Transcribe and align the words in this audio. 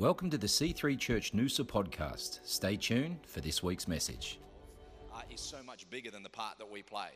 Welcome 0.00 0.30
to 0.30 0.38
the 0.38 0.46
C3 0.46 0.98
Church 0.98 1.34
Noosa 1.34 1.62
podcast. 1.62 2.40
Stay 2.44 2.76
tuned 2.76 3.18
for 3.26 3.42
this 3.42 3.62
week's 3.62 3.86
message. 3.86 4.38
uh, 5.14 5.20
is 5.30 5.42
so 5.42 5.58
much 5.62 5.90
bigger 5.90 6.10
than 6.10 6.22
the 6.22 6.30
part 6.30 6.56
that 6.56 6.70
we 6.70 6.80
play. 6.80 7.10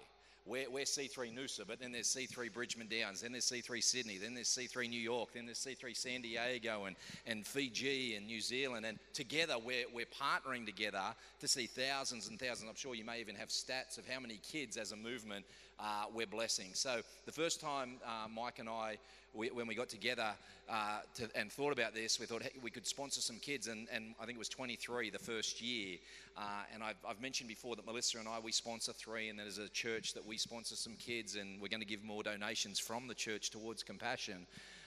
We're, 0.45 0.69
we're 0.71 0.85
C3 0.85 1.35
Noosa, 1.35 1.63
but 1.67 1.81
then 1.81 1.93
there's 1.93 2.15
C3 2.15 2.53
Bridgeman 2.53 2.89
Downs, 2.89 3.23
then 3.23 3.33
there's 3.33 3.51
C3 3.51 3.83
Sydney, 3.83 4.19
then 4.19 4.35
there's 4.35 4.51
C3 4.51 4.91
New 4.91 5.01
York, 5.01 5.31
then 5.33 5.47
there's 5.47 5.65
C3 5.65 5.97
San 5.97 6.21
Diego 6.21 6.85
and, 6.85 6.95
and 7.27 7.47
Fiji 7.47 8.17
and 8.17 8.27
New 8.27 8.43
Zealand. 8.43 8.85
And 8.85 8.99
together 9.15 9.55
we're, 9.65 9.87
we're 9.91 10.05
partnering 10.05 10.67
together 10.67 11.01
to 11.41 11.49
see 11.49 11.65
thousands 11.65 12.29
and 12.29 12.39
thousands. 12.39 12.69
I'm 12.69 12.77
sure 12.77 12.95
you 12.95 13.07
may 13.07 13.19
even 13.19 13.37
have 13.37 13.49
stats 13.49 13.97
of 13.97 14.07
how 14.07 14.21
many 14.21 14.39
kids 14.43 14.77
as 14.77 14.93
a 14.93 14.97
movement 14.97 15.47
uh, 15.79 16.05
we're 16.13 16.27
blessing. 16.27 16.71
So 16.75 17.01
the 17.27 17.33
first 17.33 17.61
time 17.61 17.97
uh, 18.05 18.29
Mike 18.29 18.59
and 18.59 18.69
I, 18.69 18.99
we, 19.33 19.51
when 19.51 19.67
we 19.67 19.75
got 19.75 19.89
together 19.89 20.31
uh, 20.69 21.01
to, 21.15 21.29
and 21.35 21.51
thought 21.51 21.73
about 21.73 21.95
this, 21.95 22.21
we 22.21 22.27
thought 22.27 22.43
hey, 22.43 22.53
we 22.63 22.71
could 22.71 22.87
sponsor 22.87 23.21
some 23.21 23.37
kids, 23.37 23.67
and, 23.67 23.89
and 23.93 24.15
I 24.21 24.25
think 24.25 24.37
it 24.37 24.39
was 24.39 24.49
23 24.49 25.11
the 25.11 25.19
first 25.19 25.61
year. 25.61 25.99
Uh, 26.37 26.63
and 26.73 26.83
I've, 26.83 26.97
I've 27.07 27.21
mentioned 27.21 27.49
before 27.49 27.75
that 27.77 27.87
Melissa 27.87 28.19
and 28.19 28.29
I, 28.29 28.39
we 28.39 28.53
sponsor 28.53 28.93
three, 28.93 29.29
and 29.29 29.39
then 29.39 29.47
as 29.47 29.59
a 29.59 29.69
church 29.69 30.15
that 30.15 30.25
we 30.25 30.39
sponsor 30.39 30.77
some 30.77 30.95
kids, 30.95 31.37
and 31.37 31.61
we're 31.61 31.69
going 31.69 31.81
to 31.81 31.87
give 31.87 32.05
more 32.05 32.23
donations 32.23 32.79
from 32.79 33.09
the 33.09 33.15
church 33.15 33.51
towards 33.51 33.83
compassion. 33.83 34.47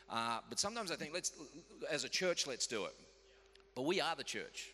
Uh, 0.09 0.40
but 0.48 0.59
sometimes 0.59 0.92
I 0.92 0.95
think, 0.95 1.14
let's, 1.14 1.34
as 1.92 2.06
a 2.06 2.09
church, 2.09 2.48
let's 2.48 2.67
do 2.67 2.86
it. 2.86 2.95
But 3.76 3.84
we 3.84 4.00
are 4.00 4.16
the 4.16 4.23
church 4.23 4.72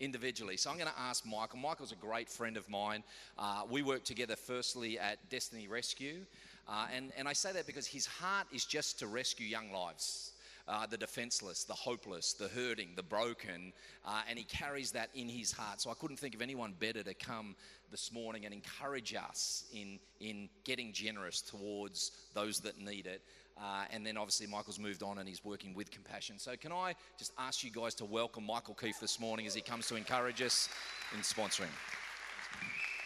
individually. 0.00 0.56
So 0.56 0.70
I'm 0.70 0.76
going 0.76 0.90
to 0.90 1.00
ask 1.00 1.26
Michael. 1.26 1.58
Michael's 1.58 1.92
a 1.92 1.96
great 1.96 2.28
friend 2.28 2.56
of 2.56 2.68
mine. 2.68 3.02
Uh, 3.38 3.62
we 3.70 3.82
work 3.82 4.04
together 4.04 4.36
firstly 4.36 4.98
at 4.98 5.16
Destiny 5.30 5.68
Rescue. 5.68 6.24
Uh, 6.68 6.86
and, 6.94 7.12
and 7.16 7.26
I 7.26 7.32
say 7.32 7.52
that 7.52 7.66
because 7.66 7.86
his 7.86 8.06
heart 8.06 8.46
is 8.52 8.64
just 8.64 8.98
to 8.98 9.06
rescue 9.06 9.46
young 9.46 9.72
lives. 9.72 10.32
Uh, 10.66 10.84
the 10.84 10.98
defenseless, 10.98 11.64
the 11.64 11.72
hopeless, 11.72 12.34
the 12.34 12.48
hurting, 12.48 12.90
the 12.94 13.02
broken, 13.02 13.72
uh, 14.04 14.20
and 14.28 14.38
he 14.38 14.44
carries 14.44 14.92
that 14.92 15.08
in 15.14 15.26
his 15.26 15.50
heart. 15.50 15.80
So 15.80 15.90
I 15.90 15.94
couldn't 15.94 16.18
think 16.18 16.34
of 16.34 16.42
anyone 16.42 16.74
better 16.78 17.02
to 17.02 17.14
come 17.14 17.56
this 17.90 18.12
morning 18.12 18.44
and 18.44 18.52
encourage 18.52 19.14
us 19.14 19.64
in, 19.72 19.98
in 20.20 20.50
getting 20.64 20.92
generous 20.92 21.40
towards 21.40 22.12
those 22.34 22.58
that 22.58 22.78
need 22.78 23.06
it. 23.06 23.22
Uh, 23.60 23.84
and 23.90 24.06
then 24.06 24.16
obviously 24.16 24.46
Michael's 24.46 24.78
moved 24.78 25.02
on 25.02 25.18
and 25.18 25.28
he's 25.28 25.44
working 25.44 25.74
with 25.74 25.90
compassion. 25.90 26.38
So 26.38 26.54
can 26.56 26.70
I 26.70 26.94
just 27.18 27.32
ask 27.38 27.64
you 27.64 27.70
guys 27.70 27.94
to 27.96 28.04
welcome 28.04 28.46
Michael 28.46 28.74
Keefe 28.74 29.00
this 29.00 29.18
morning 29.18 29.46
as 29.46 29.54
he 29.54 29.60
comes 29.60 29.88
to 29.88 29.96
encourage 29.96 30.40
us 30.42 30.68
in 31.12 31.20
sponsoring? 31.20 31.66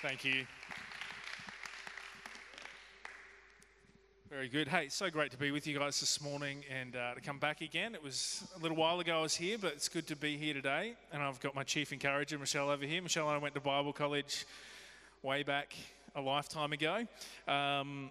Thank 0.03 0.25
you. 0.25 0.45
Very 4.29 4.49
good. 4.49 4.67
Hey, 4.67 4.89
so 4.89 5.11
great 5.11 5.31
to 5.33 5.37
be 5.37 5.51
with 5.51 5.67
you 5.67 5.79
guys 5.79 6.01
this 6.01 6.21
morning 6.21 6.65
and 6.71 6.97
uh, 6.97 7.15
to 7.15 7.21
come 7.21 7.39
back 7.39 7.61
again. 7.61 7.95
It 7.95 8.03
was 8.03 8.43
a 8.57 8.63
little 8.63 8.79
while 8.79 8.99
ago 8.99 9.19
I 9.19 9.23
was 9.23 9.35
here, 9.35 9.59
but 9.59 9.75
it's 9.75 9.91
good 9.91 10.07
to 10.07 10.17
be 10.17 10.39
here 10.39 10.55
today. 10.55 10.95
And 11.13 11.23
I've 11.23 11.39
got 11.41 11.55
my 11.55 11.65
chief 11.65 11.93
encourager, 11.93 12.39
Michelle, 12.39 12.71
over 12.71 12.85
here. 12.85 13.03
Michelle 13.03 13.29
and 13.29 13.37
I 13.37 13.39
went 13.39 13.55
to 13.55 13.61
Bible 13.61 13.93
college 13.93 14.47
way 15.23 15.43
back 15.43 15.75
a 16.15 16.21
lifetime 16.21 16.73
ago. 16.73 17.07
Um, 17.47 18.11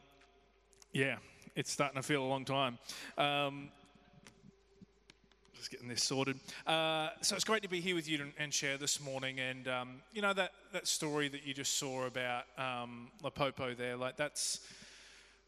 yeah, 0.93 1.17
it's 1.55 1.71
starting 1.71 1.95
to 1.95 2.03
feel 2.03 2.23
a 2.23 2.25
long 2.25 2.45
time. 2.45 2.77
Um, 3.17 3.69
just 5.61 5.69
getting 5.69 5.87
this 5.87 6.03
sorted. 6.03 6.39
Uh, 6.65 7.09
so 7.21 7.35
it's 7.35 7.43
great 7.43 7.61
to 7.61 7.69
be 7.69 7.81
here 7.81 7.93
with 7.93 8.09
you 8.09 8.25
and, 8.39 8.51
share 8.51 8.77
this 8.77 8.99
morning. 8.99 9.39
And 9.39 9.67
um, 9.67 10.01
you 10.11 10.21
know 10.21 10.33
that 10.33 10.51
that 10.73 10.87
story 10.87 11.27
that 11.27 11.45
you 11.45 11.53
just 11.53 11.77
saw 11.77 12.07
about 12.07 12.45
um, 12.57 13.09
Lapopo 13.23 13.77
there, 13.77 13.95
like 13.95 14.17
that's 14.17 14.59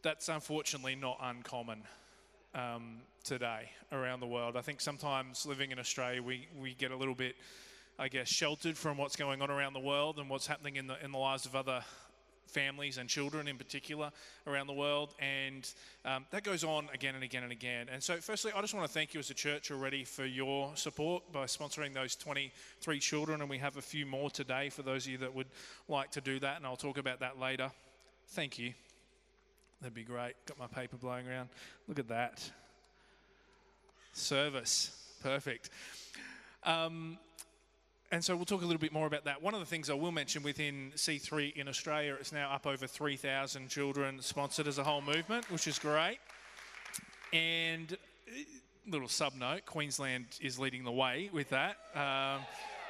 that's 0.03 0.29
unfortunately 0.29 0.95
not 0.95 1.17
uncommon 1.19 1.81
um, 2.53 2.97
today 3.23 3.69
around 3.91 4.19
the 4.19 4.27
world. 4.27 4.55
I 4.55 4.61
think 4.61 4.81
sometimes 4.81 5.47
living 5.47 5.71
in 5.71 5.79
Australia, 5.79 6.21
we 6.21 6.47
we 6.61 6.75
get 6.75 6.91
a 6.91 6.95
little 6.95 7.15
bit, 7.15 7.35
I 7.97 8.07
guess, 8.07 8.27
sheltered 8.29 8.77
from 8.77 8.97
what's 8.97 9.15
going 9.15 9.41
on 9.41 9.49
around 9.49 9.73
the 9.73 9.79
world 9.79 10.19
and 10.19 10.29
what's 10.29 10.45
happening 10.45 10.75
in 10.75 10.85
the 10.85 11.03
in 11.03 11.11
the 11.11 11.17
lives 11.17 11.47
of 11.47 11.55
other 11.55 11.83
families 12.47 12.97
and 12.97 13.09
children 13.09 13.47
in 13.47 13.57
particular 13.57 14.11
around 14.47 14.67
the 14.67 14.73
world. 14.73 15.13
And 15.19 15.69
um, 16.05 16.25
that 16.31 16.43
goes 16.43 16.63
on 16.63 16.87
again 16.93 17.15
and 17.15 17.23
again 17.23 17.43
and 17.43 17.51
again. 17.51 17.87
And 17.91 18.01
so, 18.01 18.17
firstly, 18.17 18.51
I 18.55 18.61
just 18.61 18.73
want 18.73 18.87
to 18.87 18.93
thank 18.93 19.13
you 19.13 19.19
as 19.19 19.29
a 19.29 19.33
church 19.33 19.71
already 19.71 20.03
for 20.03 20.25
your 20.25 20.71
support 20.75 21.31
by 21.31 21.45
sponsoring 21.45 21.93
those 21.93 22.15
23 22.15 22.99
children. 22.99 23.41
And 23.41 23.49
we 23.49 23.57
have 23.57 23.77
a 23.77 23.81
few 23.81 24.05
more 24.05 24.29
today 24.29 24.69
for 24.69 24.83
those 24.83 25.05
of 25.05 25.11
you 25.11 25.17
that 25.19 25.33
would 25.33 25.47
like 25.87 26.11
to 26.11 26.21
do 26.21 26.39
that. 26.39 26.57
And 26.57 26.65
I'll 26.65 26.75
talk 26.75 26.97
about 26.97 27.19
that 27.21 27.39
later. 27.39 27.71
Thank 28.29 28.59
you. 28.59 28.73
That'd 29.81 29.93
be 29.93 30.03
great. 30.03 30.33
Got 30.45 30.57
my 30.57 30.67
paper 30.67 30.95
blowing 30.95 31.27
around. 31.27 31.49
Look 31.87 31.99
at 31.99 32.07
that. 32.07 32.49
Service. 34.13 34.97
Perfect. 35.21 35.69
Um, 36.63 37.17
and 38.13 38.23
so 38.23 38.35
we'll 38.35 38.45
talk 38.45 38.61
a 38.61 38.65
little 38.65 38.79
bit 38.79 38.93
more 38.93 39.07
about 39.07 39.25
that. 39.25 39.41
One 39.41 39.55
of 39.55 39.59
the 39.59 39.65
things 39.65 39.89
I 39.89 39.95
will 39.95 40.11
mention 40.11 40.43
within 40.43 40.91
C3 40.95 41.55
in 41.55 41.67
Australia, 41.67 42.15
it's 42.19 42.31
now 42.31 42.51
up 42.51 42.67
over 42.67 42.85
3,000 42.85 43.67
children 43.69 44.21
sponsored 44.21 44.67
as 44.67 44.77
a 44.77 44.83
whole 44.83 45.01
movement, 45.01 45.49
which 45.49 45.67
is 45.67 45.79
great. 45.79 46.19
And 47.33 47.97
little 48.87 49.07
sub 49.07 49.33
note 49.33 49.65
Queensland 49.65 50.27
is 50.39 50.59
leading 50.59 50.83
the 50.83 50.91
way 50.91 51.31
with 51.33 51.49
that, 51.49 51.77
um, 51.95 52.45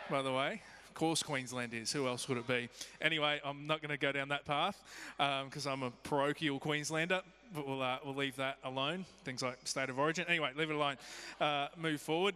by 0.10 0.22
the 0.22 0.34
way. 0.34 0.62
Of 0.90 0.94
course, 0.94 1.24
Queensland 1.24 1.74
is. 1.74 1.94
Who 1.94 2.06
else 2.06 2.28
would 2.28 2.38
it 2.38 2.46
be? 2.46 2.68
Anyway, 3.00 3.40
I'm 3.46 3.66
not 3.66 3.82
going 3.82 3.92
to 3.92 3.98
go 3.98 4.12
down 4.12 4.28
that 4.28 4.44
path 4.44 4.84
because 5.18 5.66
um, 5.66 5.72
I'm 5.72 5.84
a 5.84 5.92
parochial 6.04 6.60
Queenslander, 6.60 7.22
but 7.56 7.66
we'll, 7.66 7.82
uh, 7.82 8.00
we'll 8.04 8.14
leave 8.14 8.36
that 8.36 8.58
alone. 8.66 9.06
Things 9.24 9.42
like 9.42 9.58
state 9.64 9.90
of 9.90 9.98
origin. 9.98 10.26
Anyway, 10.28 10.52
leave 10.58 10.70
it 10.70 10.76
alone. 10.76 10.98
Uh, 11.40 11.70
move 11.78 12.02
forward. 12.02 12.36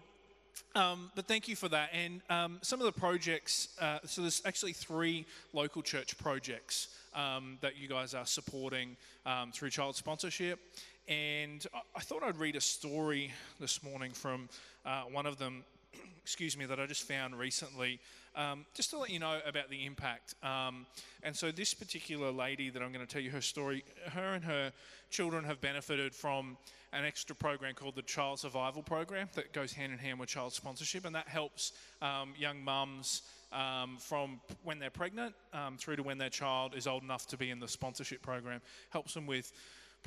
Um, 0.75 1.11
but 1.15 1.27
thank 1.27 1.47
you 1.47 1.55
for 1.55 1.69
that. 1.69 1.89
And 1.93 2.21
um, 2.29 2.59
some 2.61 2.79
of 2.79 2.85
the 2.85 2.99
projects, 2.99 3.69
uh, 3.81 3.99
so 4.05 4.21
there's 4.21 4.41
actually 4.45 4.73
three 4.73 5.25
local 5.53 5.81
church 5.81 6.17
projects 6.17 6.89
um, 7.13 7.57
that 7.61 7.77
you 7.77 7.87
guys 7.87 8.13
are 8.13 8.25
supporting 8.25 8.95
um, 9.25 9.51
through 9.51 9.69
child 9.69 9.95
sponsorship. 9.95 10.59
And 11.07 11.65
I, 11.73 11.79
I, 11.95 11.99
thought 12.01 12.23
I'd 12.23 12.37
read 12.37 12.55
a 12.55 12.61
story 12.61 13.31
this 13.59 13.81
morning 13.81 14.11
from 14.11 14.49
uh, 14.85 15.03
one 15.03 15.25
of 15.25 15.37
them, 15.37 15.63
excuse 16.21 16.57
me, 16.57 16.65
that 16.65 16.79
I 16.79 16.85
just 16.85 17.03
found 17.03 17.37
recently, 17.37 17.99
um, 18.37 18.65
just 18.73 18.91
to 18.91 18.99
let 18.99 19.09
you 19.09 19.19
know 19.19 19.39
about 19.45 19.69
the 19.69 19.85
impact. 19.85 20.35
Um, 20.43 20.85
and 21.23 21.35
so, 21.35 21.51
this 21.51 21.73
particular 21.73 22.31
lady 22.31 22.69
that 22.69 22.81
I'm 22.81 22.93
going 22.93 23.05
to 23.05 23.11
tell 23.11 23.21
you 23.21 23.31
her 23.31 23.41
story, 23.41 23.83
her 24.13 24.33
and 24.35 24.43
her 24.45 24.71
children 25.09 25.43
have 25.43 25.59
benefited 25.59 26.13
from 26.13 26.57
an 26.93 27.03
extra 27.03 27.35
program 27.35 27.73
called 27.73 27.95
the 27.95 28.01
Child 28.03 28.39
Survival 28.39 28.81
Program 28.81 29.27
that 29.33 29.51
goes 29.51 29.73
hand 29.73 29.91
in 29.91 29.97
hand 29.97 30.19
with 30.19 30.29
child 30.29 30.53
sponsorship, 30.53 31.05
and 31.05 31.15
that 31.15 31.27
helps 31.27 31.73
um, 32.01 32.33
young 32.37 32.63
mums 32.63 33.23
um, 33.51 33.97
from 33.99 34.39
when 34.63 34.79
they're 34.79 34.89
pregnant 34.89 35.33
um, 35.53 35.77
through 35.77 35.95
to 35.95 36.03
when 36.03 36.17
their 36.17 36.29
child 36.29 36.75
is 36.75 36.87
old 36.87 37.03
enough 37.03 37.27
to 37.27 37.37
be 37.37 37.49
in 37.49 37.59
the 37.59 37.67
sponsorship 37.67 38.21
program. 38.21 38.61
Helps 38.89 39.13
them 39.13 39.25
with 39.25 39.51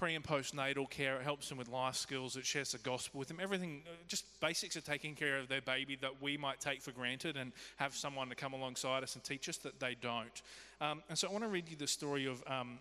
pre 0.00 0.14
and 0.14 0.24
postnatal 0.24 0.88
care. 0.88 1.16
It 1.16 1.24
helps 1.24 1.50
them 1.50 1.58
with 1.58 1.68
life 1.68 1.94
skills. 1.94 2.34
It 2.36 2.46
shares 2.46 2.72
the 2.72 2.78
gospel 2.78 3.18
with 3.18 3.28
them. 3.28 3.38
Everything, 3.38 3.82
uh, 3.86 3.90
just 4.08 4.24
basics 4.40 4.74
of 4.74 4.82
taking 4.82 5.14
care 5.14 5.38
of 5.38 5.48
their 5.48 5.60
baby 5.60 5.94
that 6.00 6.22
we 6.22 6.38
might 6.38 6.58
take 6.58 6.80
for 6.80 6.90
granted 6.90 7.36
and 7.36 7.52
have 7.76 7.94
someone 7.94 8.30
to 8.30 8.34
come 8.34 8.54
alongside 8.54 9.02
us 9.02 9.14
and 9.14 9.22
teach 9.22 9.46
us 9.46 9.58
that 9.58 9.78
they 9.78 9.94
don't. 10.00 10.40
Um, 10.80 11.02
and 11.10 11.18
so 11.18 11.28
I 11.28 11.32
want 11.32 11.44
to 11.44 11.50
read 11.50 11.68
you 11.68 11.76
the 11.76 11.86
story 11.86 12.24
of, 12.24 12.42
um, 12.46 12.78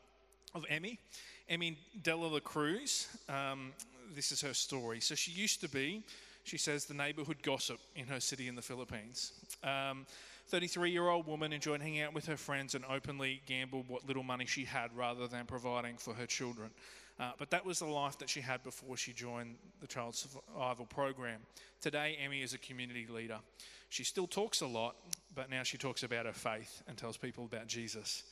of 0.56 0.66
Emmy. 0.69 0.97
Emmy 1.50 1.78
Della 2.02 2.28
La 2.28 2.40
Cruz. 2.40 3.09
Um, 3.28 3.74
this 4.16 4.31
is 4.31 4.40
her 4.40 4.53
story. 4.53 5.02
So 5.02 5.13
she 5.13 5.31
used 5.31 5.59
to 5.59 5.68
be, 5.68 6.02
she 6.46 6.58
says, 6.58 6.85
the 6.85 6.94
neighborhood 6.94 7.44
gossip 7.44 7.81
in 7.97 8.08
her 8.08 8.22
city 8.22 8.47
in 8.47 8.56
the 8.56 8.62
Philippines. 8.62 9.34
33 10.47 10.90
year 10.90 11.09
old 11.09 11.28
woman 11.28 11.53
enjoyed 11.53 11.81
hanging 11.81 12.02
out 12.02 12.13
with 12.13 12.25
her 12.25 12.38
friends 12.38 12.74
and 12.75 12.84
openly 12.90 13.41
gambled 13.46 13.88
what 13.88 14.08
little 14.08 14.24
money 14.24 14.46
she 14.46 14.66
had 14.66 14.90
rather 14.96 15.28
than 15.28 15.46
providing 15.46 15.96
for 15.97 16.13
her 16.13 16.25
children. 16.25 16.72
Uh, 17.19 17.31
but 17.38 17.50
that 17.50 17.66
was 17.66 17.80
the 17.80 17.85
life 17.85 18.18
that 18.19 18.30
she 18.30 18.40
had 18.40 18.63
before 18.63 18.96
she 18.96 19.12
joined 19.12 19.56
the 19.81 19.88
Child 19.88 20.16
Survival 20.16 20.85
Program. 20.85 21.41
Today, 21.81 22.17
Emmy 22.23 22.41
is 22.41 22.53
a 22.53 22.58
community 22.58 23.08
leader. 23.09 23.40
She 23.90 24.05
still 24.05 24.28
talks 24.28 24.61
a 24.61 24.67
lot, 24.67 24.96
but 25.35 25.49
now 25.49 25.64
she 25.64 25.78
talks 25.78 26.03
about 26.03 26.26
her 26.26 26.34
faith 26.34 26.82
and 26.88 26.97
tells 26.97 27.17
people 27.17 27.44
about 27.44 27.67
Jesus. 27.67 28.23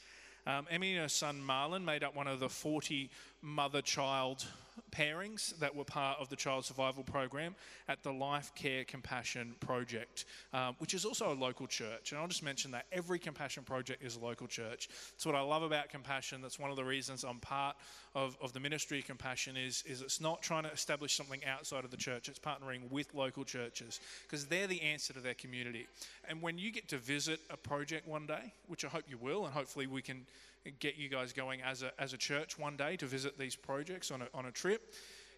Um, 0.45 0.65
Emmy 0.71 0.93
and 0.93 1.01
her 1.01 1.09
son 1.09 1.41
Marlon 1.45 1.83
made 1.83 2.05
up 2.05 2.15
one 2.15 2.27
of 2.27 2.39
the 2.39 2.47
40 2.47 3.09
mother 3.41 3.81
child 3.81 4.45
pairings 4.91 5.57
that 5.59 5.75
were 5.75 5.83
part 5.83 6.19
of 6.19 6.29
the 6.29 6.35
child 6.35 6.65
survival 6.65 7.03
program 7.03 7.55
at 7.87 8.03
the 8.03 8.11
Life 8.11 8.53
Care 8.55 8.83
Compassion 8.83 9.55
Project, 9.59 10.25
um, 10.53 10.75
which 10.79 10.93
is 10.93 11.05
also 11.05 11.31
a 11.31 11.35
local 11.35 11.67
church. 11.67 12.11
And 12.11 12.21
I'll 12.21 12.27
just 12.27 12.43
mention 12.43 12.71
that 12.71 12.85
every 12.91 13.19
compassion 13.19 13.63
project 13.63 14.03
is 14.03 14.15
a 14.15 14.19
local 14.19 14.47
church. 14.47 14.87
That's 15.11 15.25
what 15.25 15.35
I 15.35 15.41
love 15.41 15.63
about 15.63 15.89
compassion. 15.89 16.41
That's 16.41 16.59
one 16.59 16.71
of 16.71 16.77
the 16.77 16.85
reasons 16.85 17.23
I'm 17.23 17.39
part 17.39 17.75
of, 18.15 18.37
of 18.41 18.53
the 18.53 18.59
ministry 18.59 18.99
of 18.99 19.05
compassion 19.05 19.57
is, 19.57 19.83
is 19.85 20.01
it's 20.01 20.21
not 20.21 20.41
trying 20.41 20.63
to 20.63 20.71
establish 20.71 21.15
something 21.15 21.43
outside 21.45 21.83
of 21.83 21.91
the 21.91 21.97
church, 21.97 22.29
it's 22.29 22.39
partnering 22.39 22.89
with 22.91 23.13
local 23.13 23.43
churches 23.43 23.99
because 24.23 24.45
they're 24.45 24.67
the 24.67 24.81
answer 24.81 25.13
to 25.13 25.19
their 25.19 25.33
community. 25.33 25.87
And 26.27 26.41
when 26.41 26.57
you 26.57 26.71
get 26.71 26.87
to 26.89 26.97
visit 26.97 27.39
a 27.49 27.57
project 27.57 28.07
one 28.07 28.25
day, 28.25 28.53
which 28.67 28.85
I 28.85 28.87
hope 28.87 29.03
you 29.07 29.17
will, 29.17 29.45
and 29.45 29.53
hopefully 29.53 29.87
we 29.87 30.01
can 30.01 30.25
get 30.71 30.97
you 30.97 31.09
guys 31.09 31.33
going 31.33 31.61
as 31.61 31.83
a, 31.83 31.91
as 31.99 32.13
a 32.13 32.17
church 32.17 32.57
one 32.57 32.77
day 32.77 32.95
to 32.97 33.05
visit 33.05 33.37
these 33.37 33.55
projects 33.55 34.11
on 34.11 34.21
a, 34.21 34.27
on 34.33 34.45
a 34.45 34.51
trip, 34.51 34.93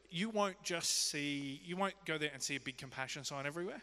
you 0.09 0.29
won't 0.29 0.61
just 0.63 1.09
see, 1.09 1.61
you 1.63 1.77
won't 1.77 1.93
go 2.05 2.17
there 2.17 2.31
and 2.33 2.41
see 2.41 2.55
a 2.55 2.59
big 2.59 2.77
compassion 2.77 3.23
sign 3.23 3.45
everywhere. 3.45 3.81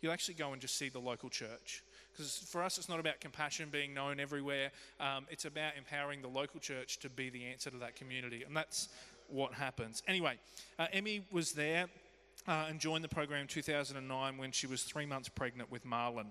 you'll 0.00 0.12
actually 0.12 0.34
go 0.34 0.52
and 0.52 0.60
just 0.60 0.76
see 0.76 0.88
the 0.88 0.98
local 0.98 1.28
church. 1.28 1.82
Because 2.12 2.38
for 2.48 2.62
us, 2.62 2.76
it's 2.76 2.88
not 2.88 3.00
about 3.00 3.20
compassion 3.20 3.68
being 3.70 3.94
known 3.94 4.20
everywhere, 4.20 4.70
um, 5.00 5.26
it's 5.30 5.46
about 5.46 5.72
empowering 5.78 6.20
the 6.20 6.28
local 6.28 6.60
church 6.60 6.98
to 6.98 7.08
be 7.08 7.30
the 7.30 7.44
answer 7.44 7.70
to 7.70 7.78
that 7.78 7.96
community. 7.96 8.42
And 8.46 8.54
that's 8.54 8.88
what 9.28 9.54
happens. 9.54 10.02
Anyway, 10.06 10.38
uh, 10.78 10.88
Emmy 10.92 11.24
was 11.32 11.52
there 11.52 11.86
uh, 12.46 12.66
and 12.68 12.78
joined 12.78 13.04
the 13.04 13.08
program 13.08 13.42
in 13.42 13.46
2009 13.46 14.36
when 14.36 14.52
she 14.52 14.66
was 14.66 14.82
three 14.82 15.06
months 15.06 15.28
pregnant 15.28 15.70
with 15.70 15.86
Marlon, 15.86 16.26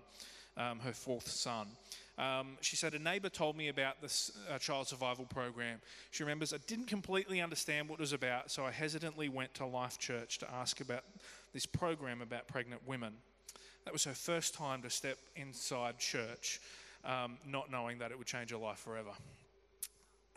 um, 0.57 0.79
her 0.79 0.93
fourth 0.93 1.27
son. 1.27 1.67
Um, 2.17 2.57
she 2.61 2.75
said, 2.75 2.93
A 2.93 2.99
neighbour 2.99 3.29
told 3.29 3.55
me 3.55 3.69
about 3.69 4.01
this 4.01 4.31
uh, 4.49 4.57
child 4.57 4.87
survival 4.87 5.25
program. 5.25 5.79
She 6.11 6.23
remembers, 6.23 6.53
I 6.53 6.57
didn't 6.67 6.87
completely 6.87 7.41
understand 7.41 7.89
what 7.89 7.99
it 7.99 8.01
was 8.01 8.13
about, 8.13 8.51
so 8.51 8.65
I 8.65 8.71
hesitantly 8.71 9.29
went 9.29 9.53
to 9.55 9.65
Life 9.65 9.97
Church 9.97 10.37
to 10.39 10.51
ask 10.53 10.81
about 10.81 11.03
this 11.53 11.65
program 11.65 12.21
about 12.21 12.47
pregnant 12.47 12.87
women. 12.87 13.13
That 13.85 13.93
was 13.93 14.03
her 14.03 14.13
first 14.13 14.53
time 14.53 14.81
to 14.83 14.89
step 14.89 15.17
inside 15.35 15.97
church, 15.97 16.61
um, 17.03 17.37
not 17.47 17.71
knowing 17.71 17.99
that 17.99 18.11
it 18.11 18.17
would 18.17 18.27
change 18.27 18.51
her 18.51 18.57
life 18.57 18.79
forever. 18.79 19.11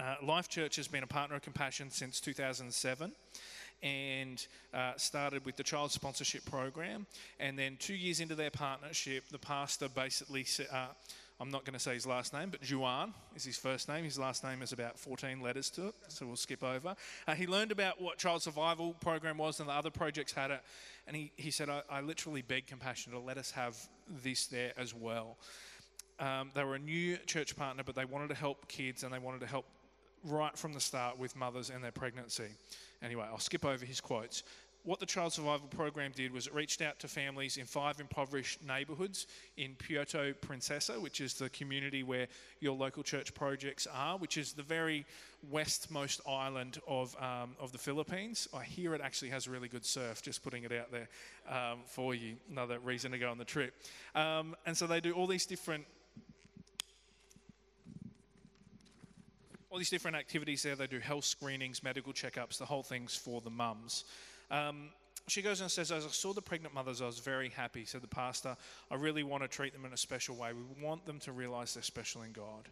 Uh, 0.00 0.16
Life 0.22 0.48
Church 0.48 0.76
has 0.76 0.88
been 0.88 1.04
a 1.04 1.08
partner 1.08 1.36
of 1.36 1.42
Compassion 1.42 1.90
since 1.90 2.18
2007 2.20 3.12
and 3.82 4.46
uh, 4.72 4.92
started 4.96 5.44
with 5.44 5.56
the 5.56 5.62
child 5.62 5.92
sponsorship 5.92 6.44
program. 6.46 7.06
And 7.38 7.58
then 7.58 7.76
two 7.78 7.94
years 7.94 8.20
into 8.20 8.34
their 8.34 8.50
partnership, 8.50 9.24
the 9.30 9.38
pastor 9.38 9.88
basically 9.88 10.44
said, 10.44 10.68
uh, 10.72 10.86
I'm 11.44 11.50
not 11.50 11.66
going 11.66 11.74
to 11.74 11.78
say 11.78 11.92
his 11.92 12.06
last 12.06 12.32
name, 12.32 12.48
but 12.48 12.66
Juan 12.66 13.12
is 13.36 13.44
his 13.44 13.58
first 13.58 13.86
name. 13.86 14.02
His 14.02 14.18
last 14.18 14.42
name 14.44 14.62
is 14.62 14.72
about 14.72 14.98
14 14.98 15.42
letters 15.42 15.68
to 15.72 15.88
it, 15.88 15.94
so 16.08 16.24
we'll 16.24 16.36
skip 16.36 16.64
over. 16.64 16.96
Uh, 17.28 17.34
he 17.34 17.46
learned 17.46 17.70
about 17.70 18.00
what 18.00 18.16
Child 18.16 18.40
Survival 18.40 18.94
Program 18.94 19.36
was 19.36 19.60
and 19.60 19.68
the 19.68 19.74
other 19.74 19.90
projects 19.90 20.32
had 20.32 20.50
it, 20.50 20.62
and 21.06 21.14
he, 21.14 21.32
he 21.36 21.50
said, 21.50 21.68
I, 21.68 21.82
I 21.90 22.00
literally 22.00 22.40
begged 22.40 22.68
Compassion 22.68 23.12
to 23.12 23.18
let 23.18 23.36
us 23.36 23.50
have 23.50 23.76
this 24.22 24.46
there 24.46 24.72
as 24.78 24.94
well. 24.94 25.36
Um, 26.18 26.50
they 26.54 26.64
were 26.64 26.76
a 26.76 26.78
new 26.78 27.18
church 27.26 27.54
partner, 27.54 27.82
but 27.84 27.94
they 27.94 28.06
wanted 28.06 28.28
to 28.28 28.36
help 28.36 28.66
kids 28.66 29.04
and 29.04 29.12
they 29.12 29.18
wanted 29.18 29.42
to 29.42 29.46
help 29.46 29.66
right 30.24 30.56
from 30.56 30.72
the 30.72 30.80
start 30.80 31.18
with 31.18 31.36
mothers 31.36 31.68
and 31.68 31.84
their 31.84 31.92
pregnancy. 31.92 32.48
Anyway, 33.02 33.26
I'll 33.30 33.38
skip 33.38 33.66
over 33.66 33.84
his 33.84 34.00
quotes. 34.00 34.44
What 34.84 35.00
the 35.00 35.06
Child 35.06 35.32
Survival 35.32 35.66
Program 35.68 36.12
did 36.14 36.30
was 36.30 36.46
it 36.46 36.52
reached 36.54 36.82
out 36.82 36.98
to 36.98 37.08
families 37.08 37.56
in 37.56 37.64
five 37.64 38.00
impoverished 38.00 38.62
neighbourhoods 38.62 39.26
in 39.56 39.76
Puerto 39.76 40.34
Princesa, 40.42 41.00
which 41.00 41.22
is 41.22 41.32
the 41.32 41.48
community 41.48 42.02
where 42.02 42.28
your 42.60 42.76
local 42.76 43.02
church 43.02 43.32
projects 43.32 43.86
are, 43.90 44.18
which 44.18 44.36
is 44.36 44.52
the 44.52 44.62
very 44.62 45.06
westmost 45.50 46.20
island 46.28 46.80
of, 46.86 47.16
um, 47.18 47.56
of 47.58 47.72
the 47.72 47.78
Philippines. 47.78 48.46
I 48.52 48.62
hear 48.62 48.94
it 48.94 49.00
actually 49.00 49.30
has 49.30 49.48
really 49.48 49.68
good 49.68 49.86
surf, 49.86 50.20
just 50.20 50.44
putting 50.44 50.64
it 50.64 50.72
out 50.72 50.92
there 50.92 51.08
um, 51.48 51.78
for 51.86 52.14
you. 52.14 52.36
Another 52.50 52.78
reason 52.78 53.12
to 53.12 53.18
go 53.18 53.30
on 53.30 53.38
the 53.38 53.44
trip. 53.46 53.72
Um, 54.14 54.54
and 54.66 54.76
so 54.76 54.86
they 54.86 55.00
do 55.00 55.12
all 55.12 55.26
these 55.26 55.46
different 55.46 55.86
all 59.70 59.78
these 59.78 59.90
different 59.90 60.16
activities 60.16 60.62
there. 60.62 60.76
They 60.76 60.86
do 60.86 61.00
health 61.00 61.24
screenings, 61.24 61.82
medical 61.82 62.12
checkups, 62.12 62.58
the 62.58 62.64
whole 62.64 62.84
thing's 62.84 63.16
for 63.16 63.40
the 63.40 63.50
mums. 63.50 64.04
Um, 64.50 64.90
she 65.26 65.42
goes 65.42 65.60
and 65.60 65.70
says, 65.70 65.90
As 65.90 66.04
I 66.04 66.08
saw 66.08 66.32
the 66.32 66.42
pregnant 66.42 66.74
mothers, 66.74 67.00
I 67.00 67.06
was 67.06 67.18
very 67.18 67.48
happy, 67.48 67.84
said 67.84 68.02
the 68.02 68.08
pastor. 68.08 68.56
I 68.90 68.96
really 68.96 69.22
want 69.22 69.42
to 69.42 69.48
treat 69.48 69.72
them 69.72 69.84
in 69.84 69.92
a 69.92 69.96
special 69.96 70.36
way. 70.36 70.50
We 70.52 70.84
want 70.84 71.06
them 71.06 71.18
to 71.20 71.32
realize 71.32 71.74
they're 71.74 71.82
special 71.82 72.22
in 72.22 72.32
God. 72.32 72.68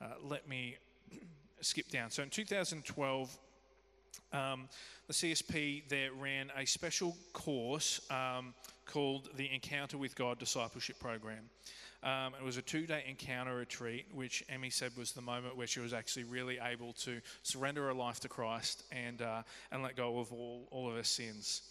Uh, 0.00 0.06
let 0.22 0.48
me 0.48 0.76
skip 1.60 1.88
down. 1.88 2.10
So 2.10 2.22
in 2.22 2.30
2012, 2.30 3.38
um, 4.32 4.68
the 5.06 5.12
CSP 5.12 5.88
there 5.88 6.12
ran 6.12 6.50
a 6.56 6.64
special 6.64 7.16
course 7.32 8.00
um, 8.10 8.54
called 8.86 9.30
the 9.36 9.52
Encounter 9.52 9.98
with 9.98 10.14
God 10.14 10.38
Discipleship 10.38 10.98
Program. 11.00 11.50
Um, 12.04 12.34
it 12.38 12.44
was 12.44 12.58
a 12.58 12.62
two 12.62 12.86
day 12.86 13.02
encounter 13.08 13.56
retreat, 13.56 14.06
which 14.12 14.44
Emmy 14.50 14.68
said 14.68 14.92
was 14.96 15.12
the 15.12 15.22
moment 15.22 15.56
where 15.56 15.66
she 15.66 15.80
was 15.80 15.94
actually 15.94 16.24
really 16.24 16.58
able 16.62 16.92
to 17.04 17.20
surrender 17.42 17.86
her 17.86 17.94
life 17.94 18.20
to 18.20 18.28
Christ 18.28 18.84
and, 18.92 19.22
uh, 19.22 19.42
and 19.72 19.82
let 19.82 19.96
go 19.96 20.18
of 20.18 20.30
all, 20.30 20.68
all 20.70 20.88
of 20.88 20.96
her 20.96 21.02
sins. 21.02 21.62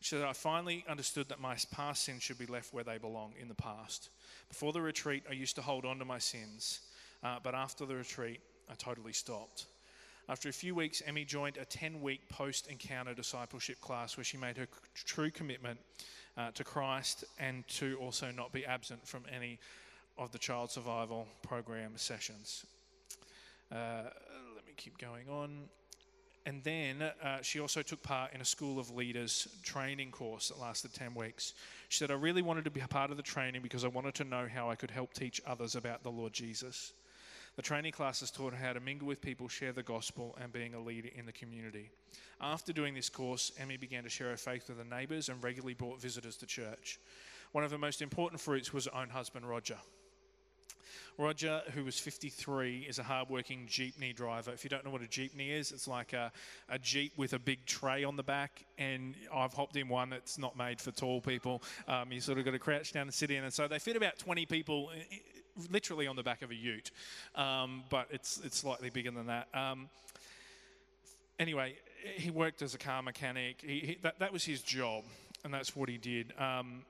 She 0.00 0.14
said, 0.14 0.22
I 0.22 0.34
finally 0.34 0.84
understood 0.88 1.30
that 1.30 1.40
my 1.40 1.56
past 1.72 2.04
sins 2.04 2.22
should 2.22 2.38
be 2.38 2.46
left 2.46 2.72
where 2.74 2.84
they 2.84 2.98
belong 2.98 3.32
in 3.40 3.48
the 3.48 3.54
past. 3.54 4.10
Before 4.48 4.72
the 4.72 4.82
retreat, 4.82 5.24
I 5.28 5.32
used 5.32 5.56
to 5.56 5.62
hold 5.62 5.86
on 5.86 5.98
to 5.98 6.04
my 6.04 6.18
sins, 6.18 6.80
uh, 7.24 7.38
but 7.42 7.54
after 7.54 7.86
the 7.86 7.96
retreat, 7.96 8.40
I 8.70 8.74
totally 8.74 9.14
stopped. 9.14 9.66
After 10.30 10.50
a 10.50 10.52
few 10.52 10.74
weeks, 10.74 11.02
Emmy 11.06 11.24
joined 11.24 11.56
a 11.56 11.64
10 11.64 12.02
week 12.02 12.28
post 12.28 12.66
encounter 12.66 13.14
discipleship 13.14 13.80
class 13.80 14.18
where 14.18 14.24
she 14.24 14.36
made 14.36 14.58
her 14.58 14.68
true 14.94 15.30
commitment 15.30 15.78
uh, 16.36 16.50
to 16.50 16.64
Christ 16.64 17.24
and 17.38 17.66
to 17.68 17.96
also 17.96 18.30
not 18.30 18.52
be 18.52 18.66
absent 18.66 19.06
from 19.08 19.22
any 19.34 19.58
of 20.18 20.30
the 20.30 20.38
child 20.38 20.70
survival 20.70 21.26
program 21.42 21.92
sessions. 21.96 22.66
Uh, 23.72 24.02
let 24.54 24.66
me 24.66 24.74
keep 24.76 24.98
going 24.98 25.30
on. 25.30 25.64
And 26.44 26.62
then 26.62 27.02
uh, 27.02 27.38
she 27.40 27.58
also 27.58 27.80
took 27.80 28.02
part 28.02 28.34
in 28.34 28.42
a 28.42 28.44
School 28.44 28.78
of 28.78 28.90
Leaders 28.90 29.48
training 29.62 30.10
course 30.10 30.48
that 30.48 30.58
lasted 30.58 30.92
10 30.92 31.14
weeks. 31.14 31.54
She 31.88 31.98
said, 31.98 32.10
I 32.10 32.14
really 32.14 32.42
wanted 32.42 32.64
to 32.64 32.70
be 32.70 32.80
a 32.80 32.88
part 32.88 33.10
of 33.10 33.16
the 33.16 33.22
training 33.22 33.62
because 33.62 33.84
I 33.84 33.88
wanted 33.88 34.14
to 34.16 34.24
know 34.24 34.46
how 34.52 34.70
I 34.70 34.74
could 34.74 34.90
help 34.90 35.14
teach 35.14 35.40
others 35.46 35.74
about 35.74 36.02
the 36.02 36.10
Lord 36.10 36.34
Jesus. 36.34 36.92
The 37.58 37.62
training 37.62 37.90
classes 37.90 38.30
taught 38.30 38.54
her 38.54 38.64
how 38.64 38.72
to 38.72 38.78
mingle 38.78 39.08
with 39.08 39.20
people, 39.20 39.48
share 39.48 39.72
the 39.72 39.82
gospel, 39.82 40.38
and 40.40 40.52
being 40.52 40.74
a 40.74 40.80
leader 40.80 41.08
in 41.12 41.26
the 41.26 41.32
community. 41.32 41.90
After 42.40 42.72
doing 42.72 42.94
this 42.94 43.08
course, 43.08 43.50
Emmy 43.58 43.76
began 43.76 44.04
to 44.04 44.08
share 44.08 44.30
her 44.30 44.36
faith 44.36 44.68
with 44.68 44.78
her 44.78 44.84
neighbours 44.84 45.28
and 45.28 45.42
regularly 45.42 45.74
brought 45.74 46.00
visitors 46.00 46.36
to 46.36 46.46
church. 46.46 47.00
One 47.50 47.64
of 47.64 47.72
her 47.72 47.78
most 47.78 48.00
important 48.00 48.40
fruits 48.40 48.72
was 48.72 48.84
her 48.84 48.94
own 48.94 49.08
husband, 49.08 49.44
Roger. 49.44 49.76
Roger, 51.18 51.62
who 51.74 51.84
was 51.84 51.98
53, 51.98 52.86
is 52.88 53.00
a 53.00 53.02
hardworking 53.02 53.66
jeepney 53.66 54.14
driver. 54.14 54.52
If 54.52 54.62
you 54.62 54.70
don't 54.70 54.84
know 54.84 54.92
what 54.92 55.02
a 55.02 55.06
jeepney 55.06 55.50
is, 55.50 55.72
it's 55.72 55.88
like 55.88 56.12
a, 56.12 56.30
a 56.68 56.78
jeep 56.78 57.14
with 57.16 57.32
a 57.32 57.40
big 57.40 57.66
tray 57.66 58.04
on 58.04 58.14
the 58.14 58.22
back. 58.22 58.66
And 58.78 59.16
I've 59.34 59.52
hopped 59.52 59.74
in 59.74 59.88
one 59.88 60.10
that's 60.10 60.38
not 60.38 60.56
made 60.56 60.80
for 60.80 60.92
tall 60.92 61.20
people. 61.20 61.64
Um, 61.88 62.12
you 62.12 62.20
sort 62.20 62.38
of 62.38 62.44
got 62.44 62.52
to 62.52 62.60
crouch 62.60 62.92
down 62.92 63.02
and 63.02 63.14
sit 63.14 63.32
in. 63.32 63.42
And 63.42 63.52
so 63.52 63.66
they 63.66 63.80
fit 63.80 63.96
about 63.96 64.16
20 64.16 64.46
people 64.46 64.90
literally 65.70 66.06
on 66.06 66.16
the 66.16 66.22
back 66.22 66.42
of 66.42 66.50
a 66.50 66.54
ute, 66.54 66.90
um, 67.34 67.82
but 67.90 68.08
it's, 68.10 68.40
it's 68.44 68.58
slightly 68.58 68.90
bigger 68.90 69.10
than 69.10 69.26
that. 69.26 69.48
Um, 69.54 69.88
anyway, 71.38 71.76
he 72.16 72.30
worked 72.30 72.62
as 72.62 72.74
a 72.74 72.78
car 72.78 73.02
mechanic. 73.02 73.62
He, 73.62 73.80
he, 73.80 73.98
that, 74.02 74.18
that 74.18 74.32
was 74.32 74.44
his 74.44 74.62
job, 74.62 75.04
and 75.44 75.52
that's 75.52 75.74
what 75.74 75.88
he 75.88 75.98
did. 75.98 76.32
Um, 76.38 76.84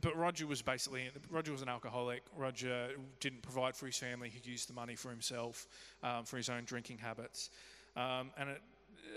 but 0.00 0.16
Roger 0.16 0.46
was 0.46 0.62
basically 0.62 1.10
Roger 1.30 1.52
was 1.52 1.62
an 1.62 1.68
alcoholic. 1.68 2.22
Roger 2.36 2.90
didn't 3.20 3.42
provide 3.42 3.74
for 3.74 3.86
his 3.86 3.96
family. 3.96 4.28
He 4.28 4.50
used 4.50 4.68
the 4.68 4.74
money 4.74 4.94
for 4.94 5.10
himself, 5.10 5.66
um, 6.02 6.24
for 6.24 6.36
his 6.36 6.48
own 6.48 6.64
drinking 6.64 6.98
habits. 6.98 7.50
Um, 7.96 8.30
and 8.38 8.50
it, 8.50 8.62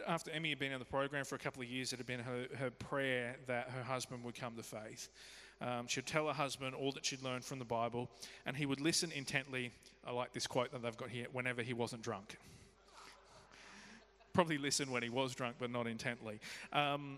after 0.07 0.31
Emmy 0.31 0.49
had 0.49 0.59
been 0.59 0.71
in 0.71 0.79
the 0.79 0.85
program 0.85 1.25
for 1.25 1.35
a 1.35 1.39
couple 1.39 1.61
of 1.61 1.67
years, 1.67 1.93
it 1.93 1.97
had 1.97 2.07
been 2.07 2.19
her, 2.19 2.45
her 2.57 2.71
prayer 2.71 3.35
that 3.47 3.69
her 3.69 3.83
husband 3.83 4.23
would 4.23 4.35
come 4.35 4.55
to 4.55 4.63
faith. 4.63 5.09
Um, 5.61 5.87
she'd 5.87 6.05
tell 6.05 6.27
her 6.27 6.33
husband 6.33 6.73
all 6.73 6.91
that 6.93 7.05
she'd 7.05 7.21
learned 7.21 7.43
from 7.43 7.59
the 7.59 7.65
Bible, 7.65 8.09
and 8.45 8.55
he 8.55 8.65
would 8.65 8.79
listen 8.79 9.11
intently. 9.11 9.71
I 10.07 10.11
like 10.11 10.31
this 10.33 10.47
quote 10.47 10.71
that 10.71 10.81
they've 10.81 10.95
got 10.95 11.09
here 11.09 11.25
whenever 11.33 11.61
he 11.61 11.73
wasn't 11.73 12.01
drunk. 12.01 12.37
Probably 14.33 14.57
listen 14.57 14.91
when 14.91 15.03
he 15.03 15.09
was 15.09 15.35
drunk, 15.35 15.57
but 15.59 15.69
not 15.69 15.85
intently. 15.85 16.39
Um, 16.71 17.17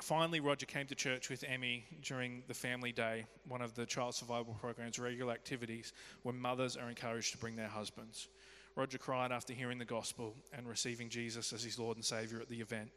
finally, 0.00 0.40
Roger 0.40 0.64
came 0.64 0.86
to 0.86 0.94
church 0.94 1.28
with 1.28 1.44
Emmy 1.46 1.84
during 2.02 2.42
the 2.48 2.54
family 2.54 2.92
day, 2.92 3.26
one 3.48 3.60
of 3.60 3.74
the 3.74 3.84
child 3.84 4.14
survival 4.14 4.56
program's 4.58 4.98
regular 4.98 5.32
activities, 5.32 5.92
where 6.22 6.34
mothers 6.34 6.76
are 6.76 6.88
encouraged 6.88 7.32
to 7.32 7.38
bring 7.38 7.56
their 7.56 7.68
husbands. 7.68 8.28
Roger 8.76 8.96
cried 8.96 9.32
after 9.32 9.52
hearing 9.52 9.78
the 9.78 9.84
gospel 9.84 10.34
and 10.56 10.66
receiving 10.68 11.08
Jesus 11.08 11.52
as 11.52 11.64
his 11.64 11.78
Lord 11.78 11.96
and 11.96 12.04
Savior 12.04 12.40
at 12.40 12.48
the 12.48 12.60
event. 12.60 12.88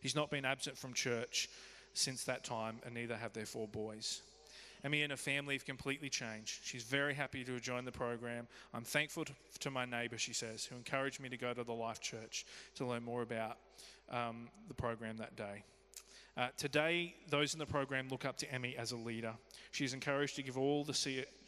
He's 0.00 0.16
not 0.16 0.30
been 0.30 0.44
absent 0.44 0.76
from 0.76 0.92
church 0.92 1.48
since 1.94 2.24
that 2.24 2.44
time, 2.44 2.80
and 2.84 2.94
neither 2.94 3.16
have 3.16 3.32
their 3.32 3.46
four 3.46 3.68
boys. 3.68 4.22
Emmy 4.84 5.02
and 5.02 5.10
her 5.10 5.16
family 5.16 5.54
have 5.54 5.64
completely 5.64 6.08
changed. 6.08 6.60
She's 6.62 6.84
very 6.84 7.14
happy 7.14 7.44
to 7.44 7.52
have 7.54 7.62
joined 7.62 7.86
the 7.86 7.92
program. 7.92 8.46
I'm 8.72 8.84
thankful 8.84 9.24
to, 9.24 9.32
to 9.60 9.70
my 9.70 9.84
neighbour, 9.84 10.18
she 10.18 10.32
says, 10.32 10.64
who 10.64 10.76
encouraged 10.76 11.20
me 11.20 11.28
to 11.28 11.36
go 11.36 11.52
to 11.52 11.64
the 11.64 11.72
Life 11.72 12.00
Church 12.00 12.46
to 12.76 12.86
learn 12.86 13.02
more 13.02 13.22
about 13.22 13.58
um, 14.10 14.48
the 14.68 14.74
program 14.74 15.16
that 15.16 15.36
day. 15.36 15.64
Uh, 16.38 16.46
today, 16.56 17.12
those 17.28 17.52
in 17.52 17.58
the 17.58 17.66
program 17.66 18.08
look 18.08 18.24
up 18.24 18.36
to 18.36 18.52
Emmy 18.52 18.76
as 18.78 18.92
a 18.92 18.96
leader. 18.96 19.34
She's 19.72 19.92
encouraged 19.92 20.36
to 20.36 20.42
give 20.44 20.56
all 20.56 20.84
the 20.84 20.94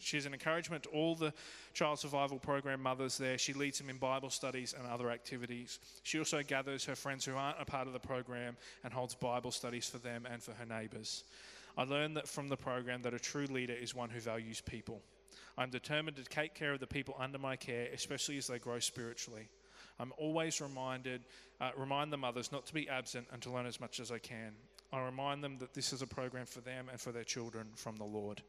she's 0.01 0.27
an 0.27 0.33
encouragement 0.33 0.83
to 0.83 0.89
all 0.89 1.15
the 1.15 1.33
child 1.75 2.01
survival 2.01 2.41
program 2.41 2.83
mothers 2.83 3.17
there. 3.17 3.39
She 3.39 3.53
leads 3.53 3.79
them 3.79 3.89
in 3.89 3.99
Bible 3.99 4.31
studies 4.31 4.75
and 4.77 4.85
other 4.89 5.13
activities. 5.13 5.79
She 6.03 6.19
also 6.19 6.43
gathers 6.43 6.85
her 6.87 6.97
friends 6.97 7.25
who 7.25 7.37
aren't 7.37 7.61
a 7.61 7.65
part 7.65 7.87
of 7.87 7.93
the 7.93 8.01
program 8.01 8.57
and 8.83 8.93
holds 8.93 9.15
Bible 9.15 9.53
studies 9.53 9.89
for 9.89 9.99
them 9.99 10.27
and 10.29 10.43
for 10.43 10.55
her 10.55 10.67
neighbours. 10.67 11.23
I 11.79 11.85
learned 11.85 12.17
that 12.17 12.27
from 12.27 12.49
the 12.49 12.57
program 12.57 13.03
that 13.03 13.15
a 13.15 13.21
true 13.21 13.47
leader 13.47 13.75
is 13.75 13.95
one 13.95 14.11
who 14.11 14.19
values 14.19 14.61
people. 14.61 15.03
I'm 15.57 15.71
determined 15.71 16.17
to 16.17 16.25
take 16.25 16.55
care 16.55 16.73
of 16.73 16.81
the 16.81 16.89
people 16.89 17.15
under 17.17 17.39
my 17.39 17.55
care, 17.55 17.87
especially 17.95 18.39
as 18.39 18.49
they 18.49 18.59
grow 18.59 18.81
spiritually. 18.81 19.51
I'm 20.01 20.13
always 20.17 20.61
reminded, 20.61 21.23
uh, 21.61 21.71
remind 21.77 22.13
the 22.13 22.17
mothers 22.17 22.51
not 22.51 22.67
to 22.67 22.75
be 22.75 22.89
absent 22.89 23.29
and 23.33 23.41
to 23.43 23.53
learn 23.53 23.67
as 23.67 23.81
much 23.81 24.01
as 24.01 24.11
I 24.11 24.19
can. 24.19 24.55
I 24.93 25.01
remind 25.01 25.45
them 25.45 25.59
that 25.59 25.75
this 25.75 25.93
is 25.93 26.03
a 26.03 26.07
program 26.07 26.47
for 26.47 26.61
them 26.61 26.89
and 26.91 27.01
for 27.01 27.13
their 27.13 27.25
children 27.25 27.69
from 27.77 27.97
the 27.97 28.05
Lord. 28.05 28.43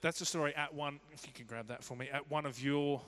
That's 0.00 0.20
a 0.20 0.26
story 0.26 0.54
at 0.54 0.74
one, 0.74 1.00
if 1.12 1.26
you 1.26 1.32
can 1.34 1.46
grab 1.46 1.68
that 1.68 1.82
for 1.82 1.96
me, 1.96 2.08
at 2.12 2.30
one 2.30 2.46
of 2.46 2.62
your 2.62 3.02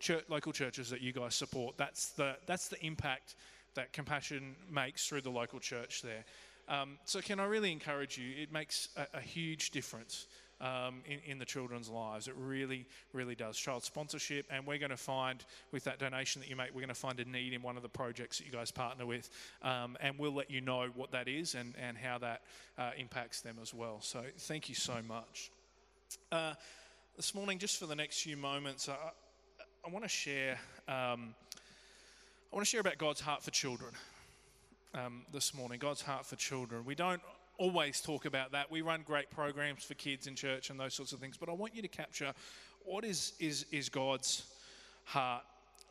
church, 0.00 0.24
local 0.28 0.52
churches 0.52 0.90
that 0.90 1.00
you 1.00 1.12
guys 1.12 1.34
support. 1.34 1.76
That's 1.76 2.10
the, 2.10 2.36
that's 2.46 2.68
the 2.68 2.84
impact 2.84 3.36
that 3.74 3.92
compassion 3.92 4.56
makes 4.70 5.06
through 5.06 5.22
the 5.22 5.30
local 5.30 5.60
church 5.60 6.02
there. 6.02 6.24
Um, 6.68 6.98
so, 7.04 7.20
can 7.20 7.38
I 7.38 7.44
really 7.44 7.70
encourage 7.70 8.18
you? 8.18 8.34
It 8.42 8.52
makes 8.52 8.88
a, 8.96 9.18
a 9.18 9.20
huge 9.20 9.70
difference 9.70 10.26
um, 10.60 11.02
in, 11.06 11.18
in, 11.26 11.38
the 11.38 11.44
children's 11.44 11.88
lives. 11.88 12.28
It 12.28 12.34
really, 12.38 12.86
really 13.12 13.34
does. 13.34 13.56
Child 13.56 13.84
sponsorship, 13.84 14.46
and 14.50 14.66
we're 14.66 14.78
going 14.78 14.90
to 14.90 14.96
find 14.96 15.44
with 15.72 15.84
that 15.84 15.98
donation 15.98 16.40
that 16.40 16.48
you 16.48 16.56
make, 16.56 16.68
we're 16.68 16.80
going 16.80 16.88
to 16.88 16.94
find 16.94 17.20
a 17.20 17.24
need 17.24 17.52
in 17.52 17.62
one 17.62 17.76
of 17.76 17.82
the 17.82 17.88
projects 17.88 18.38
that 18.38 18.46
you 18.46 18.52
guys 18.52 18.70
partner 18.70 19.04
with, 19.04 19.28
um, 19.62 19.96
and 20.00 20.18
we'll 20.18 20.34
let 20.34 20.50
you 20.50 20.60
know 20.60 20.88
what 20.94 21.12
that 21.12 21.28
is 21.28 21.54
and, 21.54 21.74
and 21.78 21.96
how 21.98 22.18
that 22.18 22.42
uh, 22.78 22.90
impacts 22.98 23.40
them 23.40 23.56
as 23.60 23.74
well. 23.74 23.98
So, 24.00 24.22
thank 24.38 24.68
you 24.68 24.74
so 24.74 24.96
much. 25.06 25.50
Uh, 26.32 26.54
this 27.16 27.34
morning, 27.34 27.58
just 27.58 27.78
for 27.78 27.86
the 27.86 27.96
next 27.96 28.20
few 28.20 28.36
moments, 28.36 28.88
I, 28.88 28.96
I 29.86 29.90
want 29.90 30.04
to 30.04 30.08
share. 30.08 30.58
Um, 30.88 31.34
I 32.52 32.56
want 32.56 32.64
to 32.64 32.70
share 32.70 32.80
about 32.80 32.96
God's 32.96 33.20
heart 33.20 33.42
for 33.42 33.50
children 33.50 33.92
um, 34.94 35.22
this 35.32 35.52
morning. 35.52 35.78
God's 35.78 36.00
heart 36.00 36.24
for 36.24 36.36
children. 36.36 36.84
We 36.84 36.94
don't 36.94 37.20
always 37.58 38.00
talk 38.00 38.24
about 38.24 38.52
that. 38.52 38.70
We 38.70 38.82
run 38.82 39.02
great 39.04 39.30
programs 39.30 39.84
for 39.84 39.94
kids 39.94 40.26
in 40.26 40.34
church 40.34 40.70
and 40.70 40.78
those 40.78 40.94
sorts 40.94 41.12
of 41.12 41.20
things. 41.20 41.36
But 41.36 41.48
I 41.48 41.52
want 41.52 41.74
you 41.74 41.82
to 41.82 41.88
capture 41.88 42.32
what 42.84 43.04
is, 43.04 43.32
is, 43.40 43.66
is 43.72 43.88
God's 43.88 44.46
heart 45.04 45.42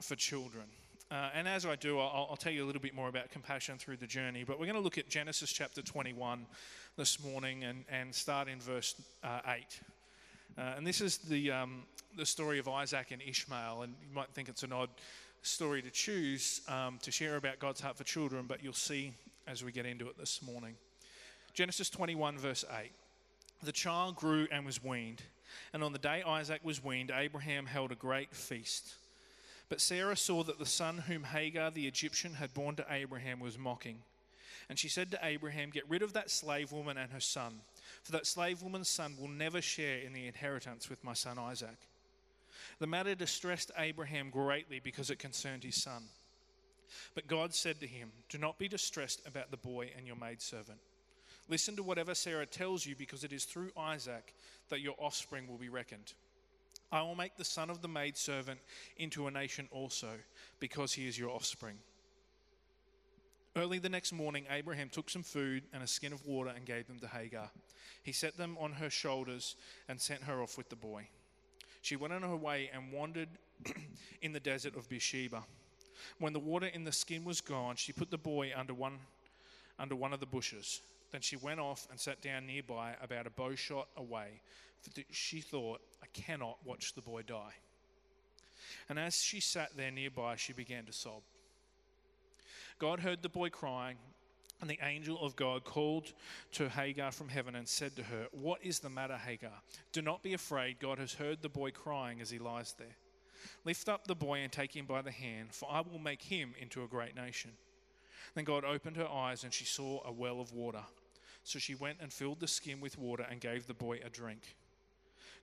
for 0.01 0.15
children. 0.15 0.65
Uh, 1.11 1.29
and 1.35 1.47
as 1.47 1.65
I 1.65 1.75
do, 1.75 1.99
I'll, 1.99 2.27
I'll, 2.31 2.35
tell 2.35 2.51
you 2.51 2.63
a 2.63 2.67
little 2.67 2.81
bit 2.81 2.95
more 2.95 3.07
about 3.07 3.29
compassion 3.29 3.77
through 3.77 3.97
the 3.97 4.07
journey. 4.07 4.43
But 4.43 4.59
we're 4.59 4.65
going 4.65 4.77
to 4.77 4.81
look 4.81 4.97
at 4.97 5.07
Genesis 5.07 5.51
chapter 5.51 5.81
21 5.81 6.45
this 6.97 7.23
morning 7.23 7.63
and, 7.63 7.85
and 7.89 8.13
start 8.13 8.47
in 8.47 8.59
verse 8.59 8.95
uh, 9.23 9.39
8. 9.47 9.63
Uh, 10.57 10.61
and 10.77 10.87
this 10.87 11.01
is 11.01 11.17
the, 11.17 11.51
um, 11.51 11.83
the 12.17 12.25
story 12.25 12.57
of 12.57 12.67
Isaac 12.67 13.11
and 13.11 13.21
Ishmael. 13.21 13.83
And 13.83 13.93
you 14.01 14.15
might 14.15 14.29
think 14.29 14.49
it's 14.49 14.63
an 14.63 14.73
odd 14.73 14.89
story 15.43 15.81
to 15.83 15.91
choose 15.91 16.61
um, 16.67 16.97
to 17.03 17.11
share 17.11 17.35
about 17.35 17.59
God's 17.59 17.79
heart 17.79 17.97
for 17.97 18.03
children, 18.03 18.45
but 18.47 18.63
you'll 18.63 18.73
see 18.73 19.13
as 19.47 19.63
we 19.63 19.71
get 19.71 19.85
into 19.85 20.07
it 20.07 20.17
this 20.17 20.41
morning. 20.41 20.75
Genesis 21.55 21.89
21, 21.89 22.37
verse 22.37 22.65
8. 22.69 22.91
The 23.63 23.71
child 23.71 24.17
grew 24.17 24.45
and 24.51 24.65
was 24.65 24.83
weaned, 24.83 25.21
and 25.71 25.85
on 25.85 25.93
the 25.93 25.97
day 25.97 26.21
Isaac 26.21 26.59
was 26.65 26.83
weaned, 26.83 27.11
Abraham 27.15 27.65
held 27.65 27.93
a 27.93 27.95
great 27.95 28.35
feast. 28.35 28.95
But 29.69 29.79
Sarah 29.79 30.17
saw 30.17 30.43
that 30.43 30.59
the 30.59 30.65
son 30.65 30.97
whom 30.97 31.23
Hagar 31.23 31.71
the 31.71 31.87
Egyptian 31.87 32.33
had 32.33 32.53
borne 32.53 32.75
to 32.75 32.85
Abraham 32.89 33.39
was 33.39 33.57
mocking. 33.57 33.99
And 34.67 34.77
she 34.77 34.89
said 34.89 35.11
to 35.11 35.19
Abraham, 35.23 35.69
Get 35.69 35.89
rid 35.89 36.01
of 36.01 36.11
that 36.11 36.29
slave 36.29 36.73
woman 36.73 36.97
and 36.97 37.13
her 37.13 37.21
son, 37.21 37.61
for 38.03 38.11
that 38.11 38.27
slave 38.27 38.61
woman's 38.61 38.89
son 38.89 39.15
will 39.17 39.29
never 39.29 39.61
share 39.61 39.99
in 39.99 40.11
the 40.11 40.27
inheritance 40.27 40.89
with 40.89 41.05
my 41.05 41.13
son 41.13 41.39
Isaac. 41.39 41.87
The 42.79 42.87
matter 42.87 43.15
distressed 43.15 43.71
Abraham 43.77 44.29
greatly 44.29 44.81
because 44.83 45.09
it 45.09 45.19
concerned 45.19 45.63
his 45.63 45.81
son. 45.81 46.03
But 47.13 47.27
God 47.27 47.53
said 47.53 47.79
to 47.79 47.87
him, 47.87 48.11
Do 48.27 48.39
not 48.39 48.59
be 48.59 48.67
distressed 48.67 49.25
about 49.25 49.51
the 49.51 49.57
boy 49.57 49.91
and 49.95 50.05
your 50.05 50.17
maidservant. 50.17 50.79
Listen 51.47 51.75
to 51.75 51.83
whatever 51.83 52.15
Sarah 52.15 52.45
tells 52.45 52.85
you, 52.85 52.95
because 52.95 53.23
it 53.23 53.31
is 53.31 53.45
through 53.45 53.71
Isaac 53.77 54.33
that 54.69 54.81
your 54.81 54.95
offspring 54.97 55.47
will 55.47 55.57
be 55.57 55.69
reckoned. 55.69 56.13
I 56.91 57.01
will 57.01 57.15
make 57.15 57.35
the 57.35 57.43
son 57.43 57.69
of 57.69 57.81
the 57.81 57.87
maidservant 57.87 58.59
into 58.97 59.27
a 59.27 59.31
nation 59.31 59.67
also, 59.71 60.09
because 60.59 60.93
he 60.93 61.07
is 61.07 61.19
your 61.19 61.29
offspring. 61.29 61.77
Early 63.55 63.79
the 63.79 63.89
next 63.89 64.11
morning, 64.11 64.45
Abraham 64.49 64.89
took 64.89 65.09
some 65.09 65.23
food 65.23 65.63
and 65.71 65.81
a 65.81 65.87
skin 65.87 66.11
of 66.11 66.25
water 66.25 66.51
and 66.53 66.65
gave 66.65 66.87
them 66.87 66.99
to 66.99 67.07
Hagar. 67.07 67.49
He 68.03 68.11
set 68.11 68.37
them 68.37 68.57
on 68.59 68.73
her 68.73 68.89
shoulders 68.89 69.55
and 69.87 69.99
sent 69.99 70.23
her 70.23 70.41
off 70.41 70.57
with 70.57 70.69
the 70.69 70.75
boy. 70.75 71.07
She 71.81 71.95
went 71.95 72.13
on 72.13 72.23
her 72.23 72.35
way 72.35 72.69
and 72.73 72.91
wandered 72.91 73.29
in 74.21 74.33
the 74.33 74.39
desert 74.39 74.75
of 74.75 74.89
Beersheba. 74.89 75.43
When 76.19 76.33
the 76.33 76.39
water 76.39 76.67
in 76.67 76.83
the 76.83 76.91
skin 76.91 77.23
was 77.23 77.39
gone, 77.39 77.75
she 77.77 77.93
put 77.93 78.11
the 78.11 78.17
boy 78.17 78.51
under 78.55 78.73
one, 78.73 78.99
under 79.79 79.95
one 79.95 80.11
of 80.11 80.19
the 80.19 80.25
bushes. 80.25 80.81
Then 81.11 81.21
she 81.21 81.35
went 81.35 81.59
off 81.59 81.87
and 81.89 81.99
sat 81.99 82.21
down 82.21 82.45
nearby, 82.45 82.95
about 83.01 83.27
a 83.27 83.29
bow 83.29 83.55
shot 83.55 83.87
away. 83.97 84.41
She 85.11 85.41
thought, 85.41 85.81
I 86.03 86.07
cannot 86.13 86.57
watch 86.65 86.93
the 86.93 87.01
boy 87.01 87.23
die. 87.23 87.53
And 88.89 88.99
as 88.99 89.21
she 89.21 89.39
sat 89.39 89.75
there 89.75 89.91
nearby, 89.91 90.35
she 90.35 90.53
began 90.53 90.85
to 90.85 90.93
sob. 90.93 91.21
God 92.77 92.99
heard 92.99 93.21
the 93.21 93.29
boy 93.29 93.49
crying, 93.49 93.97
and 94.61 94.69
the 94.69 94.79
angel 94.81 95.19
of 95.21 95.35
God 95.35 95.63
called 95.63 96.13
to 96.53 96.69
Hagar 96.69 97.11
from 97.11 97.29
heaven 97.29 97.55
and 97.55 97.67
said 97.67 97.95
to 97.95 98.03
her, 98.03 98.27
What 98.31 98.63
is 98.63 98.79
the 98.79 98.89
matter, 98.89 99.17
Hagar? 99.17 99.61
Do 99.91 100.01
not 100.01 100.23
be 100.23 100.33
afraid. 100.33 100.79
God 100.79 100.97
has 100.99 101.13
heard 101.13 101.41
the 101.41 101.49
boy 101.49 101.71
crying 101.71 102.21
as 102.21 102.29
he 102.29 102.39
lies 102.39 102.73
there. 102.77 102.95
Lift 103.63 103.89
up 103.89 104.07
the 104.07 104.15
boy 104.15 104.39
and 104.39 104.51
take 104.51 104.75
him 104.75 104.85
by 104.85 105.01
the 105.01 105.11
hand, 105.11 105.53
for 105.53 105.69
I 105.71 105.81
will 105.81 105.99
make 105.99 106.21
him 106.21 106.53
into 106.59 106.83
a 106.83 106.87
great 106.87 107.15
nation. 107.15 107.51
Then 108.33 108.43
God 108.43 108.63
opened 108.63 108.97
her 108.97 109.07
eyes, 109.07 109.43
and 109.43 109.53
she 109.53 109.65
saw 109.65 110.01
a 110.05 110.11
well 110.11 110.41
of 110.41 110.51
water. 110.53 110.83
So 111.43 111.59
she 111.59 111.75
went 111.75 111.99
and 112.01 112.11
filled 112.11 112.39
the 112.39 112.47
skin 112.47 112.81
with 112.81 112.97
water 112.97 113.25
and 113.29 113.39
gave 113.39 113.67
the 113.67 113.73
boy 113.73 113.99
a 114.03 114.09
drink. 114.09 114.55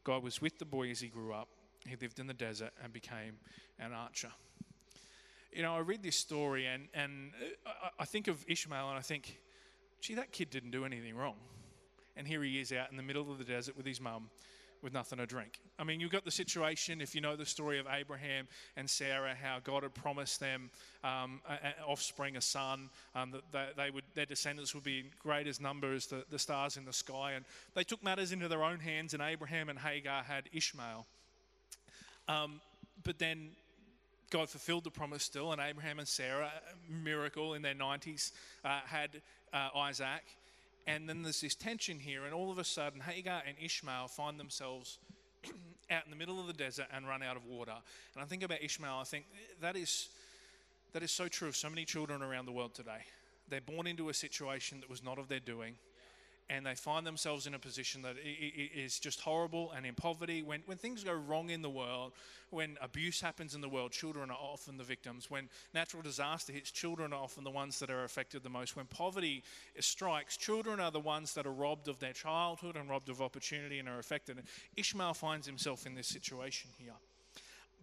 God 0.04 0.22
was 0.22 0.42
with 0.42 0.58
the 0.58 0.64
boy 0.64 0.90
as 0.90 1.00
he 1.00 1.08
grew 1.08 1.32
up. 1.32 1.48
He 1.86 1.96
lived 1.96 2.18
in 2.18 2.26
the 2.26 2.34
desert 2.34 2.72
and 2.82 2.92
became 2.92 3.36
an 3.78 3.92
archer 3.92 4.32
you 5.52 5.62
know, 5.62 5.74
I 5.74 5.80
read 5.80 6.02
this 6.02 6.16
story 6.16 6.66
and, 6.66 6.88
and 6.94 7.32
I 7.98 8.04
think 8.04 8.28
of 8.28 8.44
Ishmael 8.48 8.88
and 8.88 8.98
I 8.98 9.02
think, 9.02 9.38
gee, 10.00 10.14
that 10.14 10.32
kid 10.32 10.50
didn't 10.50 10.70
do 10.70 10.84
anything 10.84 11.14
wrong. 11.14 11.36
And 12.16 12.26
here 12.26 12.42
he 12.42 12.60
is 12.60 12.72
out 12.72 12.90
in 12.90 12.96
the 12.96 13.02
middle 13.02 13.30
of 13.30 13.38
the 13.38 13.44
desert 13.44 13.76
with 13.76 13.86
his 13.86 14.00
mum 14.00 14.30
with 14.82 14.92
nothing 14.92 15.18
to 15.18 15.26
drink. 15.26 15.58
I 15.78 15.84
mean, 15.84 16.00
you've 16.00 16.10
got 16.10 16.24
the 16.24 16.30
situation, 16.30 17.00
if 17.00 17.14
you 17.14 17.20
know 17.20 17.36
the 17.36 17.46
story 17.46 17.78
of 17.78 17.86
Abraham 17.90 18.48
and 18.76 18.88
Sarah, 18.88 19.34
how 19.40 19.58
God 19.62 19.82
had 19.82 19.94
promised 19.94 20.40
them 20.40 20.70
um, 21.04 21.40
offspring, 21.86 22.36
a 22.36 22.40
son, 22.40 22.90
um, 23.14 23.32
that 23.52 23.76
they, 23.76 23.90
would, 23.90 24.04
their 24.14 24.26
descendants 24.26 24.74
would 24.74 24.84
be 24.84 25.04
great 25.22 25.46
as 25.46 25.60
numbers, 25.60 26.06
the, 26.06 26.24
the 26.30 26.38
stars 26.38 26.76
in 26.76 26.84
the 26.84 26.92
sky. 26.92 27.32
And 27.32 27.44
they 27.74 27.84
took 27.84 28.02
matters 28.02 28.32
into 28.32 28.48
their 28.48 28.64
own 28.64 28.80
hands, 28.80 29.14
and 29.14 29.22
Abraham 29.22 29.68
and 29.68 29.78
Hagar 29.78 30.22
had 30.22 30.48
Ishmael. 30.52 31.06
Um, 32.28 32.60
but 33.04 33.18
then 33.18 33.50
God 34.30 34.48
fulfilled 34.48 34.84
the 34.84 34.90
promise 34.90 35.22
still, 35.22 35.52
and 35.52 35.60
Abraham 35.60 35.98
and 35.98 36.08
Sarah, 36.08 36.50
miracle 36.88 37.54
in 37.54 37.62
their 37.62 37.74
90s, 37.74 38.32
uh, 38.64 38.80
had 38.86 39.20
uh, 39.52 39.68
Isaac. 39.76 40.22
And 40.86 41.08
then 41.08 41.22
there's 41.22 41.40
this 41.40 41.54
tension 41.54 41.98
here, 41.98 42.24
and 42.24 42.34
all 42.34 42.50
of 42.50 42.58
a 42.58 42.64
sudden, 42.64 43.00
Hagar 43.00 43.42
and 43.46 43.56
Ishmael 43.62 44.08
find 44.08 44.38
themselves 44.38 44.98
out 45.90 46.04
in 46.04 46.10
the 46.10 46.16
middle 46.16 46.40
of 46.40 46.46
the 46.46 46.52
desert 46.52 46.86
and 46.92 47.06
run 47.06 47.22
out 47.22 47.36
of 47.36 47.44
water. 47.44 47.74
And 48.14 48.22
I 48.22 48.26
think 48.26 48.42
about 48.42 48.62
Ishmael, 48.62 48.98
I 49.00 49.04
think 49.04 49.26
that 49.60 49.76
is, 49.76 50.08
that 50.92 51.02
is 51.02 51.12
so 51.12 51.28
true 51.28 51.48
of 51.48 51.56
so 51.56 51.68
many 51.68 51.84
children 51.84 52.22
around 52.22 52.46
the 52.46 52.52
world 52.52 52.74
today. 52.74 53.04
They're 53.48 53.60
born 53.60 53.86
into 53.86 54.08
a 54.08 54.14
situation 54.14 54.80
that 54.80 54.90
was 54.90 55.04
not 55.04 55.18
of 55.18 55.28
their 55.28 55.40
doing 55.40 55.74
and 56.50 56.66
they 56.66 56.74
find 56.74 57.06
themselves 57.06 57.46
in 57.46 57.54
a 57.54 57.58
position 57.58 58.02
that 58.02 58.16
is 58.24 58.98
just 58.98 59.20
horrible 59.20 59.72
and 59.72 59.86
in 59.86 59.94
poverty. 59.94 60.42
When, 60.42 60.62
when 60.66 60.76
things 60.76 61.02
go 61.04 61.12
wrong 61.12 61.50
in 61.50 61.62
the 61.62 61.70
world, 61.70 62.12
when 62.50 62.76
abuse 62.82 63.20
happens 63.20 63.54
in 63.54 63.60
the 63.60 63.68
world, 63.68 63.92
children 63.92 64.30
are 64.30 64.38
often 64.38 64.76
the 64.76 64.84
victims. 64.84 65.30
When 65.30 65.48
natural 65.72 66.02
disaster 66.02 66.52
hits, 66.52 66.70
children 66.70 67.12
are 67.12 67.22
often 67.22 67.44
the 67.44 67.50
ones 67.50 67.78
that 67.78 67.90
are 67.90 68.04
affected 68.04 68.42
the 68.42 68.50
most. 68.50 68.76
When 68.76 68.86
poverty 68.86 69.42
strikes, 69.80 70.36
children 70.36 70.78
are 70.80 70.90
the 70.90 71.00
ones 71.00 71.32
that 71.34 71.46
are 71.46 71.52
robbed 71.52 71.88
of 71.88 71.98
their 72.00 72.12
childhood 72.12 72.76
and 72.76 72.88
robbed 72.90 73.08
of 73.08 73.22
opportunity 73.22 73.78
and 73.78 73.88
are 73.88 73.98
affected. 73.98 74.36
And 74.36 74.46
Ishmael 74.76 75.14
finds 75.14 75.46
himself 75.46 75.86
in 75.86 75.94
this 75.94 76.08
situation 76.08 76.70
here. 76.76 76.94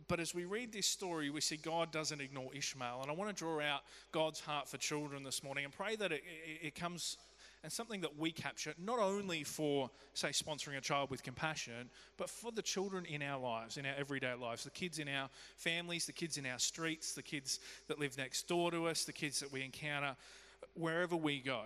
But 0.08 0.20
as 0.20 0.34
we 0.34 0.46
read 0.46 0.72
this 0.72 0.88
story, 0.88 1.30
we 1.30 1.42
see 1.42 1.58
God 1.58 1.92
doesn't 1.92 2.22
ignore 2.22 2.54
Ishmael. 2.54 3.00
And 3.02 3.12
I 3.12 3.14
want 3.14 3.36
to 3.36 3.36
draw 3.36 3.62
out 3.62 3.82
God's 4.12 4.40
heart 4.40 4.68
for 4.68 4.78
children 4.78 5.24
this 5.24 5.44
morning 5.44 5.66
and 5.66 5.74
pray 5.74 5.96
that 5.98 6.12
it, 6.12 6.24
it, 6.46 6.68
it 6.68 6.76
comes 6.76 7.18
and 7.64 7.72
something 7.72 8.02
that 8.02 8.18
we 8.18 8.32
capture 8.32 8.74
not 8.78 9.00
only 9.00 9.44
for, 9.44 9.90
say, 10.14 10.30
sponsoring 10.30 10.78
a 10.78 10.82
child 10.82 11.10
with 11.10 11.24
compassion, 11.24 11.90
but 12.18 12.30
for 12.30 12.52
the 12.52 12.62
children 12.62 13.06
in 13.06 13.22
our 13.22 13.40
lives, 13.40 13.78
in 13.78 13.86
our 13.86 13.96
everyday 13.98 14.34
lives, 14.34 14.64
the 14.64 14.70
kids 14.70 15.00
in 15.00 15.08
our 15.10 15.30
families, 15.58 16.06
the 16.06 16.14
kids 16.14 16.38
in 16.38 16.46
our 16.46 16.60
streets, 16.60 17.14
the 17.14 17.22
kids 17.22 17.60
that 17.88 18.00
live 18.00 18.18
next 18.18 18.48
door 18.48 18.72
to 18.72 18.88
us, 18.88 19.04
the 19.04 19.14
kids 19.14 19.40
that 19.42 19.52
we 19.52 19.62
encounter 19.64 20.16
wherever 20.74 21.16
we 21.16 21.40
go. 21.40 21.64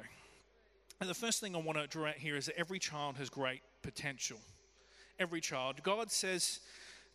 And 0.99 1.09
the 1.09 1.13
first 1.13 1.41
thing 1.41 1.55
I 1.55 1.59
want 1.59 1.77
to 1.77 1.87
draw 1.87 2.07
out 2.07 2.15
here 2.15 2.37
is 2.37 2.47
that 2.47 2.57
every 2.57 2.79
child 2.79 3.17
has 3.17 3.29
great 3.29 3.61
potential. 3.81 4.37
Every 5.19 5.41
child. 5.41 5.83
God 5.83 6.11
says 6.11 6.59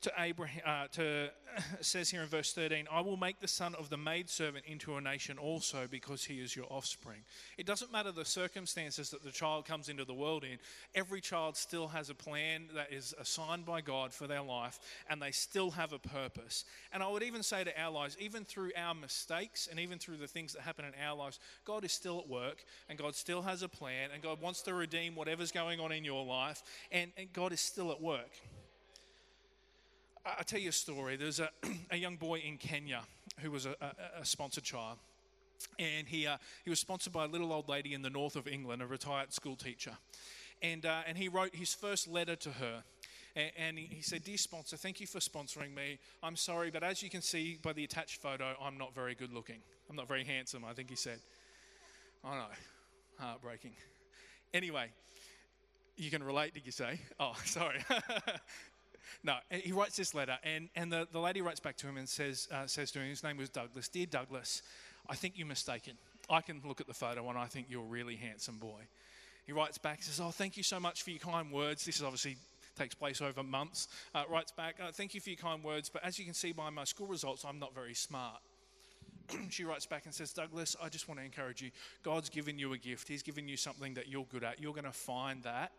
to 0.03 0.13
Abraham, 0.19 0.63
uh, 0.65 0.87
to 0.93 1.31
says 1.81 2.11
here 2.11 2.23
in 2.23 2.29
verse 2.29 2.53
13, 2.53 2.87
I 2.91 3.01
will 3.01 3.17
make 3.17 3.41
the 3.41 3.49
son 3.49 3.75
of 3.75 3.91
the 3.91 3.97
maidservant 3.97 4.65
into 4.67 4.97
a 4.97 5.01
nation 5.01 5.39
also 5.39 5.87
because 5.91 6.25
he 6.25 6.41
is 6.41 6.55
your 6.55 6.67
offspring. 6.71 7.21
It 7.57 7.67
doesn't 7.67 7.93
matter 7.93 8.13
the 8.13 8.25
circumstances 8.25 9.11
that 9.11 9.25
the 9.25 9.31
child 9.31 9.65
comes 9.65 9.89
into 9.89 10.05
the 10.05 10.15
world 10.15 10.45
in, 10.45 10.59
every 10.95 11.21
child 11.21 11.57
still 11.57 11.89
has 11.89 12.11
a 12.11 12.15
plan 12.15 12.69
that 12.75 12.93
is 12.93 13.15
assigned 13.21 13.65
by 13.65 13.81
God 13.81 14.13
for 14.13 14.27
their 14.27 14.43
life, 14.43 14.79
and 15.09 15.21
they 15.21 15.31
still 15.31 15.71
have 15.73 15.93
a 15.93 15.99
purpose. 15.99 16.65
And 16.93 17.03
I 17.03 17.09
would 17.09 17.23
even 17.23 17.43
say 17.43 17.65
to 17.65 17.81
our 17.81 17.91
lives, 17.91 18.17
even 18.21 18.45
through 18.45 18.73
our 18.77 18.95
mistakes 18.95 19.69
and 19.71 19.81
even 19.81 19.99
through 19.99 20.19
the 20.19 20.27
things 20.27 20.53
that 20.53 20.63
happen 20.63 20.85
in 20.85 20.93
our 21.05 21.17
lives, 21.17 21.41
God 21.65 21.85
is 21.85 21.93
still 21.93 22.19
at 22.19 22.29
work, 22.29 22.65
and 22.89 22.99
God 22.99 23.15
still 23.15 23.43
has 23.43 23.63
a 23.63 23.69
plan, 23.69 24.11
and 24.13 24.23
God 24.23 24.41
wants 24.41 24.63
to 24.63 24.75
redeem 24.75 25.15
whatever's 25.15 25.53
going 25.53 25.81
on 25.81 25.93
in 25.93 26.05
your 26.05 26.25
life, 26.25 26.63
and, 26.93 27.11
and 27.17 27.33
God 27.33 27.53
is 27.53 27.61
still 27.61 27.91
at 27.91 28.01
work. 28.01 28.31
I'll 30.25 30.45
tell 30.45 30.61
you 30.61 30.71
a 30.71 30.73
story. 30.73 31.17
There's 31.17 31.41
a, 31.41 31.51
a 31.91 31.97
young 31.97 32.17
boy 32.17 32.41
in 32.41 32.57
Kenya 32.57 33.03
who 33.41 33.51
was 33.51 33.67
a, 33.67 33.75
a, 33.81 34.21
a 34.21 34.25
sponsored 34.25 34.65
child. 34.65 34.99
And 35.79 36.07
he, 36.07 36.27
uh, 36.27 36.37
he 36.65 36.71
was 36.71 36.79
sponsored 36.79 37.13
by 37.13 37.25
a 37.25 37.29
little 37.29 37.53
old 37.53 37.69
lady 37.69 37.95
in 37.95 38.03
the 38.03 38.11
north 38.11 38.37
of 38.37 38.47
England, 38.47 38.83
a 38.83 38.87
retired 38.87 39.33
school 39.33 39.57
teacher. 39.57 39.97
And, 40.63 40.87
uh, 40.87 41.03
and 41.07 41.17
he 41.17 41.29
wrote 41.29 41.55
his 41.55 41.75
first 41.75 42.09
letter 42.09 42.37
to 42.37 42.51
her. 42.51 42.85
And, 43.35 43.51
and 43.57 43.79
he, 43.79 43.87
he 43.87 44.03
said, 44.03 44.25
Dear 44.25 44.37
sponsor, 44.37 44.77
thank 44.77 45.01
you 45.01 45.07
for 45.07 45.19
sponsoring 45.19 45.75
me. 45.75 45.99
I'm 46.23 46.37
sorry, 46.37 46.71
but 46.71 46.83
as 46.83 47.03
you 47.03 47.11
can 47.11 47.23
see 47.23 47.59
by 47.61 47.73
the 47.73 47.85
attached 47.85 48.21
photo, 48.21 48.55
I'm 48.61 48.79
not 48.79 48.95
very 48.95 49.15
good 49.15 49.33
looking. 49.33 49.61
I'm 49.91 49.97
not 49.97 50.09
very 50.09 50.25
handsome, 50.25 50.65
I 50.65 50.73
think 50.75 50.91
he 50.91 50.97
said. 50.97 51.21
I 52.25 52.37
know, 52.37 52.47
heartbreaking. 53.19 53.73
Anyway, 54.53 54.91
you 55.97 56.11
can 56.11 56.23
relate, 56.23 56.55
did 56.55 56.67
you 56.67 56.73
say? 56.73 57.01
Oh, 57.19 57.35
sorry. 57.45 57.85
no, 59.23 59.37
he 59.51 59.73
writes 59.73 59.97
this 59.97 60.15
letter, 60.15 60.37
and, 60.43 60.69
and 60.77 60.93
the, 60.93 61.07
the 61.13 61.21
lady 61.21 61.41
writes 61.41 61.61
back 61.61 61.77
to 61.79 61.87
him 61.87 61.97
and 61.97 62.09
says, 62.09 62.49
uh, 62.53 62.67
says 62.67 62.91
to 62.93 63.01
him, 63.01 63.09
his 63.09 63.23
name 63.23 63.37
was 63.37 63.49
Douglas, 63.49 63.89
Dear 63.89 64.07
Douglas, 64.07 64.63
I 65.09 65.15
think 65.15 65.35
you're 65.37 65.47
mistaken. 65.47 65.95
I 66.29 66.41
can 66.41 66.61
look 66.65 66.81
at 66.81 66.87
the 66.87 66.95
photo 66.95 67.29
and 67.29 67.39
I 67.39 67.47
think 67.47 67.69
you're 67.71 67.83
a 67.83 67.87
really 67.87 68.17
handsome 68.17 68.59
boy. 68.59 68.83
He 69.47 69.53
writes 69.53 69.79
back, 69.79 70.03
says, 70.03 70.21
Oh, 70.21 70.31
thank 70.31 70.59
you 70.59 70.63
so 70.63 70.79
much 70.79 71.03
for 71.03 71.11
your 71.11 71.21
kind 71.21 71.51
words. 71.51 71.85
This 71.87 71.97
is 71.97 72.03
obviously 72.03 72.37
takes 72.77 72.95
place 72.95 73.23
over 73.23 73.43
months. 73.43 73.89
Uh, 74.15 74.25
writes 74.29 74.53
back, 74.53 74.77
uh, 74.83 74.93
Thank 74.93 75.15
you 75.15 75.21
for 75.21 75.31
your 75.31 75.39
kind 75.39 75.65
words, 75.65 75.89
but 75.89 76.05
as 76.05 76.19
you 76.19 76.27
can 76.27 76.35
see 76.35 76.53
by 76.53 76.69
my 76.69 76.85
school 76.85 77.07
results, 77.07 77.45
I'm 77.45 77.59
not 77.59 77.75
very 77.75 77.95
smart. 77.95 78.41
she 79.51 79.65
writes 79.65 79.87
back 79.87 80.05
and 80.05 80.15
says, 80.15 80.33
Douglas, 80.33 80.77
I 80.83 80.91
just 80.91 81.09
want 81.09 81.19
to 81.21 81.25
encourage 81.25 81.63
you. 81.63 81.71
God's 82.03 82.29
given 82.29 82.59
you 82.59 82.75
a 82.75 82.79
gift. 82.79 83.09
He's 83.09 83.23
given 83.23 83.49
you 83.49 83.57
something 83.57 83.95
that 83.95 84.09
you're 84.09 84.27
good 84.31 84.45
at. 84.45 84.61
You're 84.61 84.73
going 84.73 84.85
to 84.85 84.93
find 84.93 85.43
that 85.45 85.73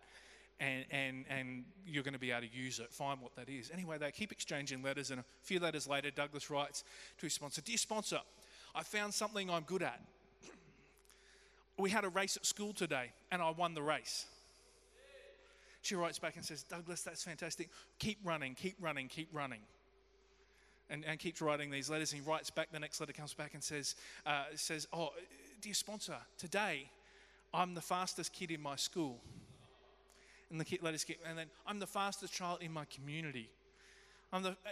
and, 0.59 0.85
and, 0.91 1.25
and 1.29 1.63
you're 1.87 2.03
going 2.03 2.13
to 2.13 2.19
be 2.19 2.31
able 2.31 2.41
to 2.41 2.53
use 2.53 2.79
it, 2.79 2.91
find 2.91 3.21
what 3.21 3.35
that 3.35 3.49
is. 3.49 3.71
Anyway, 3.73 3.97
they 3.97 4.11
keep 4.11 4.31
exchanging 4.31 4.83
letters, 4.83 5.11
and 5.11 5.19
a 5.19 5.23
few 5.41 5.59
letters 5.59 5.87
later, 5.87 6.11
Douglas 6.11 6.49
writes 6.49 6.83
to 7.17 7.25
his 7.25 7.33
sponsor 7.33 7.61
Dear 7.61 7.77
sponsor, 7.77 8.19
I 8.75 8.83
found 8.83 9.13
something 9.13 9.49
I'm 9.49 9.63
good 9.63 9.83
at. 9.83 10.01
We 11.77 11.89
had 11.89 12.03
a 12.03 12.09
race 12.09 12.35
at 12.35 12.45
school 12.45 12.73
today, 12.73 13.11
and 13.31 13.41
I 13.41 13.51
won 13.51 13.73
the 13.73 13.81
race. 13.81 14.25
She 15.81 15.95
writes 15.95 16.19
back 16.19 16.35
and 16.35 16.43
says, 16.43 16.63
Douglas, 16.63 17.03
that's 17.03 17.23
fantastic. 17.23 17.69
Keep 17.99 18.19
running, 18.25 18.53
keep 18.53 18.75
running, 18.81 19.07
keep 19.07 19.29
running. 19.31 19.61
And, 20.89 21.05
and 21.05 21.19
keeps 21.19 21.41
writing 21.41 21.69
these 21.69 21.89
letters. 21.89 22.11
And 22.11 22.21
he 22.21 22.29
writes 22.29 22.49
back, 22.49 22.71
the 22.71 22.79
next 22.79 22.99
letter 22.99 23.13
comes 23.13 23.33
back 23.33 23.53
and 23.53 23.63
says, 23.63 23.95
uh, 24.25 24.45
says 24.55 24.87
Oh, 24.91 25.11
dear 25.61 25.75
sponsor, 25.75 26.17
today 26.37 26.89
I'm 27.53 27.75
the 27.75 27.81
fastest 27.81 28.33
kid 28.33 28.51
in 28.51 28.61
my 28.61 28.75
school 28.75 29.21
and 30.51 30.59
the 30.59 30.79
let 30.81 30.93
us 30.93 31.03
keep, 31.03 31.19
and 31.27 31.37
then 31.37 31.47
I'm 31.67 31.79
the 31.79 31.87
fastest 31.87 32.33
child 32.33 32.59
in 32.61 32.71
my 32.71 32.85
community. 32.85 33.49
I'm 34.31 34.43
the, 34.43 34.49
uh, 34.49 34.69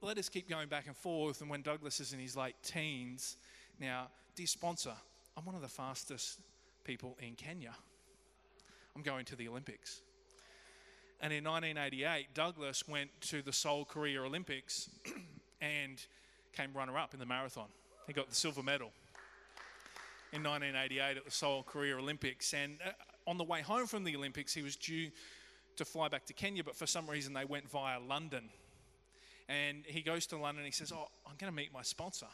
let 0.00 0.18
us 0.18 0.28
keep 0.28 0.48
going 0.48 0.68
back 0.68 0.86
and 0.86 0.96
forth. 0.96 1.40
And 1.40 1.50
when 1.50 1.62
Douglas 1.62 2.00
is 2.00 2.12
in 2.12 2.18
his 2.18 2.36
late 2.36 2.56
teens, 2.62 3.36
now, 3.80 4.08
dear 4.36 4.46
sponsor, 4.46 4.92
I'm 5.36 5.44
one 5.44 5.54
of 5.54 5.62
the 5.62 5.68
fastest 5.68 6.40
people 6.84 7.16
in 7.20 7.34
Kenya. 7.34 7.74
I'm 8.94 9.02
going 9.02 9.24
to 9.26 9.36
the 9.36 9.48
Olympics. 9.48 10.02
And 11.20 11.32
in 11.32 11.44
1988, 11.44 12.34
Douglas 12.34 12.86
went 12.86 13.10
to 13.22 13.42
the 13.42 13.52
Seoul 13.52 13.84
Korea 13.84 14.22
Olympics 14.22 14.90
and 15.60 16.04
came 16.52 16.72
runner 16.74 16.98
up 16.98 17.14
in 17.14 17.20
the 17.20 17.26
marathon. 17.26 17.68
He 18.06 18.12
got 18.12 18.28
the 18.28 18.34
silver 18.34 18.62
medal 18.62 18.92
in 20.32 20.42
1988 20.42 21.16
at 21.16 21.24
the 21.24 21.30
Seoul 21.30 21.62
Korea 21.62 21.96
Olympics. 21.96 22.52
And 22.52 22.76
uh, 22.84 22.90
on 23.26 23.38
the 23.38 23.44
way 23.44 23.62
home 23.62 23.86
from 23.86 24.04
the 24.04 24.14
Olympics, 24.16 24.52
he 24.52 24.62
was 24.62 24.76
due 24.76 25.10
to 25.76 25.84
fly 25.84 26.08
back 26.08 26.26
to 26.26 26.32
Kenya, 26.32 26.62
but 26.62 26.76
for 26.76 26.86
some 26.86 27.08
reason 27.08 27.32
they 27.32 27.44
went 27.44 27.68
via 27.68 27.98
London. 28.00 28.48
And 29.48 29.84
he 29.86 30.02
goes 30.02 30.26
to 30.26 30.36
London 30.36 30.64
and 30.64 30.66
he 30.66 30.72
says, 30.72 30.92
Oh, 30.92 31.08
I'm 31.26 31.36
going 31.38 31.52
to 31.52 31.56
meet 31.56 31.72
my 31.72 31.82
sponsor. 31.82 32.26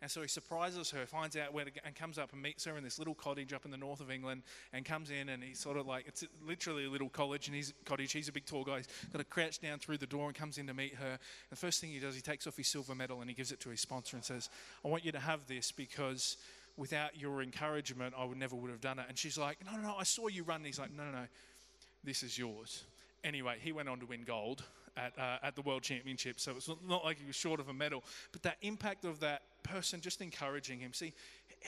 And 0.00 0.10
so 0.10 0.20
he 0.20 0.26
surprises 0.26 0.90
her, 0.90 1.06
finds 1.06 1.36
out 1.36 1.54
where 1.54 1.64
to 1.64 1.70
go, 1.70 1.78
and 1.84 1.94
comes 1.94 2.18
up 2.18 2.32
and 2.32 2.42
meets 2.42 2.64
her 2.64 2.76
in 2.76 2.82
this 2.82 2.98
little 2.98 3.14
cottage 3.14 3.52
up 3.52 3.64
in 3.64 3.70
the 3.70 3.76
north 3.76 4.00
of 4.00 4.10
England, 4.10 4.42
and 4.72 4.84
comes 4.84 5.12
in 5.12 5.28
and 5.28 5.44
he's 5.44 5.60
sort 5.60 5.76
of 5.76 5.86
like 5.86 6.08
it's 6.08 6.24
literally 6.44 6.86
a 6.86 6.90
little 6.90 7.08
college, 7.08 7.46
and 7.46 7.54
he's 7.54 7.72
cottage. 7.84 8.10
He's 8.10 8.28
a 8.28 8.32
big 8.32 8.44
tall 8.44 8.64
guy. 8.64 8.78
He's 8.78 8.88
got 9.12 9.18
to 9.18 9.24
crouch 9.24 9.60
down 9.60 9.78
through 9.78 9.98
the 9.98 10.06
door 10.08 10.26
and 10.26 10.34
comes 10.34 10.58
in 10.58 10.66
to 10.66 10.74
meet 10.74 10.96
her. 10.96 11.06
And 11.06 11.18
the 11.50 11.56
first 11.56 11.80
thing 11.80 11.90
he 11.90 12.00
does, 12.00 12.16
he 12.16 12.20
takes 12.20 12.48
off 12.48 12.56
his 12.56 12.66
silver 12.66 12.96
medal 12.96 13.20
and 13.20 13.30
he 13.30 13.36
gives 13.36 13.52
it 13.52 13.60
to 13.60 13.70
his 13.70 13.80
sponsor 13.80 14.16
and 14.16 14.24
says, 14.24 14.50
"I 14.84 14.88
want 14.88 15.04
you 15.04 15.12
to 15.12 15.20
have 15.20 15.46
this 15.46 15.70
because 15.70 16.36
without 16.76 17.20
your 17.20 17.42
encouragement, 17.42 18.14
I 18.16 18.24
would 18.24 18.38
never 18.38 18.56
would 18.56 18.70
have 18.70 18.80
done 18.80 18.98
it. 18.98 19.06
And 19.08 19.18
she's 19.18 19.38
like, 19.38 19.58
no, 19.64 19.76
no, 19.76 19.88
no, 19.88 19.94
I 19.98 20.04
saw 20.04 20.28
you 20.28 20.42
run. 20.42 20.56
And 20.56 20.66
he's 20.66 20.78
like, 20.78 20.92
no, 20.92 21.04
no, 21.04 21.10
no, 21.10 21.26
this 22.04 22.22
is 22.22 22.38
yours. 22.38 22.84
Anyway, 23.24 23.56
he 23.60 23.72
went 23.72 23.88
on 23.88 24.00
to 24.00 24.06
win 24.06 24.24
gold 24.24 24.64
at, 24.96 25.12
uh, 25.18 25.38
at 25.42 25.54
the 25.54 25.62
World 25.62 25.82
Championship. 25.82 26.40
So 26.40 26.52
it's 26.56 26.68
not 26.68 27.04
like 27.04 27.18
he 27.18 27.26
was 27.26 27.36
short 27.36 27.60
of 27.60 27.68
a 27.68 27.74
medal. 27.74 28.02
But 28.32 28.42
that 28.42 28.56
impact 28.62 29.04
of 29.04 29.20
that 29.20 29.42
person 29.62 30.00
just 30.00 30.20
encouraging 30.20 30.80
him. 30.80 30.92
See, 30.92 31.12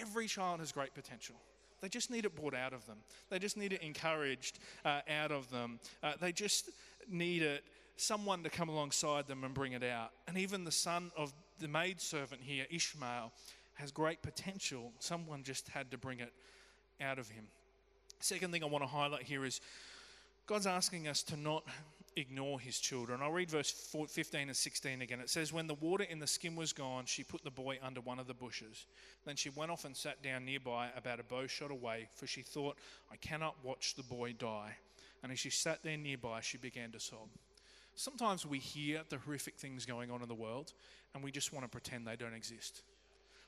every 0.01 0.27
child 0.27 0.61
has 0.61 0.73
great 0.73 0.95
potential. 0.95 1.37
They 1.81 1.88
just 1.88 2.11
need 2.11 2.25
it 2.25 2.35
brought 2.35 2.55
out 2.55 2.73
of 2.73 2.87
them. 2.87 2.97
They 3.29 3.38
just 3.38 3.57
need 3.57 3.73
it 3.73 3.83
encouraged 3.83 4.59
uh, 4.85 5.01
out 5.09 5.31
of 5.31 5.51
them. 5.51 5.79
Uh, 6.03 6.12
they 6.21 6.33
just 6.33 6.71
need 7.09 7.43
it, 7.43 7.62
someone 7.97 8.43
to 8.43 8.51
come 8.51 8.69
alongside 8.69 9.27
them 9.27 9.45
and 9.45 9.53
bring 9.53 9.73
it 9.73 9.85
out. 9.85 10.11
And 10.27 10.38
even 10.38 10.64
the 10.64 10.73
son 10.73 11.12
of 11.17 11.33
the 11.61 11.69
maidservant 11.69 12.40
here, 12.43 12.64
Ishmael, 12.71 13.33
has 13.75 13.91
great 13.91 14.23
potential. 14.23 14.93
Someone 14.99 15.43
just 15.43 15.69
had 15.69 15.91
to 15.91 15.99
bring 15.99 16.21
it 16.21 16.33
out 17.01 17.19
of 17.19 17.29
him. 17.29 17.45
Second 18.21 18.53
thing 18.53 18.63
I 18.63 18.67
want 18.67 18.83
to 18.83 18.89
highlight 18.89 19.23
here 19.23 19.45
is 19.45 19.61
God's 20.47 20.67
asking 20.67 21.09
us 21.09 21.23
to 21.25 21.37
not 21.37 21.65
ignore 22.17 22.61
his 22.61 22.79
children. 22.79 23.21
I'll 23.23 23.33
read 23.33 23.51
verse 23.51 23.71
15 23.71 24.49
and 24.49 24.57
16 24.57 25.03
again. 25.03 25.21
It 25.21 25.31
says, 25.31 25.53
When 25.53 25.67
the 25.67 25.75
water 25.75 26.05
in 26.05 26.19
the 26.19 26.27
skin 26.27 26.55
was 26.55 26.73
gone, 26.73 27.07
she 27.07 27.25
put 27.25 27.43
the 27.43 27.51
boy 27.51 27.79
under 27.83 28.01
one 28.01 28.19
of 28.19 28.27
the 28.27 28.35
bushes. 28.35 28.87
Then 29.25 29.37
she 29.37 29.51
went 29.51 29.71
off 29.71 29.85
and 29.85 29.97
sat 29.97 30.23
down 30.23 30.45
nearby, 30.45 30.89
about 30.97 31.21
a 31.21 31.25
bow 31.25 31.47
shot 31.47 31.71
away, 31.71 32.09
for 32.15 32.27
she 32.27 32.43
thought, 32.43 32.77
I 33.13 33.17
cannot 33.17 33.57
watch 33.65 33.95
the 33.95 34.03
boy 34.03 34.35
die. 34.35 34.77
And 35.23 35.33
as 35.33 35.39
she 35.39 35.51
sat 35.51 35.83
there 35.83 35.97
nearby, 35.97 36.41
she 36.41 36.59
began 36.59 36.93
to 36.93 37.01
sob. 37.01 37.29
Sometimes 37.97 38.45
we 38.45 38.59
hear 38.59 39.03
the 39.09 39.19
horrific 39.19 39.57
things 39.57 39.87
going 39.87 40.11
on 40.11 40.21
in 40.21 40.29
the 40.29 40.35
world, 40.35 40.73
and 41.15 41.23
we 41.23 41.31
just 41.31 41.53
want 41.53 41.65
to 41.65 41.69
pretend 41.69 42.07
they 42.07 42.17
don't 42.17 42.35
exist. 42.35 42.83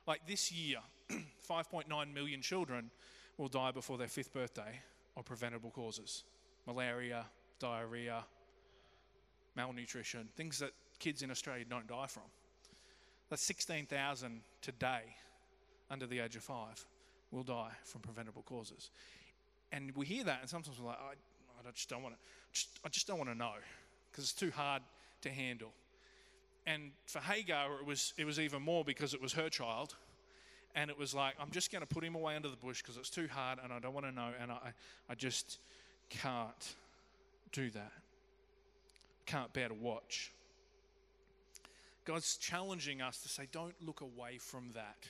Like 0.07 0.27
this 0.27 0.53
year, 0.53 0.79
5.9 1.11 2.15
million 2.15 2.43
children 2.43 2.91
will 3.39 3.49
die 3.49 3.71
before 3.71 3.99
their 3.99 4.09
fifth 4.09 4.33
birthday 4.33 4.81
of 5.17 5.25
preventable 5.25 5.71
causes 5.71 6.25
malaria, 6.67 7.25
diarrhea, 7.61 8.25
malnutrition, 9.55 10.29
things 10.37 10.59
that 10.59 10.73
kids 10.99 11.23
in 11.23 11.31
Australia 11.31 11.65
don't 11.69 11.87
die 11.87 12.07
from. 12.09 12.25
That's 13.31 13.47
16,000 13.47 14.41
today 14.63 15.03
under 15.91 16.07
the 16.07 16.21
age 16.21 16.35
of 16.35 16.43
five 16.43 16.85
will 17.31 17.45
die 17.45 17.71
from 17.85 18.01
preventable 18.01 18.43
causes. 18.43 18.91
And 19.73 19.95
we 19.97 20.07
hear 20.07 20.25
that, 20.25 20.39
and 20.41 20.51
sometimes 20.51 20.79
we're 20.79 20.89
like, 20.89 20.99
I, 20.99 21.69
I 21.69 21.73
just 21.73 21.89
don't 21.89 22.03
want 22.03 22.15
to, 22.15 22.21
I 22.85 22.89
just 22.89 23.07
don't 23.07 23.19
want 23.19 23.31
to 23.31 23.37
know 23.37 23.55
because 24.11 24.25
it's 24.25 24.33
too 24.33 24.51
hard 24.51 24.83
to 25.23 25.31
handle. 25.31 25.73
And 26.67 26.91
for 27.07 27.21
Hagar, 27.21 27.79
it 27.81 27.87
was, 27.87 28.13
it 28.19 28.25
was 28.25 28.41
even 28.41 28.63
more 28.63 28.85
because 28.85 29.15
it 29.15 29.23
was 29.23 29.33
her 29.35 29.49
child. 29.49 29.95
And 30.75 30.91
it 30.91 30.99
was 30.99 31.15
like, 31.15 31.35
I'm 31.41 31.51
just 31.51 31.73
going 31.73 31.81
to 31.81 31.87
put 31.87 32.05
him 32.05 32.15
away 32.15 32.37
under 32.37 32.49
the 32.49 32.57
bush 32.57 32.83
because 32.83 32.97
it's 32.97 33.09
too 33.09 33.29
hard 33.31 33.59
and 33.63 33.73
I 33.73 33.79
don't 33.79 33.95
want 33.95 34.07
to 34.07 34.13
know. 34.13 34.31
And 34.41 34.51
I, 34.51 34.73
I 35.09 35.15
just 35.15 35.59
can't 36.11 36.75
do 37.53 37.71
that. 37.71 37.93
Can't 39.25 39.53
bear 39.53 39.69
to 39.69 39.75
watch. 39.75 40.33
God's 42.05 42.37
challenging 42.37 43.01
us 43.01 43.21
to 43.23 43.29
say, 43.29 43.49
don't 43.51 43.75
look 43.81 44.01
away 44.01 44.39
from 44.39 44.71
that 44.75 45.09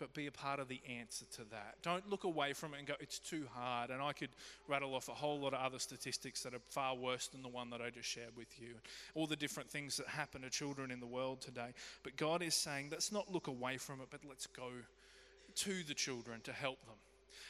but 0.00 0.12
be 0.14 0.26
a 0.26 0.32
part 0.32 0.58
of 0.58 0.66
the 0.66 0.80
answer 0.88 1.24
to 1.36 1.44
that. 1.50 1.76
Don't 1.82 2.08
look 2.10 2.24
away 2.24 2.52
from 2.52 2.74
it 2.74 2.78
and 2.78 2.88
go, 2.88 2.94
it's 2.98 3.20
too 3.20 3.46
hard. 3.54 3.90
And 3.90 4.02
I 4.02 4.12
could 4.12 4.30
rattle 4.66 4.94
off 4.94 5.08
a 5.08 5.14
whole 5.14 5.38
lot 5.38 5.54
of 5.54 5.60
other 5.60 5.78
statistics 5.78 6.42
that 6.42 6.54
are 6.54 6.60
far 6.70 6.96
worse 6.96 7.28
than 7.28 7.42
the 7.42 7.48
one 7.48 7.70
that 7.70 7.80
I 7.80 7.90
just 7.90 8.08
shared 8.08 8.36
with 8.36 8.60
you. 8.60 8.74
All 9.14 9.28
the 9.28 9.36
different 9.36 9.70
things 9.70 9.96
that 9.98 10.08
happen 10.08 10.42
to 10.42 10.50
children 10.50 10.90
in 10.90 10.98
the 10.98 11.06
world 11.06 11.40
today. 11.40 11.74
But 12.02 12.16
God 12.16 12.42
is 12.42 12.54
saying, 12.54 12.88
let's 12.90 13.12
not 13.12 13.32
look 13.32 13.46
away 13.46 13.76
from 13.76 14.00
it, 14.00 14.08
but 14.10 14.20
let's 14.28 14.46
go 14.46 14.70
to 15.54 15.82
the 15.84 15.94
children 15.94 16.40
to 16.42 16.52
help 16.52 16.78
them. 16.86 16.96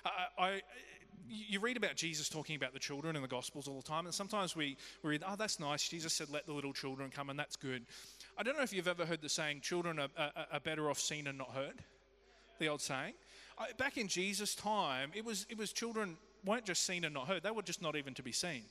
I, 0.05 0.43
I 0.43 0.61
you 1.29 1.61
read 1.61 1.77
about 1.77 1.97
Jesus 1.97 2.29
talking 2.29 2.57
about 2.57 2.73
the 2.73 2.79
children 2.79 3.15
in 3.15 3.23
the 3.23 3.29
Gospels 3.29 3.69
all 3.69 3.77
the 3.77 3.87
time, 3.87 4.07
and 4.07 4.15
sometimes 4.15 4.57
we, 4.57 4.77
we 5.03 5.11
read, 5.11 5.23
oh, 5.27 5.37
that's 5.37 5.61
nice. 5.61 5.89
Jesus 5.89 6.13
said, 6.13 6.29
let 6.31 6.47
the 6.47 6.53
little 6.53 6.73
children 6.73 7.11
come, 7.11 7.31
and 7.31 7.39
that's 7.39 7.57
good. 7.57 7.85
I 8.37 8.43
don't 8.43 8.57
know 8.57 8.63
if 8.63 8.73
you've 8.73 8.89
ever 8.89 9.07
heard 9.07 9.23
the 9.23 9.29
saying, 9.29 9.61
children 9.61 9.99
are, 9.99 10.09
are, 10.17 10.33
are 10.53 10.61
better 10.61 10.91
off 10.91 10.99
seen 10.99 11.27
and 11.27 11.39
not 11.39 11.51
heard, 11.51 11.83
the 12.61 12.69
old 12.69 12.81
saying. 12.81 13.15
Back 13.77 13.99
in 13.99 14.07
Jesus' 14.07 14.55
time, 14.55 15.11
it 15.15 15.25
was, 15.25 15.47
it 15.51 15.59
was 15.59 15.73
children 15.73 16.17
weren't 16.45 16.65
just 16.65 16.87
seen 16.87 17.05
and 17.05 17.13
not 17.13 17.27
heard, 17.27 17.43
they 17.43 17.51
were 17.51 17.63
just 17.63 17.83
not 17.83 17.97
even 17.97 18.15
to 18.15 18.23
be 18.23 18.33
seen 18.33 18.63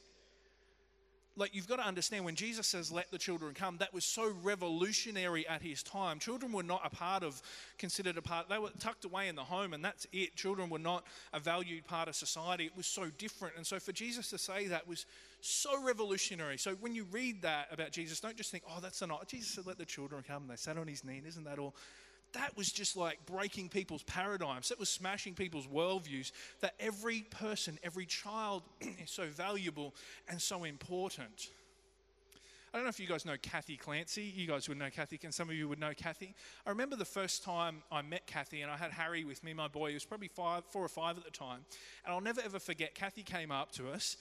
like 1.40 1.56
you've 1.56 1.68
got 1.68 1.78
to 1.78 1.88
understand 1.88 2.26
when 2.26 2.36
Jesus 2.36 2.68
says, 2.68 2.92
let 2.92 3.10
the 3.12 3.18
children 3.18 3.54
come, 3.54 3.78
that 3.78 3.94
was 3.94 4.04
so 4.04 4.32
revolutionary 4.44 5.48
at 5.48 5.62
his 5.62 5.82
time. 5.82 6.20
Children 6.20 6.52
were 6.52 6.64
not 6.64 6.82
a 6.84 6.90
part 6.90 7.24
of, 7.24 7.42
considered 7.78 8.18
a 8.18 8.22
part, 8.22 8.50
they 8.50 8.58
were 8.58 8.70
tucked 8.80 9.06
away 9.06 9.30
in 9.30 9.36
the 9.36 9.44
home 9.44 9.74
and 9.74 9.84
that's 9.84 10.06
it. 10.12 10.36
Children 10.36 10.70
were 10.70 10.80
not 10.80 11.06
a 11.34 11.40
valued 11.40 11.86
part 11.86 12.10
of 12.10 12.16
society. 12.16 12.66
It 12.66 12.76
was 12.76 12.86
so 12.86 13.06
different. 13.18 13.56
And 13.56 13.66
so 13.66 13.80
for 13.80 13.94
Jesus 13.94 14.30
to 14.32 14.38
say 14.38 14.68
that 14.68 14.88
was 14.88 15.06
so 15.42 15.82
revolutionary. 15.82 16.58
So 16.58 16.76
when 16.82 16.94
you 16.94 17.06
read 17.12 17.42
that 17.44 17.68
about 17.72 17.92
Jesus, 17.92 18.20
don't 18.20 18.36
just 18.36 18.52
think, 18.52 18.64
oh, 18.70 18.80
that's 18.82 19.02
not, 19.02 19.28
Jesus 19.28 19.50
said, 19.50 19.66
let 19.66 19.78
the 19.78 19.86
children 19.86 20.24
come. 20.28 20.44
and 20.44 20.52
They 20.52 20.58
sat 20.58 20.78
on 20.78 20.88
his 20.88 21.04
knee. 21.04 21.22
Isn't 21.26 21.46
that 21.46 21.58
all? 21.58 21.74
That 22.34 22.56
was 22.56 22.72
just 22.72 22.96
like 22.96 23.26
breaking 23.26 23.70
people's 23.70 24.04
paradigms. 24.04 24.70
That 24.70 24.80
was 24.80 24.90
smashing 24.90 25.34
people's 25.34 25.68
worldviews. 25.68 26.32
That 26.62 26.76
every 26.80 27.22
person, 27.22 27.80
every 27.84 28.06
child 28.06 28.64
is 28.82 29.12
so 29.12 29.26
valuable 29.28 29.96
and 30.28 30.42
so 30.42 30.64
important. 30.64 31.50
I 32.72 32.78
don't 32.78 32.86
know 32.86 32.90
if 32.90 33.00
you 33.00 33.08
guys 33.08 33.26
know 33.26 33.36
Kathy 33.42 33.78
Clancy. 33.78 34.24
You 34.24 34.46
guys 34.46 34.70
would 34.70 34.78
know 34.78 34.92
Kathy, 34.92 35.20
and 35.24 35.34
some 35.34 35.50
of 35.50 35.56
you 35.56 35.68
would 35.68 35.80
know 35.80 35.94
Kathy. 35.96 36.36
I 36.68 36.70
remember 36.70 36.96
the 36.96 37.04
first 37.04 37.44
time 37.44 37.82
I 37.92 38.04
met 38.04 38.28
Kathy, 38.28 38.62
and 38.62 38.72
I 38.72 38.78
had 38.78 38.92
Harry 38.92 39.24
with 39.24 39.44
me, 39.44 39.54
my 39.56 39.68
boy. 39.68 39.88
He 39.88 39.96
was 39.96 40.06
probably 40.06 40.28
five, 40.28 40.64
four 40.66 40.86
or 40.86 40.90
five 40.90 41.18
at 41.18 41.24
the 41.24 41.32
time. 41.32 41.62
And 42.06 42.14
I'll 42.14 42.22
never 42.22 42.42
ever 42.42 42.60
forget. 42.60 42.94
Kathy 42.94 43.24
came 43.24 43.52
up 43.52 43.72
to 43.74 43.90
us, 43.90 44.18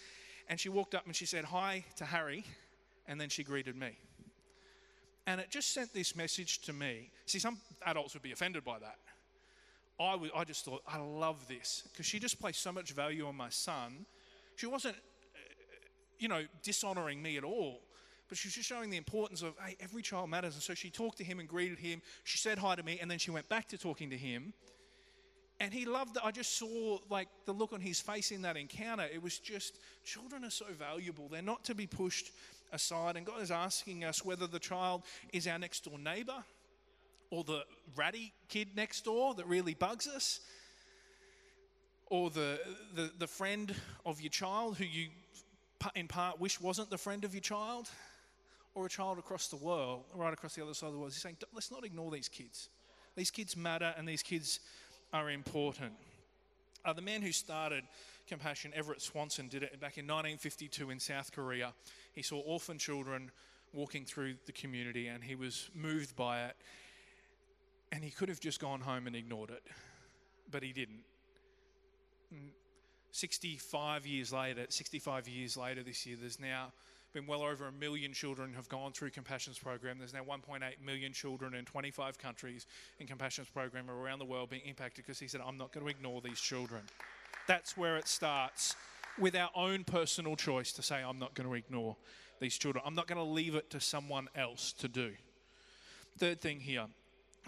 and 0.49 0.59
she 0.59 0.71
walked 0.71 0.95
up 0.95 1.05
and 1.05 1.15
she 1.15 1.27
said 1.27 1.45
hi 1.45 1.85
to 1.97 2.07
Harry, 2.07 2.45
and 3.07 3.21
then 3.21 3.29
she 3.29 3.45
greeted 3.45 3.77
me. 3.77 3.99
And 5.29 5.43
it 5.43 5.51
just 5.51 5.75
sent 5.75 5.93
this 5.93 6.17
message 6.17 6.61
to 6.63 6.73
me. 6.73 7.11
See, 7.27 7.39
some 7.39 7.59
adults 7.85 8.15
would 8.15 8.23
be 8.23 8.33
offended 8.33 8.65
by 8.65 8.79
that. 8.79 8.97
I, 10.01 10.13
w- 10.13 10.33
I 10.35 10.45
just 10.45 10.65
thought, 10.65 10.83
I 10.89 10.97
love 10.97 11.47
this 11.47 11.83
because 11.93 12.07
she 12.07 12.19
just 12.19 12.41
placed 12.41 12.63
so 12.63 12.73
much 12.73 12.93
value 12.93 13.27
on 13.27 13.37
my 13.37 13.51
son. 13.51 14.07
She 14.57 14.65
wasn't, 14.65 14.97
uh, 14.97 15.39
you 16.19 16.29
know, 16.29 16.45
dishonoring 16.63 17.21
me 17.21 17.37
at 17.37 17.45
all, 17.45 17.83
but 18.31 18.39
she 18.39 18.49
was 18.49 18.55
just 18.55 18.67
showing 18.67 18.89
the 18.89 18.97
importance 18.97 19.43
of, 19.43 19.53
hey, 19.63 19.77
every 19.81 20.01
child 20.01 20.31
matters. 20.31 20.55
And 20.55 20.63
so 20.63 20.73
she 20.73 20.89
talked 20.89 21.19
to 21.19 21.25
him 21.25 21.41
and 21.41 21.49
greeted 21.49 21.79
him. 21.79 22.01
She 22.25 22.39
said 22.39 22.59
hi 22.59 22.75
to 22.77 22.83
me, 22.83 22.99
and 22.99 23.11
then 23.11 23.19
she 23.19 23.31
went 23.31 23.51
back 23.51 23.69
to 23.69 23.77
talking 23.77 24.09
to 24.09 24.17
him. 24.17 24.55
And 25.61 25.75
he 25.75 25.85
loved 25.85 26.15
that. 26.15 26.25
I 26.25 26.31
just 26.31 26.57
saw 26.57 27.01
like 27.11 27.29
the 27.45 27.53
look 27.53 27.75
on 27.75 27.83
his 27.83 28.01
face 28.01 28.31
in 28.31 28.43
that 28.43 28.57
encounter. 28.57 29.07
It 29.13 29.23
was 29.23 29.39
just, 29.39 29.79
children 30.05 30.43
are 30.45 30.51
so 30.51 30.67
valuable. 30.79 31.29
They're 31.29 31.43
not 31.43 31.65
to 31.65 31.75
be 31.75 31.87
pushed 31.87 32.31
aside. 32.73 33.17
And 33.17 33.27
God 33.27 33.43
is 33.43 33.51
asking 33.51 34.05
us 34.05 34.25
whether 34.25 34.47
the 34.47 34.59
child 34.59 35.03
is 35.33 35.47
our 35.47 35.59
next 35.59 35.85
door 35.85 35.99
neighbor 35.99 36.45
or 37.31 37.45
the 37.45 37.65
ratty 37.97 38.33
kid 38.49 38.69
next 38.75 39.05
door 39.05 39.35
that 39.35 39.47
really 39.47 39.75
bugs 39.75 40.07
us 40.07 40.41
or 42.07 42.31
the, 42.31 42.59
the, 42.95 43.11
the 43.19 43.27
friend 43.27 43.75
of 44.07 44.21
your 44.21 44.31
child 44.31 44.79
who 44.79 44.85
you 44.85 45.09
in 45.95 46.09
part 46.09 46.41
wish 46.41 46.61
wasn't 46.61 46.91
the 46.91 46.99
friend 46.99 47.25
of 47.25 47.35
your 47.35 47.41
child 47.41 47.89
or 48.75 48.87
a 48.87 48.89
child 48.89 49.19
across 49.19 49.49
the 49.49 49.57
world, 49.57 50.05
right 50.15 50.33
across 50.33 50.55
the 50.55 50.63
other 50.63 50.75
side 50.75 50.89
of 50.89 50.93
the 50.93 50.99
world. 50.99 51.13
He's 51.13 51.23
saying, 51.23 51.37
let's 51.53 51.71
not 51.71 51.85
ignore 51.85 52.11
these 52.11 52.29
kids. 52.29 52.69
These 53.17 53.31
kids 53.31 53.57
matter 53.57 53.95
and 53.97 54.07
these 54.07 54.23
kids 54.23 54.61
are 55.13 55.31
important. 55.31 55.93
Uh, 56.85 56.93
the 56.93 57.03
man 57.03 57.23
who 57.23 57.33
started 57.33 57.85
Compassion, 58.29 58.73
Everett 58.75 59.01
Swanson, 59.01 59.49
did 59.49 59.63
it 59.63 59.73
back 59.81 59.99
in 59.99 60.07
1952 60.07 60.91
in 60.91 61.01
South 61.01 61.33
Korea. 61.33 61.73
He 62.19 62.23
saw 62.23 62.41
orphan 62.41 62.79
children 62.79 63.31
walking 63.73 64.05
through 64.05 64.35
the 64.47 64.51
community 64.51 65.07
and 65.07 65.23
he 65.23 65.37
was 65.37 65.71
moved 65.73 66.17
by 66.17 66.47
it. 66.47 66.57
And 67.93 68.03
he 68.03 68.11
could 68.11 68.29
have 68.29 68.41
just 68.41 68.59
gone 68.59 68.81
home 68.81 69.07
and 69.07 69.15
ignored 69.15 69.51
it, 69.51 69.63
but 70.51 70.65
he 70.65 70.73
didn't. 70.73 71.05
Mm, 72.35 72.51
65 73.13 74.05
years 74.05 74.33
later, 74.33 74.67
65 74.69 75.29
years 75.29 75.57
later 75.57 75.85
this 75.85 76.05
year, 76.07 76.17
there's 76.21 76.41
now 76.41 76.73
been 77.13 77.25
well 77.25 77.43
over 77.43 77.69
a 77.69 77.73
million 77.73 78.13
children 78.13 78.51
who 78.51 78.57
have 78.57 78.69
gone 78.69 78.91
through 78.91 79.11
Compassion's 79.11 79.61
program. 79.61 79.99
There's 79.99 80.13
now 80.13 80.25
1.8 80.25 80.61
million 80.85 81.13
children 81.13 81.55
in 81.55 81.67
25 81.67 82.19
countries 82.19 82.67
in 82.99 83.07
Compassion's 83.07 83.49
program 83.49 83.89
around 83.89 84.19
the 84.19 84.25
world 84.25 84.51
being 84.51 84.63
impacted 84.67 85.05
because 85.07 85.21
he 85.21 85.29
said, 85.29 85.41
I'm 85.47 85.57
not 85.57 85.71
going 85.73 85.87
to 85.87 85.91
ignore 85.91 86.21
these 86.21 86.41
children. 86.41 86.83
That's 87.47 87.77
where 87.77 87.97
it 87.97 88.09
starts 88.09 88.75
with 89.21 89.35
our 89.35 89.51
own 89.55 89.85
personal 89.85 90.37
choice 90.37 90.73
to 90.73 90.83
say, 90.83 91.03
I'm 91.03 91.19
not 91.19 91.35
going 91.35 91.49
to 91.49 91.55
ignore 91.55 91.97
these 92.41 92.57
children. 92.57 92.83
I'm 92.87 92.95
not 92.95 93.07
going 93.07 93.19
to 93.19 93.25
leave 93.25 93.55
it 93.55 93.71
to 93.71 93.81
someone 93.81 94.29
else 94.35 94.73
to 94.75 94.89
do. 94.89 95.13
Third 96.19 96.41
thing 96.41 96.61
here 96.61 96.87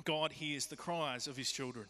God 0.04 0.32
hears 0.32 0.66
the 0.66 0.76
cries 0.76 1.26
of 1.26 1.36
his 1.36 1.50
children. 1.50 1.86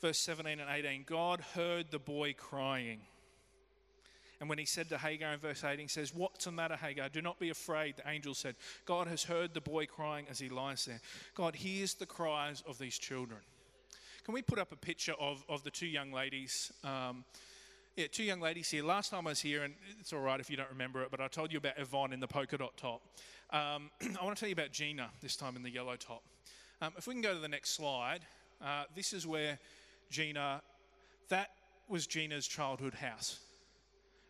Verse 0.00 0.18
17 0.18 0.60
and 0.60 0.70
18 0.70 1.04
God 1.06 1.40
heard 1.54 1.90
the 1.90 1.98
boy 1.98 2.34
crying. 2.34 3.00
And 4.38 4.50
when 4.50 4.58
he 4.58 4.66
said 4.66 4.90
to 4.90 4.98
Hagar 4.98 5.32
in 5.32 5.40
verse 5.40 5.64
18, 5.64 5.78
he 5.78 5.88
says, 5.88 6.14
What's 6.14 6.44
the 6.44 6.52
matter, 6.52 6.76
Hagar? 6.76 7.08
Do 7.08 7.22
not 7.22 7.38
be 7.38 7.48
afraid. 7.48 7.96
The 7.96 8.08
angel 8.08 8.34
said, 8.34 8.56
God 8.84 9.06
has 9.06 9.24
heard 9.24 9.54
the 9.54 9.62
boy 9.62 9.86
crying 9.86 10.26
as 10.30 10.38
he 10.38 10.50
lies 10.50 10.84
there. 10.84 11.00
God 11.34 11.56
hears 11.56 11.94
the 11.94 12.04
cries 12.04 12.62
of 12.68 12.78
these 12.78 12.98
children. 12.98 13.40
Can 14.24 14.34
we 14.34 14.42
put 14.42 14.58
up 14.58 14.72
a 14.72 14.76
picture 14.76 15.14
of, 15.18 15.42
of 15.48 15.62
the 15.62 15.70
two 15.70 15.86
young 15.86 16.12
ladies? 16.12 16.70
Um, 16.84 17.24
yeah, 17.96 18.06
two 18.12 18.24
young 18.24 18.40
ladies 18.40 18.70
here. 18.70 18.84
Last 18.84 19.10
time 19.10 19.26
I 19.26 19.30
was 19.30 19.40
here, 19.40 19.62
and 19.62 19.72
it's 19.98 20.12
all 20.12 20.20
right 20.20 20.38
if 20.38 20.50
you 20.50 20.56
don't 20.58 20.68
remember 20.68 21.02
it, 21.02 21.10
but 21.10 21.18
I 21.18 21.28
told 21.28 21.50
you 21.50 21.56
about 21.56 21.78
Yvonne 21.78 22.12
in 22.12 22.20
the 22.20 22.26
polka 22.28 22.58
dot 22.58 22.76
top. 22.76 23.00
Um, 23.50 23.90
I 24.20 24.22
want 24.22 24.36
to 24.36 24.40
tell 24.40 24.50
you 24.50 24.52
about 24.52 24.70
Gina 24.70 25.08
this 25.22 25.34
time 25.34 25.56
in 25.56 25.62
the 25.62 25.70
yellow 25.70 25.96
top. 25.96 26.22
Um, 26.82 26.92
if 26.98 27.06
we 27.06 27.14
can 27.14 27.22
go 27.22 27.32
to 27.32 27.40
the 27.40 27.48
next 27.48 27.70
slide, 27.70 28.20
uh, 28.62 28.84
this 28.94 29.14
is 29.14 29.26
where 29.26 29.58
Gina, 30.10 30.60
that 31.30 31.48
was 31.88 32.06
Gina's 32.06 32.46
childhood 32.46 32.92
house. 32.92 33.40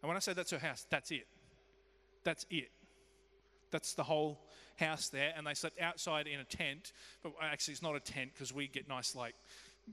And 0.00 0.08
when 0.08 0.16
I 0.16 0.20
say 0.20 0.32
that's 0.32 0.52
her 0.52 0.58
house, 0.58 0.86
that's 0.88 1.10
it. 1.10 1.26
That's 2.22 2.46
it. 2.50 2.70
That's 3.72 3.94
the 3.94 4.04
whole 4.04 4.38
house 4.76 5.08
there. 5.08 5.32
And 5.36 5.44
they 5.44 5.54
slept 5.54 5.80
outside 5.80 6.28
in 6.28 6.38
a 6.38 6.44
tent, 6.44 6.92
but 7.24 7.32
actually, 7.42 7.72
it's 7.72 7.82
not 7.82 7.96
a 7.96 8.00
tent 8.00 8.30
because 8.32 8.52
we 8.52 8.68
get 8.68 8.88
nice, 8.88 9.16
like, 9.16 9.34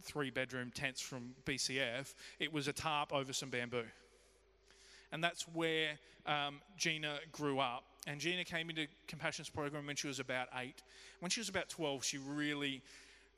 three 0.01 0.29
bedroom 0.29 0.71
tents 0.73 1.01
from 1.01 1.36
BCF, 1.45 2.13
it 2.39 2.51
was 2.51 2.67
a 2.67 2.73
tarp 2.73 3.13
over 3.13 3.34
some 3.34 3.49
bamboo. 3.49 3.86
And 5.12 5.23
that's 5.23 5.43
where 5.53 5.91
um, 6.25 6.62
Gina 6.77 7.19
grew 7.32 7.60
up. 7.60 7.84
And 8.08 8.19
Gina 8.19 8.43
came 8.43 8.69
into 8.69 8.88
Compassion's 9.08 9.49
program 9.49 9.86
when 9.86 9.95
she 9.95 10.08
was 10.08 10.19
about 10.19 10.47
eight. 10.58 10.82
When 11.19 11.29
she 11.29 11.39
was 11.39 11.49
about 11.49 11.69
12, 11.69 12.03
she 12.03 12.17
really 12.17 12.82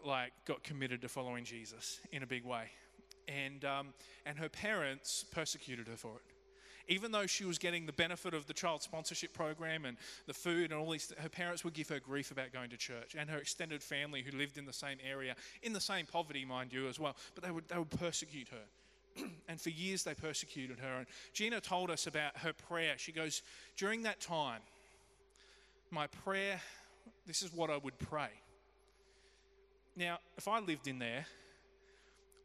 like 0.03 0.31
got 0.45 0.63
committed 0.63 1.01
to 1.01 1.09
following 1.09 1.43
Jesus 1.43 1.99
in 2.11 2.23
a 2.23 2.27
big 2.27 2.45
way. 2.45 2.65
And, 3.27 3.65
um, 3.65 3.87
and 4.25 4.37
her 4.37 4.49
parents 4.49 5.25
persecuted 5.31 5.87
her 5.87 5.97
for 5.97 6.15
it 6.15 6.34
even 6.87 7.11
though 7.11 7.25
she 7.25 7.45
was 7.45 7.57
getting 7.57 7.85
the 7.85 7.93
benefit 7.93 8.33
of 8.33 8.47
the 8.47 8.53
child 8.53 8.81
sponsorship 8.81 9.33
program 9.33 9.85
and 9.85 9.97
the 10.27 10.33
food 10.33 10.71
and 10.71 10.79
all 10.79 10.89
these, 10.89 11.13
her 11.17 11.29
parents 11.29 11.63
would 11.63 11.73
give 11.73 11.89
her 11.89 11.99
grief 11.99 12.31
about 12.31 12.51
going 12.53 12.69
to 12.69 12.77
church, 12.77 13.15
and 13.17 13.29
her 13.29 13.37
extended 13.37 13.81
family 13.81 14.21
who 14.21 14.37
lived 14.37 14.57
in 14.57 14.65
the 14.65 14.73
same 14.73 14.97
area, 15.07 15.35
in 15.63 15.73
the 15.73 15.81
same 15.81 16.05
poverty, 16.05 16.45
mind 16.45 16.71
you, 16.73 16.87
as 16.87 16.99
well. 16.99 17.15
But 17.33 17.43
they 17.43 17.51
would, 17.51 17.67
they 17.67 17.77
would 17.77 17.89
persecute 17.89 18.49
her. 18.49 19.23
and 19.47 19.59
for 19.59 19.69
years 19.69 20.03
they 20.03 20.13
persecuted 20.13 20.79
her. 20.79 20.97
And 20.97 21.07
Gina 21.33 21.61
told 21.61 21.89
us 21.89 22.07
about 22.07 22.37
her 22.37 22.53
prayer. 22.53 22.93
She 22.97 23.11
goes, 23.11 23.41
During 23.77 24.03
that 24.03 24.19
time, 24.19 24.61
my 25.91 26.07
prayer, 26.07 26.59
this 27.25 27.41
is 27.41 27.53
what 27.53 27.69
I 27.69 27.77
would 27.77 27.97
pray. 27.97 28.29
Now, 29.95 30.19
if 30.37 30.47
I 30.47 30.59
lived 30.59 30.87
in 30.87 30.99
there, 30.99 31.25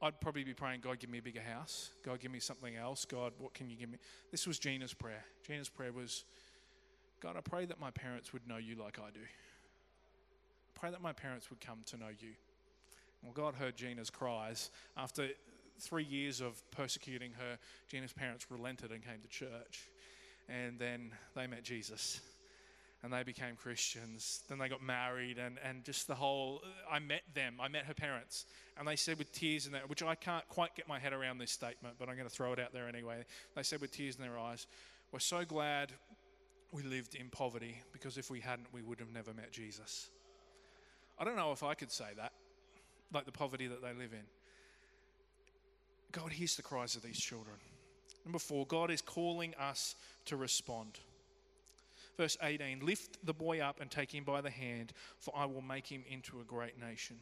I'd 0.02 0.20
probably 0.20 0.44
be 0.44 0.54
praying, 0.54 0.80
God, 0.80 0.98
give 0.98 1.10
me 1.10 1.18
a 1.18 1.22
bigger 1.22 1.42
house. 1.42 1.90
God, 2.04 2.20
give 2.20 2.30
me 2.30 2.40
something 2.40 2.74
else. 2.74 3.04
God, 3.04 3.32
what 3.38 3.52
can 3.52 3.68
you 3.68 3.76
give 3.76 3.90
me? 3.90 3.98
This 4.30 4.46
was 4.46 4.58
Gina's 4.58 4.94
prayer. 4.94 5.24
Gina's 5.46 5.68
prayer 5.68 5.92
was, 5.92 6.24
God, 7.20 7.36
I 7.36 7.40
pray 7.40 7.66
that 7.66 7.78
my 7.78 7.90
parents 7.90 8.32
would 8.32 8.46
know 8.48 8.56
you 8.56 8.76
like 8.76 8.98
I 8.98 9.10
do. 9.12 9.20
Pray 10.74 10.90
that 10.90 11.02
my 11.02 11.12
parents 11.12 11.50
would 11.50 11.60
come 11.60 11.80
to 11.86 11.98
know 11.98 12.08
you. 12.08 12.30
Well, 13.22 13.32
God 13.34 13.54
heard 13.54 13.76
Gina's 13.76 14.08
cries. 14.08 14.70
After 14.96 15.28
three 15.78 16.04
years 16.04 16.40
of 16.40 16.62
persecuting 16.70 17.32
her, 17.32 17.58
Gina's 17.88 18.14
parents 18.14 18.50
relented 18.50 18.92
and 18.92 19.04
came 19.04 19.20
to 19.20 19.28
church. 19.28 19.90
And 20.48 20.78
then 20.78 21.12
they 21.36 21.46
met 21.46 21.62
Jesus 21.62 22.20
and 23.02 23.12
they 23.12 23.22
became 23.22 23.56
Christians. 23.56 24.42
Then 24.48 24.58
they 24.58 24.68
got 24.68 24.82
married, 24.82 25.38
and, 25.38 25.58
and 25.64 25.84
just 25.84 26.06
the 26.06 26.14
whole. 26.14 26.62
I 26.90 26.98
met 26.98 27.22
them. 27.34 27.56
I 27.60 27.68
met 27.68 27.86
her 27.86 27.94
parents, 27.94 28.46
and 28.78 28.86
they 28.86 28.96
said 28.96 29.18
with 29.18 29.32
tears 29.32 29.66
in 29.66 29.72
their, 29.72 29.82
which 29.82 30.02
I 30.02 30.14
can't 30.14 30.46
quite 30.48 30.74
get 30.76 30.86
my 30.88 30.98
head 30.98 31.12
around 31.12 31.38
this 31.38 31.50
statement, 31.50 31.96
but 31.98 32.08
I'm 32.08 32.16
going 32.16 32.28
to 32.28 32.34
throw 32.34 32.52
it 32.52 32.58
out 32.58 32.72
there 32.72 32.88
anyway. 32.88 33.24
They 33.56 33.62
said 33.62 33.80
with 33.80 33.92
tears 33.92 34.16
in 34.16 34.22
their 34.22 34.38
eyes, 34.38 34.66
"We're 35.12 35.18
so 35.20 35.44
glad 35.44 35.92
we 36.72 36.82
lived 36.82 37.14
in 37.14 37.30
poverty 37.30 37.76
because 37.92 38.18
if 38.18 38.30
we 38.30 38.40
hadn't, 38.40 38.68
we 38.72 38.82
would 38.82 39.00
have 39.00 39.12
never 39.12 39.32
met 39.32 39.50
Jesus." 39.50 40.08
I 41.18 41.24
don't 41.24 41.36
know 41.36 41.52
if 41.52 41.62
I 41.62 41.74
could 41.74 41.92
say 41.92 42.06
that, 42.16 42.32
like 43.12 43.26
the 43.26 43.32
poverty 43.32 43.66
that 43.66 43.82
they 43.82 43.92
live 43.92 44.12
in. 44.12 44.24
God 46.12 46.32
hears 46.32 46.56
the 46.56 46.62
cries 46.62 46.96
of 46.96 47.02
these 47.02 47.20
children. 47.20 47.56
Number 48.24 48.38
four, 48.38 48.66
God 48.66 48.90
is 48.90 49.00
calling 49.00 49.54
us 49.54 49.94
to 50.26 50.36
respond. 50.36 50.98
Verse 52.16 52.36
18 52.42 52.80
Lift 52.80 53.24
the 53.24 53.34
boy 53.34 53.60
up 53.60 53.80
and 53.80 53.90
take 53.90 54.14
him 54.14 54.24
by 54.24 54.40
the 54.40 54.50
hand, 54.50 54.92
for 55.18 55.34
I 55.36 55.46
will 55.46 55.62
make 55.62 55.86
him 55.86 56.04
into 56.08 56.40
a 56.40 56.44
great 56.44 56.78
nation. 56.78 57.16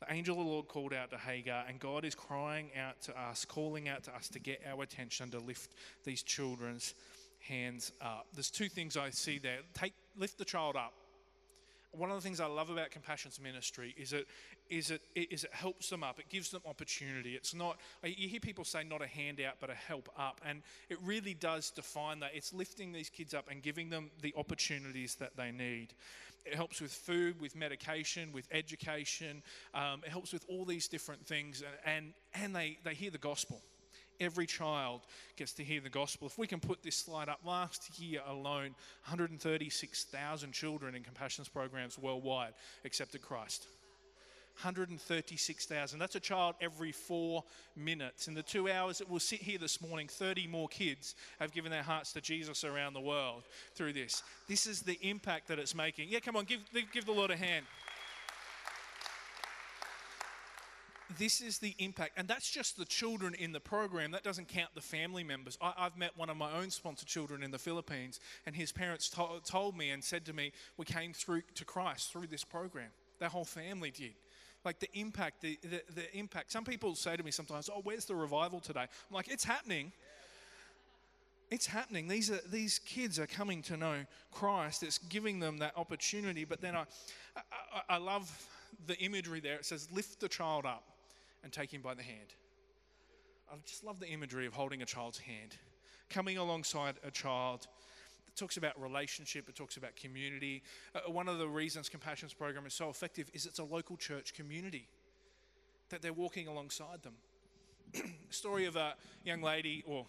The 0.00 0.12
angel 0.12 0.38
of 0.38 0.44
the 0.44 0.50
Lord 0.50 0.68
called 0.68 0.92
out 0.92 1.10
to 1.10 1.18
Hagar, 1.18 1.64
and 1.68 1.80
God 1.80 2.04
is 2.04 2.14
crying 2.14 2.70
out 2.76 3.00
to 3.02 3.20
us, 3.20 3.44
calling 3.44 3.88
out 3.88 4.04
to 4.04 4.14
us 4.14 4.28
to 4.28 4.38
get 4.38 4.62
our 4.70 4.82
attention 4.82 5.30
to 5.32 5.40
lift 5.40 5.74
these 6.04 6.22
children's 6.22 6.94
hands 7.40 7.92
up. 8.00 8.26
There's 8.32 8.50
two 8.50 8.68
things 8.68 8.96
I 8.96 9.10
see 9.10 9.38
there. 9.38 9.58
Take, 9.74 9.94
lift 10.16 10.38
the 10.38 10.44
child 10.44 10.76
up. 10.76 10.92
One 11.92 12.10
of 12.10 12.16
the 12.16 12.22
things 12.22 12.38
I 12.38 12.46
love 12.46 12.70
about 12.70 12.90
Compassion's 12.90 13.40
ministry 13.40 13.94
is 13.96 14.12
it 14.12 14.26
is 14.68 14.90
it 14.90 15.00
is 15.14 15.44
it 15.44 15.52
helps 15.52 15.88
them 15.88 16.04
up. 16.04 16.18
It 16.18 16.28
gives 16.28 16.50
them 16.50 16.60
opportunity. 16.66 17.34
It's 17.34 17.54
not 17.54 17.78
you 18.04 18.28
hear 18.28 18.40
people 18.40 18.64
say 18.64 18.84
not 18.84 19.02
a 19.02 19.06
handout 19.06 19.54
but 19.60 19.70
a 19.70 19.74
help 19.74 20.08
up, 20.18 20.40
and 20.46 20.62
it 20.90 20.98
really 21.02 21.34
does 21.34 21.70
define 21.70 22.20
that. 22.20 22.32
It's 22.34 22.52
lifting 22.52 22.92
these 22.92 23.08
kids 23.08 23.34
up 23.34 23.46
and 23.50 23.62
giving 23.62 23.88
them 23.88 24.10
the 24.20 24.34
opportunities 24.36 25.14
that 25.16 25.36
they 25.36 25.50
need. 25.50 25.88
It 26.44 26.54
helps 26.54 26.80
with 26.80 26.92
food, 26.92 27.40
with 27.40 27.56
medication, 27.56 28.32
with 28.32 28.46
education. 28.52 29.42
Um, 29.74 30.02
it 30.04 30.10
helps 30.10 30.32
with 30.32 30.44
all 30.48 30.64
these 30.64 30.88
different 30.88 31.26
things, 31.26 31.62
and 31.62 32.12
and, 32.34 32.44
and 32.44 32.54
they, 32.54 32.78
they 32.84 32.94
hear 32.94 33.10
the 33.10 33.18
gospel 33.18 33.62
every 34.20 34.46
child 34.46 35.02
gets 35.36 35.52
to 35.54 35.64
hear 35.64 35.80
the 35.80 35.90
gospel. 35.90 36.26
If 36.26 36.38
we 36.38 36.46
can 36.46 36.60
put 36.60 36.82
this 36.82 36.96
slide 36.96 37.28
up, 37.28 37.40
last 37.44 37.98
year 38.00 38.20
alone, 38.26 38.74
136,000 39.04 40.52
children 40.52 40.94
in 40.94 41.02
Compassion's 41.02 41.48
programs 41.48 41.98
worldwide 41.98 42.54
accepted 42.84 43.22
Christ. 43.22 43.66
136,000. 44.62 46.00
That's 46.00 46.16
a 46.16 46.20
child 46.20 46.56
every 46.60 46.90
four 46.90 47.44
minutes. 47.76 48.26
In 48.26 48.34
the 48.34 48.42
two 48.42 48.68
hours 48.68 48.98
that 48.98 49.08
we'll 49.08 49.20
sit 49.20 49.40
here 49.40 49.58
this 49.58 49.80
morning, 49.80 50.08
30 50.08 50.48
more 50.48 50.66
kids 50.66 51.14
have 51.38 51.52
given 51.52 51.70
their 51.70 51.84
hearts 51.84 52.12
to 52.14 52.20
Jesus 52.20 52.64
around 52.64 52.94
the 52.94 53.00
world 53.00 53.44
through 53.76 53.92
this. 53.92 54.24
This 54.48 54.66
is 54.66 54.82
the 54.82 54.98
impact 55.00 55.46
that 55.46 55.60
it's 55.60 55.76
making. 55.76 56.08
Yeah, 56.08 56.18
come 56.18 56.34
on, 56.34 56.44
give, 56.44 56.60
give 56.92 57.06
the 57.06 57.12
Lord 57.12 57.30
a 57.30 57.36
hand. 57.36 57.66
This 61.16 61.40
is 61.40 61.58
the 61.58 61.74
impact. 61.78 62.12
And 62.16 62.28
that's 62.28 62.50
just 62.50 62.76
the 62.76 62.84
children 62.84 63.34
in 63.34 63.52
the 63.52 63.60
program. 63.60 64.10
That 64.10 64.22
doesn't 64.22 64.48
count 64.48 64.70
the 64.74 64.80
family 64.80 65.24
members. 65.24 65.56
I, 65.62 65.72
have 65.78 65.96
met 65.96 66.16
one 66.16 66.28
of 66.28 66.36
my 66.36 66.52
own 66.52 66.70
sponsored 66.70 67.08
children 67.08 67.42
in 67.42 67.50
the 67.50 67.58
Philippines, 67.58 68.20
and 68.44 68.54
his 68.54 68.72
parents 68.72 69.08
to- 69.10 69.40
told 69.44 69.76
me 69.76 69.90
and 69.90 70.04
said 70.04 70.26
to 70.26 70.32
me, 70.32 70.52
We 70.76 70.84
came 70.84 71.12
through 71.12 71.42
to 71.54 71.64
Christ 71.64 72.12
through 72.12 72.26
this 72.26 72.44
program. 72.44 72.90
Their 73.18 73.30
whole 73.30 73.44
family 73.44 73.90
did. 73.90 74.14
Like 74.64 74.80
the 74.80 74.90
impact, 74.92 75.40
the, 75.40 75.58
the, 75.62 75.82
the 75.94 76.16
impact. 76.16 76.52
Some 76.52 76.64
people 76.64 76.94
say 76.94 77.16
to 77.16 77.22
me 77.22 77.30
sometimes, 77.30 77.70
Oh, 77.72 77.80
where's 77.82 78.04
the 78.04 78.14
revival 78.14 78.60
today? 78.60 78.82
I'm 78.82 79.14
like, 79.14 79.28
It's 79.28 79.44
happening 79.44 79.92
it's 81.50 81.66
happening. 81.66 82.08
These 82.08 82.30
are 82.30 82.40
these 82.50 82.78
kids 82.78 83.18
are 83.18 83.26
coming 83.26 83.62
to 83.62 83.76
know 83.78 84.04
Christ. 84.32 84.82
It's 84.82 84.98
giving 84.98 85.40
them 85.40 85.58
that 85.58 85.72
opportunity. 85.76 86.44
But 86.44 86.60
then 86.60 86.76
I, 86.76 86.84
I, 87.36 87.94
I, 87.94 87.96
love 87.96 88.30
the 88.86 88.98
imagery 88.98 89.40
there. 89.40 89.56
It 89.56 89.64
says, 89.64 89.88
"Lift 89.90 90.20
the 90.20 90.28
child 90.28 90.66
up." 90.66 90.97
And 91.42 91.52
take 91.52 91.72
him 91.72 91.82
by 91.82 91.94
the 91.94 92.02
hand. 92.02 92.34
I 93.50 93.56
just 93.66 93.84
love 93.84 93.98
the 93.98 94.08
imagery 94.08 94.46
of 94.46 94.52
holding 94.52 94.82
a 94.82 94.86
child's 94.86 95.18
hand, 95.18 95.56
coming 96.10 96.36
alongside 96.36 96.96
a 97.02 97.10
child. 97.10 97.66
It 98.26 98.36
talks 98.36 98.58
about 98.58 98.80
relationship, 98.80 99.48
it 99.48 99.56
talks 99.56 99.76
about 99.76 99.96
community. 99.96 100.62
Uh, 100.94 101.10
one 101.10 101.28
of 101.28 101.38
the 101.38 101.48
reasons 101.48 101.88
Compassion's 101.88 102.34
program 102.34 102.66
is 102.66 102.74
so 102.74 102.90
effective 102.90 103.30
is 103.32 103.46
it's 103.46 103.58
a 103.58 103.64
local 103.64 103.96
church 103.96 104.34
community 104.34 104.88
that 105.88 106.02
they're 106.02 106.12
walking 106.12 106.46
alongside 106.46 107.02
them. 107.02 107.14
story 108.30 108.66
of 108.66 108.76
a 108.76 108.94
young 109.24 109.40
lady, 109.40 109.82
or 109.86 110.04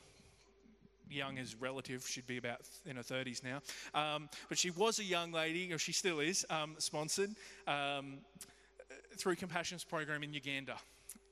young 1.10 1.38
as 1.40 1.56
relative, 1.56 2.06
she'd 2.06 2.28
be 2.28 2.38
about 2.38 2.60
in 2.86 2.98
her 2.98 3.02
30s 3.02 3.42
now, 3.42 3.62
um, 3.94 4.30
but 4.50 4.58
she 4.58 4.70
was 4.72 5.00
a 5.00 5.04
young 5.04 5.32
lady, 5.32 5.72
or 5.72 5.78
she 5.78 5.94
still 5.94 6.20
is, 6.20 6.46
um, 6.50 6.76
sponsored 6.78 7.32
um, 7.68 8.18
through 9.18 9.36
Compassion's 9.36 9.86
program 9.86 10.24
in 10.24 10.34
Uganda 10.34 10.76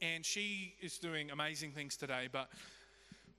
and 0.02 0.26
she 0.26 0.74
is 0.82 0.98
doing 0.98 1.32
amazing 1.32 1.72
things 1.72 1.96
today. 1.96 2.28
But 2.32 2.50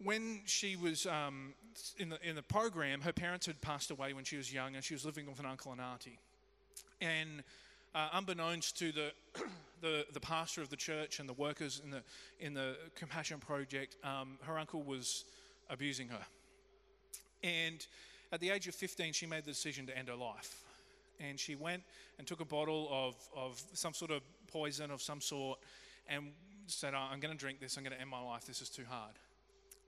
when 0.03 0.41
she 0.45 0.77
was 0.77 1.07
um, 1.07 1.55
in, 1.99 2.11
the, 2.11 2.29
in 2.29 2.37
the 2.37 2.43
program, 2.43 3.01
her 3.01 3.13
parents 3.13 3.47
had 3.47 3.61
passed 3.61 3.91
away 3.91 4.13
when 4.13 4.25
she 4.25 4.37
was 4.37 4.53
young, 4.53 4.75
and 4.75 4.85
she 4.85 4.95
was 4.95 5.05
living 5.05 5.27
with 5.27 5.41
an 5.41 5.47
uncle 5.47 5.73
and 5.73 5.81
auntie. 5.81 6.19
And 7.01 7.43
uh, 7.95 8.09
unbeknownst 8.13 8.79
to 8.79 8.93
the, 8.93 9.13
the, 9.81 10.07
the 10.13 10.21
pastor 10.21 10.63
of 10.63 10.69
the 10.69 10.77
church 10.77 11.21
and 11.21 11.29
the 11.29 11.35
workers 11.35 11.81
in 11.85 11.91
the, 11.91 12.03
in 12.41 12.55
the 12.55 12.77
Compassion 12.95 13.39
Project, 13.39 13.97
um, 14.05 14.39
her 14.43 14.59
uncle 14.59 14.83
was 14.83 15.25
abusing 15.71 16.09
her. 16.09 16.25
And 17.43 17.87
at 18.33 18.41
the 18.41 18.51
age 18.51 18.69
of 18.69 18.75
15, 18.75 19.13
she 19.13 19.27
made 19.27 19.45
the 19.45 19.53
decision 19.53 19.87
to 19.87 19.97
end 19.97 20.09
her 20.09 20.17
life. 20.17 20.65
And 21.21 21.39
she 21.39 21.57
went 21.57 21.83
and 22.19 22.27
took 22.27 22.41
a 22.41 22.45
bottle 22.45 22.89
of, 22.91 23.17
of 23.37 23.61
some 23.73 23.95
sort 23.95 24.11
of 24.11 24.23
poison 24.49 24.91
of 24.91 25.03
some 25.03 25.21
sort 25.21 25.59
and 26.09 26.33
said, 26.67 26.95
oh, 26.95 27.09
I'm 27.11 27.21
going 27.21 27.33
to 27.33 27.39
drink 27.39 27.61
this, 27.61 27.77
I'm 27.77 27.85
going 27.85 27.95
to 27.95 28.01
end 28.01 28.11
my 28.11 28.23
life, 28.23 28.45
this 28.45 28.61
is 28.61 28.69
too 28.69 28.85
hard. 28.89 29.15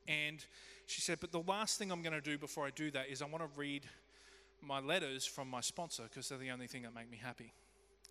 And 0.08 0.44
she 0.86 1.00
said, 1.00 1.18
But 1.20 1.32
the 1.32 1.42
last 1.42 1.78
thing 1.78 1.92
I'm 1.92 2.02
going 2.02 2.14
to 2.14 2.20
do 2.20 2.36
before 2.36 2.66
I 2.66 2.70
do 2.70 2.90
that 2.90 3.08
is 3.08 3.22
I 3.22 3.26
want 3.26 3.44
to 3.44 3.58
read 3.58 3.86
my 4.60 4.80
letters 4.80 5.24
from 5.24 5.48
my 5.48 5.60
sponsor 5.60 6.02
because 6.04 6.28
they're 6.28 6.38
the 6.38 6.50
only 6.50 6.66
thing 6.66 6.82
that 6.82 6.94
make 6.94 7.10
me 7.10 7.18
happy. 7.22 7.52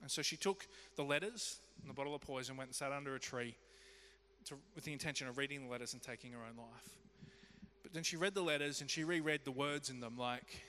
And 0.02 0.10
so 0.10 0.22
she 0.22 0.38
took 0.38 0.66
the 0.96 1.04
letters 1.04 1.60
and 1.82 1.90
the 1.90 1.94
bottle 1.94 2.16
of 2.16 2.22
poison, 2.22 2.56
went 2.58 2.70
and 2.70 2.76
sat 2.76 2.92
under 2.92 3.16
a 3.16 3.20
tree 3.20 3.56
to, 4.46 4.56
with 4.76 4.86
the 4.86 4.94
intention 4.94 5.28
of 5.28 5.38
reading 5.38 5.66
the 5.66 5.70
letters 5.70 5.94
and 5.94 6.02
taking 6.02 6.32
her 6.32 6.40
own 6.40 6.58
life. 6.58 6.90
But 7.84 7.94
then 7.94 8.04
she 8.04 8.16
read 8.16 8.34
the 8.34 8.42
letters 8.42 8.82
and 8.82 8.90
she 8.90 9.04
reread 9.04 9.42
the 9.44 9.52
words 9.52 9.90
in 9.90 10.00
them 10.00 10.18
like, 10.18 10.62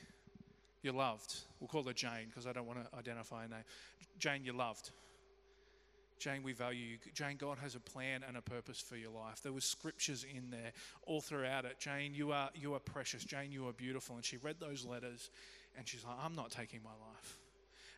You're 0.82 0.94
loved. 0.94 1.34
We'll 1.60 1.68
call 1.68 1.84
her 1.84 1.92
Jane 1.92 2.26
because 2.26 2.46
I 2.46 2.52
don't 2.52 2.66
want 2.66 2.80
to 2.90 2.98
identify 2.98 3.42
her 3.42 3.48
name. 3.48 3.64
Jane, 4.18 4.44
you're 4.44 4.54
loved. 4.54 4.90
Jane, 6.20 6.42
we 6.42 6.52
value 6.52 6.84
you. 6.84 6.98
Jane, 7.14 7.36
God 7.36 7.58
has 7.58 7.74
a 7.74 7.80
plan 7.80 8.22
and 8.26 8.36
a 8.36 8.42
purpose 8.42 8.78
for 8.78 8.96
your 8.96 9.10
life. 9.10 9.42
There 9.42 9.52
were 9.52 9.60
scriptures 9.60 10.24
in 10.24 10.50
there 10.50 10.72
all 11.06 11.20
throughout 11.20 11.64
it. 11.64 11.80
Jane, 11.80 12.14
you 12.14 12.30
are 12.30 12.50
you 12.54 12.74
are 12.74 12.78
precious. 12.78 13.24
Jane, 13.24 13.50
you 13.50 13.66
are 13.68 13.72
beautiful. 13.72 14.16
And 14.16 14.24
she 14.24 14.36
read 14.36 14.56
those 14.60 14.84
letters 14.84 15.30
and 15.76 15.88
she's 15.88 16.04
like, 16.04 16.16
I'm 16.22 16.36
not 16.36 16.50
taking 16.50 16.82
my 16.82 16.90
life. 16.90 17.38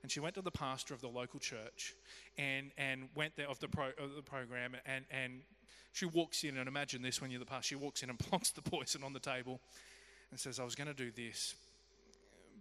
And 0.02 0.10
she 0.10 0.20
went 0.20 0.36
to 0.36 0.42
the 0.42 0.50
pastor 0.50 0.94
of 0.94 1.00
the 1.00 1.08
local 1.08 1.40
church 1.40 1.94
and 2.38 2.70
and 2.78 3.08
went 3.16 3.36
there 3.36 3.48
of 3.48 3.58
the 3.58 3.68
pro, 3.68 3.88
of 3.98 4.14
the 4.14 4.22
program 4.22 4.76
and 4.86 5.04
and 5.10 5.42
she 5.92 6.06
walks 6.06 6.44
in 6.44 6.56
and 6.56 6.68
imagine 6.68 7.02
this 7.02 7.20
when 7.20 7.30
you're 7.30 7.40
the 7.40 7.46
pastor, 7.46 7.68
she 7.68 7.74
walks 7.74 8.02
in 8.02 8.08
and 8.08 8.18
plonks 8.30 8.54
the 8.54 8.62
poison 8.62 9.02
on 9.02 9.12
the 9.12 9.20
table 9.20 9.60
and 10.30 10.40
says, 10.40 10.58
I 10.58 10.64
was 10.64 10.74
going 10.74 10.88
to 10.88 10.94
do 10.94 11.10
this, 11.10 11.54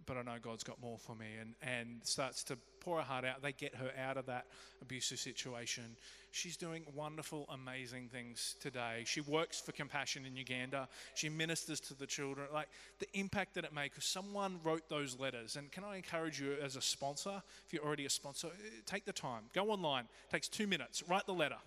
but 0.06 0.16
I 0.16 0.22
know 0.22 0.36
God's 0.40 0.64
got 0.64 0.80
more 0.80 0.98
for 0.98 1.14
me, 1.14 1.26
and, 1.40 1.54
and 1.62 2.00
starts 2.02 2.42
to 2.44 2.58
pour 2.80 2.98
her 2.98 3.02
heart 3.02 3.24
out. 3.24 3.42
They 3.42 3.52
get 3.52 3.74
her 3.76 3.90
out 3.98 4.16
of 4.16 4.26
that 4.26 4.46
abusive 4.80 5.18
situation. 5.18 5.96
She's 6.30 6.56
doing 6.56 6.84
wonderful, 6.94 7.46
amazing 7.50 8.08
things 8.08 8.56
today. 8.60 9.04
She 9.06 9.20
works 9.20 9.60
for 9.60 9.72
Compassion 9.72 10.24
in 10.24 10.34
Uganda. 10.34 10.88
She 11.14 11.28
ministers 11.28 11.80
to 11.80 11.94
the 11.94 12.06
children. 12.06 12.48
Like 12.52 12.68
the 12.98 13.06
impact 13.14 13.54
that 13.54 13.64
it 13.64 13.74
makes, 13.74 14.04
someone 14.06 14.58
wrote 14.64 14.88
those 14.88 15.18
letters. 15.18 15.56
And 15.56 15.70
can 15.70 15.84
I 15.84 15.96
encourage 15.96 16.40
you 16.40 16.54
as 16.62 16.76
a 16.76 16.82
sponsor, 16.82 17.42
if 17.66 17.72
you're 17.72 17.84
already 17.84 18.06
a 18.06 18.10
sponsor, 18.10 18.48
uh, 18.48 18.50
take 18.86 19.04
the 19.04 19.12
time. 19.12 19.44
Go 19.52 19.70
online. 19.70 20.04
It 20.04 20.32
takes 20.32 20.48
two 20.48 20.66
minutes. 20.66 21.02
Write 21.08 21.26
the 21.26 21.34
letter 21.34 21.58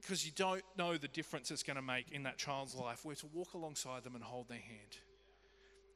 because 0.00 0.24
you 0.24 0.32
don't 0.36 0.62
know 0.76 0.96
the 0.96 1.08
difference 1.08 1.50
it's 1.50 1.64
going 1.64 1.76
to 1.76 1.82
make 1.82 2.12
in 2.12 2.22
that 2.22 2.38
child's 2.38 2.74
life. 2.74 3.04
We're 3.04 3.14
to 3.16 3.26
walk 3.34 3.54
alongside 3.54 4.04
them 4.04 4.14
and 4.14 4.22
hold 4.22 4.48
their 4.48 4.58
hand 4.58 4.98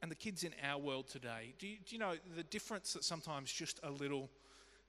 and 0.03 0.11
the 0.11 0.15
kids 0.15 0.43
in 0.43 0.51
our 0.69 0.77
world 0.77 1.07
today, 1.07 1.53
do 1.59 1.65
you, 1.65 1.77
do 1.85 1.95
you 1.95 1.97
know 1.97 2.15
the 2.35 2.43
difference 2.43 2.91
that 2.91 3.05
sometimes 3.05 3.49
just 3.49 3.79
a 3.83 3.89
little, 3.89 4.29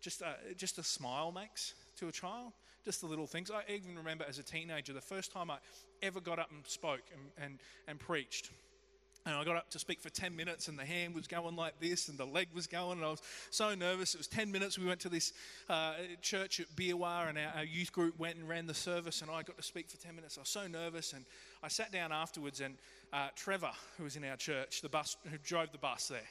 just 0.00 0.22
a, 0.22 0.34
just 0.56 0.76
a 0.78 0.82
smile 0.82 1.30
makes 1.30 1.74
to 1.98 2.08
a 2.08 2.12
child? 2.12 2.52
Just 2.84 3.00
the 3.00 3.06
little 3.06 3.28
things. 3.28 3.48
I 3.48 3.62
even 3.72 3.96
remember 3.96 4.24
as 4.28 4.40
a 4.40 4.42
teenager, 4.42 4.92
the 4.92 5.00
first 5.00 5.32
time 5.32 5.52
I 5.52 5.58
ever 6.02 6.20
got 6.20 6.40
up 6.40 6.50
and 6.50 6.66
spoke 6.66 7.02
and, 7.12 7.44
and, 7.44 7.58
and 7.86 8.00
preached. 8.00 8.50
And 9.24 9.34
I 9.34 9.44
got 9.44 9.56
up 9.56 9.70
to 9.70 9.78
speak 9.78 10.02
for 10.02 10.10
10 10.10 10.36
minutes, 10.36 10.68
and 10.68 10.78
the 10.78 10.84
hand 10.84 11.14
was 11.14 11.26
going 11.26 11.56
like 11.56 11.80
this, 11.80 12.08
and 12.08 12.18
the 12.18 12.26
leg 12.26 12.48
was 12.52 12.66
going, 12.66 12.98
and 12.98 13.06
I 13.06 13.10
was 13.10 13.22
so 13.50 13.74
nervous. 13.74 14.14
It 14.14 14.18
was 14.18 14.26
10 14.26 14.52
minutes. 14.52 14.78
We 14.78 14.84
went 14.84 15.00
to 15.00 15.08
this 15.08 15.32
uh, 15.70 15.94
church 16.20 16.60
at 16.60 16.66
Biawa, 16.76 17.30
and 17.30 17.38
our, 17.38 17.52
our, 17.56 17.64
youth 17.64 17.90
group 17.90 18.18
went 18.18 18.36
and 18.36 18.46
ran 18.46 18.66
the 18.66 18.74
service, 18.74 19.22
and 19.22 19.30
I 19.30 19.42
got 19.42 19.56
to 19.56 19.62
speak 19.62 19.88
for 19.88 19.96
10 19.96 20.14
minutes. 20.14 20.36
I 20.36 20.42
was 20.42 20.50
so 20.50 20.66
nervous, 20.66 21.14
and 21.14 21.24
I 21.62 21.68
sat 21.68 21.90
down 21.90 22.12
afterwards, 22.12 22.60
and 22.60 22.74
uh, 23.14 23.28
Trevor, 23.36 23.70
who 23.96 24.04
was 24.04 24.16
in 24.16 24.24
our 24.24 24.36
church, 24.36 24.82
the 24.82 24.88
bus 24.88 25.16
who 25.30 25.38
drove 25.38 25.70
the 25.70 25.78
bus 25.78 26.08
there, 26.08 26.28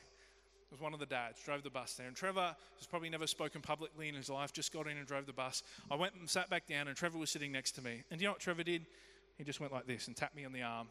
was 0.69 0.81
one 0.81 0.93
of 0.93 0.99
the 0.99 1.05
dads, 1.05 1.41
drove 1.41 1.63
the 1.63 1.69
bus 1.69 1.93
there. 1.93 2.07
And 2.07 2.15
Trevor 2.15 2.55
has 2.77 2.87
probably 2.87 3.09
never 3.09 3.25
spoken 3.25 3.61
publicly 3.61 4.09
in 4.09 4.15
his 4.15 4.29
life, 4.29 4.51
just 4.51 4.73
got 4.73 4.87
in 4.87 4.97
and 4.97 5.07
drove 5.07 5.25
the 5.25 5.33
bus. 5.33 5.63
I 5.89 5.95
went 5.95 6.15
and 6.15 6.29
sat 6.29 6.49
back 6.49 6.67
down, 6.67 6.89
and 6.89 6.97
Trevor 6.97 7.17
was 7.17 7.29
sitting 7.29 7.53
next 7.53 7.71
to 7.73 7.81
me. 7.81 8.03
And 8.11 8.19
do 8.19 8.23
you 8.23 8.27
know 8.27 8.33
what 8.33 8.41
Trevor 8.41 8.63
did? 8.63 8.85
He 9.37 9.45
just 9.45 9.61
went 9.61 9.71
like 9.71 9.87
this 9.87 10.07
and 10.07 10.15
tapped 10.15 10.35
me 10.35 10.43
on 10.43 10.51
the 10.51 10.61
arm. 10.61 10.87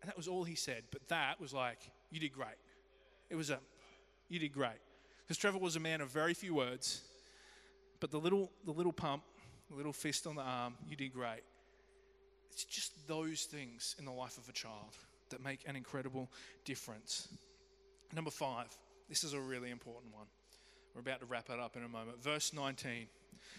And 0.00 0.08
that 0.08 0.16
was 0.16 0.26
all 0.26 0.42
he 0.42 0.54
said. 0.54 0.84
But 0.90 1.06
that 1.08 1.38
was 1.38 1.52
like, 1.52 1.78
you 2.10 2.18
did 2.18 2.32
great. 2.32 2.56
It 3.28 3.36
was 3.36 3.50
a, 3.50 3.58
you 4.28 4.38
did 4.38 4.52
great. 4.52 4.80
Because 5.22 5.36
Trevor 5.36 5.58
was 5.58 5.76
a 5.76 5.80
man 5.80 6.00
of 6.00 6.10
very 6.10 6.32
few 6.32 6.54
words, 6.54 7.02
but 8.00 8.10
the 8.10 8.18
little, 8.18 8.50
the 8.64 8.72
little 8.72 8.92
pump, 8.92 9.22
the 9.68 9.76
little 9.76 9.92
fist 9.92 10.26
on 10.26 10.36
the 10.36 10.42
arm, 10.42 10.74
you 10.88 10.96
did 10.96 11.12
great 11.12 11.42
It's 12.54 12.64
just 12.64 13.08
those 13.08 13.42
things 13.42 13.96
in 13.98 14.04
the 14.04 14.12
life 14.12 14.38
of 14.38 14.48
a 14.48 14.52
child 14.52 14.96
that 15.30 15.42
make 15.42 15.60
an 15.66 15.74
incredible 15.74 16.30
difference. 16.64 17.26
Number 18.14 18.30
five, 18.30 18.68
this 19.08 19.24
is 19.24 19.32
a 19.32 19.40
really 19.40 19.70
important 19.70 20.14
one. 20.14 20.26
We're 20.94 21.00
about 21.00 21.18
to 21.18 21.26
wrap 21.26 21.50
it 21.50 21.58
up 21.58 21.76
in 21.76 21.82
a 21.82 21.88
moment. 21.88 22.22
Verse 22.22 22.52
19 22.52 23.08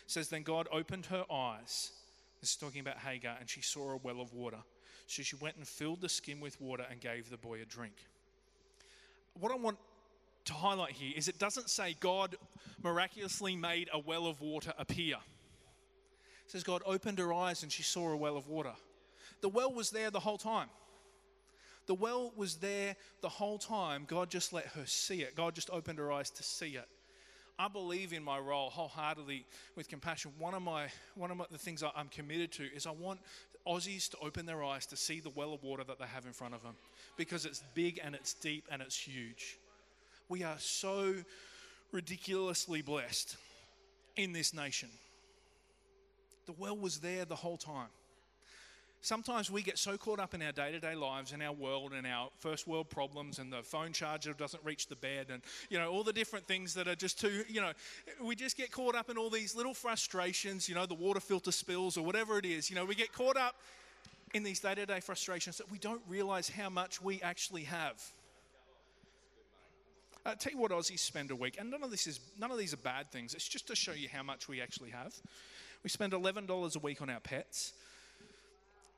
says, 0.08 0.29
Then 0.29 0.43
God 0.43 0.69
opened 0.71 1.08
her 1.08 1.25
eyes. 1.29 1.91
This 2.39 2.51
is 2.51 2.55
talking 2.55 2.79
about 2.79 2.97
Hagar, 2.97 3.36
and 3.38 3.49
she 3.49 3.62
saw 3.62 3.91
a 3.91 3.97
well 3.97 4.21
of 4.21 4.34
water. 4.34 4.60
So 5.08 5.23
she 5.23 5.36
went 5.36 5.58
and 5.58 5.67
filled 5.67 5.99
the 5.99 6.08
skin 6.08 6.39
with 6.39 6.60
water 6.62 6.86
and 6.89 7.01
gave 7.01 7.29
the 7.29 7.38
boy 7.38 7.62
a 7.62 7.65
drink. 7.65 7.95
What 9.38 9.51
I 9.51 9.55
want 9.55 9.77
to 10.45 10.53
highlight 10.53 10.93
here 10.93 11.12
is 11.17 11.27
it 11.27 11.38
doesn't 11.38 11.69
say 11.69 11.97
God 11.99 12.38
miraculously 12.81 13.58
made 13.58 13.89
a 13.91 13.99
well 13.99 14.25
of 14.25 14.39
water 14.39 14.73
appear. 14.77 15.17
Says 16.47 16.63
God 16.63 16.81
opened 16.86 17.19
her 17.19 17.34
eyes 17.34 17.63
and 17.63 17.71
she 17.71 17.84
saw 17.84 18.10
a 18.10 18.17
well 18.17 18.38
of 18.38 18.47
water. 18.47 18.73
The 19.41 19.49
well 19.49 19.73
was 19.73 19.89
there 19.89 20.12
the 20.12 20.19
whole 20.19 20.38
time. 20.38 20.69
The 21.88 21.95
well 21.95 22.31
was 22.36 22.55
there 22.55 22.95
the 23.21 23.29
whole 23.29 23.58
time. 23.58 24.05
God 24.08 24.29
just 24.29 24.53
let 24.53 24.65
her 24.67 24.86
see 24.86 25.21
it. 25.21 25.36
God 25.36 25.55
just 25.55 25.69
opened 25.69 25.99
her 25.99 26.12
eyes 26.12 26.29
to 26.31 26.43
see 26.43 26.75
it. 26.75 26.88
I 27.58 27.67
believe 27.67 28.12
in 28.12 28.23
my 28.23 28.38
role 28.38 28.69
wholeheartedly 28.69 29.45
with 29.75 29.88
compassion. 29.88 30.31
One 30.38 30.53
of 30.53 30.62
my 30.62 30.88
one 31.15 31.31
of 31.31 31.38
my, 31.38 31.45
the 31.51 31.58
things 31.58 31.84
I'm 31.95 32.10
committed 32.10 32.51
to 32.53 32.63
is 32.63 32.86
I 32.86 32.91
want 32.91 33.19
Aussies 33.67 34.10
to 34.10 34.17
open 34.19 34.45
their 34.45 34.63
eyes 34.63 34.86
to 34.88 34.97
see 34.97 35.19
the 35.19 35.31
well 35.31 35.53
of 35.53 35.63
water 35.63 35.84
that 35.84 35.97
they 35.97 36.05
have 36.05 36.25
in 36.25 36.34
front 36.34 36.53
of 36.53 36.62
them 36.63 36.75
because 37.17 37.45
it's 37.45 37.63
big 37.73 37.99
and 38.03 38.13
it's 38.13 38.34
deep 38.34 38.65
and 38.71 38.81
it's 38.81 38.97
huge. 38.97 39.58
We 40.27 40.43
are 40.43 40.58
so 40.60 41.13
ridiculously 41.91 42.81
blessed 42.81 43.38
in 44.17 44.34
this 44.34 44.53
nation. 44.53 44.89
The 46.45 46.53
well 46.53 46.77
was 46.77 46.99
there 46.99 47.25
the 47.25 47.36
whole 47.36 47.58
time. 47.58 47.88
Sometimes 49.01 49.51
we 49.51 49.62
get 49.62 49.77
so 49.77 49.97
caught 49.97 50.19
up 50.19 50.34
in 50.34 50.41
our 50.41 50.51
day 50.51 50.71
to 50.71 50.79
day 50.79 50.95
lives 50.95 51.31
and 51.31 51.43
our 51.43 51.51
world 51.51 51.93
and 51.93 52.08
our 52.08 52.29
first 52.39 52.67
world 52.67 52.89
problems 52.89 53.38
and 53.38 53.53
the 53.53 53.62
phone 53.62 53.93
charger 53.93 54.34
doesn't 54.34 54.63
reach 54.63 54.88
the 54.88 54.95
bed 54.95 55.27
and, 55.29 55.43
you 55.69 55.77
know, 55.77 55.91
all 55.91 56.03
the 56.03 56.12
different 56.12 56.47
things 56.47 56.73
that 56.73 56.88
are 56.88 56.95
just 56.95 57.19
too, 57.19 57.43
you 57.47 57.62
know, 57.62 57.71
we 58.23 58.36
just 58.36 58.58
get 58.58 58.71
caught 58.71 58.95
up 58.95 59.12
in 59.12 59.17
all 59.17 59.29
these 59.29 59.55
little 59.55 59.75
frustrations, 59.75 60.67
you 60.67 60.73
know, 60.73 60.88
the 60.88 60.95
water 60.95 61.19
filter 61.19 61.51
spills 61.51 61.97
or 61.97 62.03
whatever 62.03 62.39
it 62.39 62.45
is. 62.45 62.67
You 62.67 62.75
know, 62.75 62.84
we 62.84 62.95
get 62.95 63.13
caught 63.13 63.38
up 63.38 63.55
in 64.34 64.41
these 64.41 64.60
day 64.60 64.73
to 64.73 64.86
day 64.88 64.99
frustrations 65.01 65.58
that 65.58 65.69
we 65.71 65.77
don't 65.77 66.01
realize 66.08 66.49
how 66.49 66.71
much 66.71 66.99
we 66.99 67.21
actually 67.21 67.63
have. 67.65 68.01
Uh, 70.25 70.34
tell 70.34 70.51
you 70.51 70.58
what 70.58 70.71
Aussies 70.71 70.99
spend 70.99 71.29
a 71.29 71.36
week, 71.36 71.58
and 71.60 71.69
none 71.69 71.84
of 71.84 71.91
this 71.91 72.08
is 72.08 72.19
none 72.39 72.49
of 72.49 72.58
these 72.58 72.73
are 72.73 72.77
bad 72.77 73.12
things. 73.12 73.36
It's 73.36 73.47
just 73.47 73.67
to 73.67 73.75
show 73.75 73.91
you 73.91 74.10
how 74.12 74.23
much 74.23 74.49
we 74.49 74.60
actually 74.60 74.89
have. 74.89 75.13
We 75.86 75.89
spend 75.89 76.13
eleven 76.13 76.48
dollars 76.48 76.76
a 76.76 76.80
week 76.80 77.04
on 77.04 77.12
our 77.12 77.19
pets. 77.19 77.74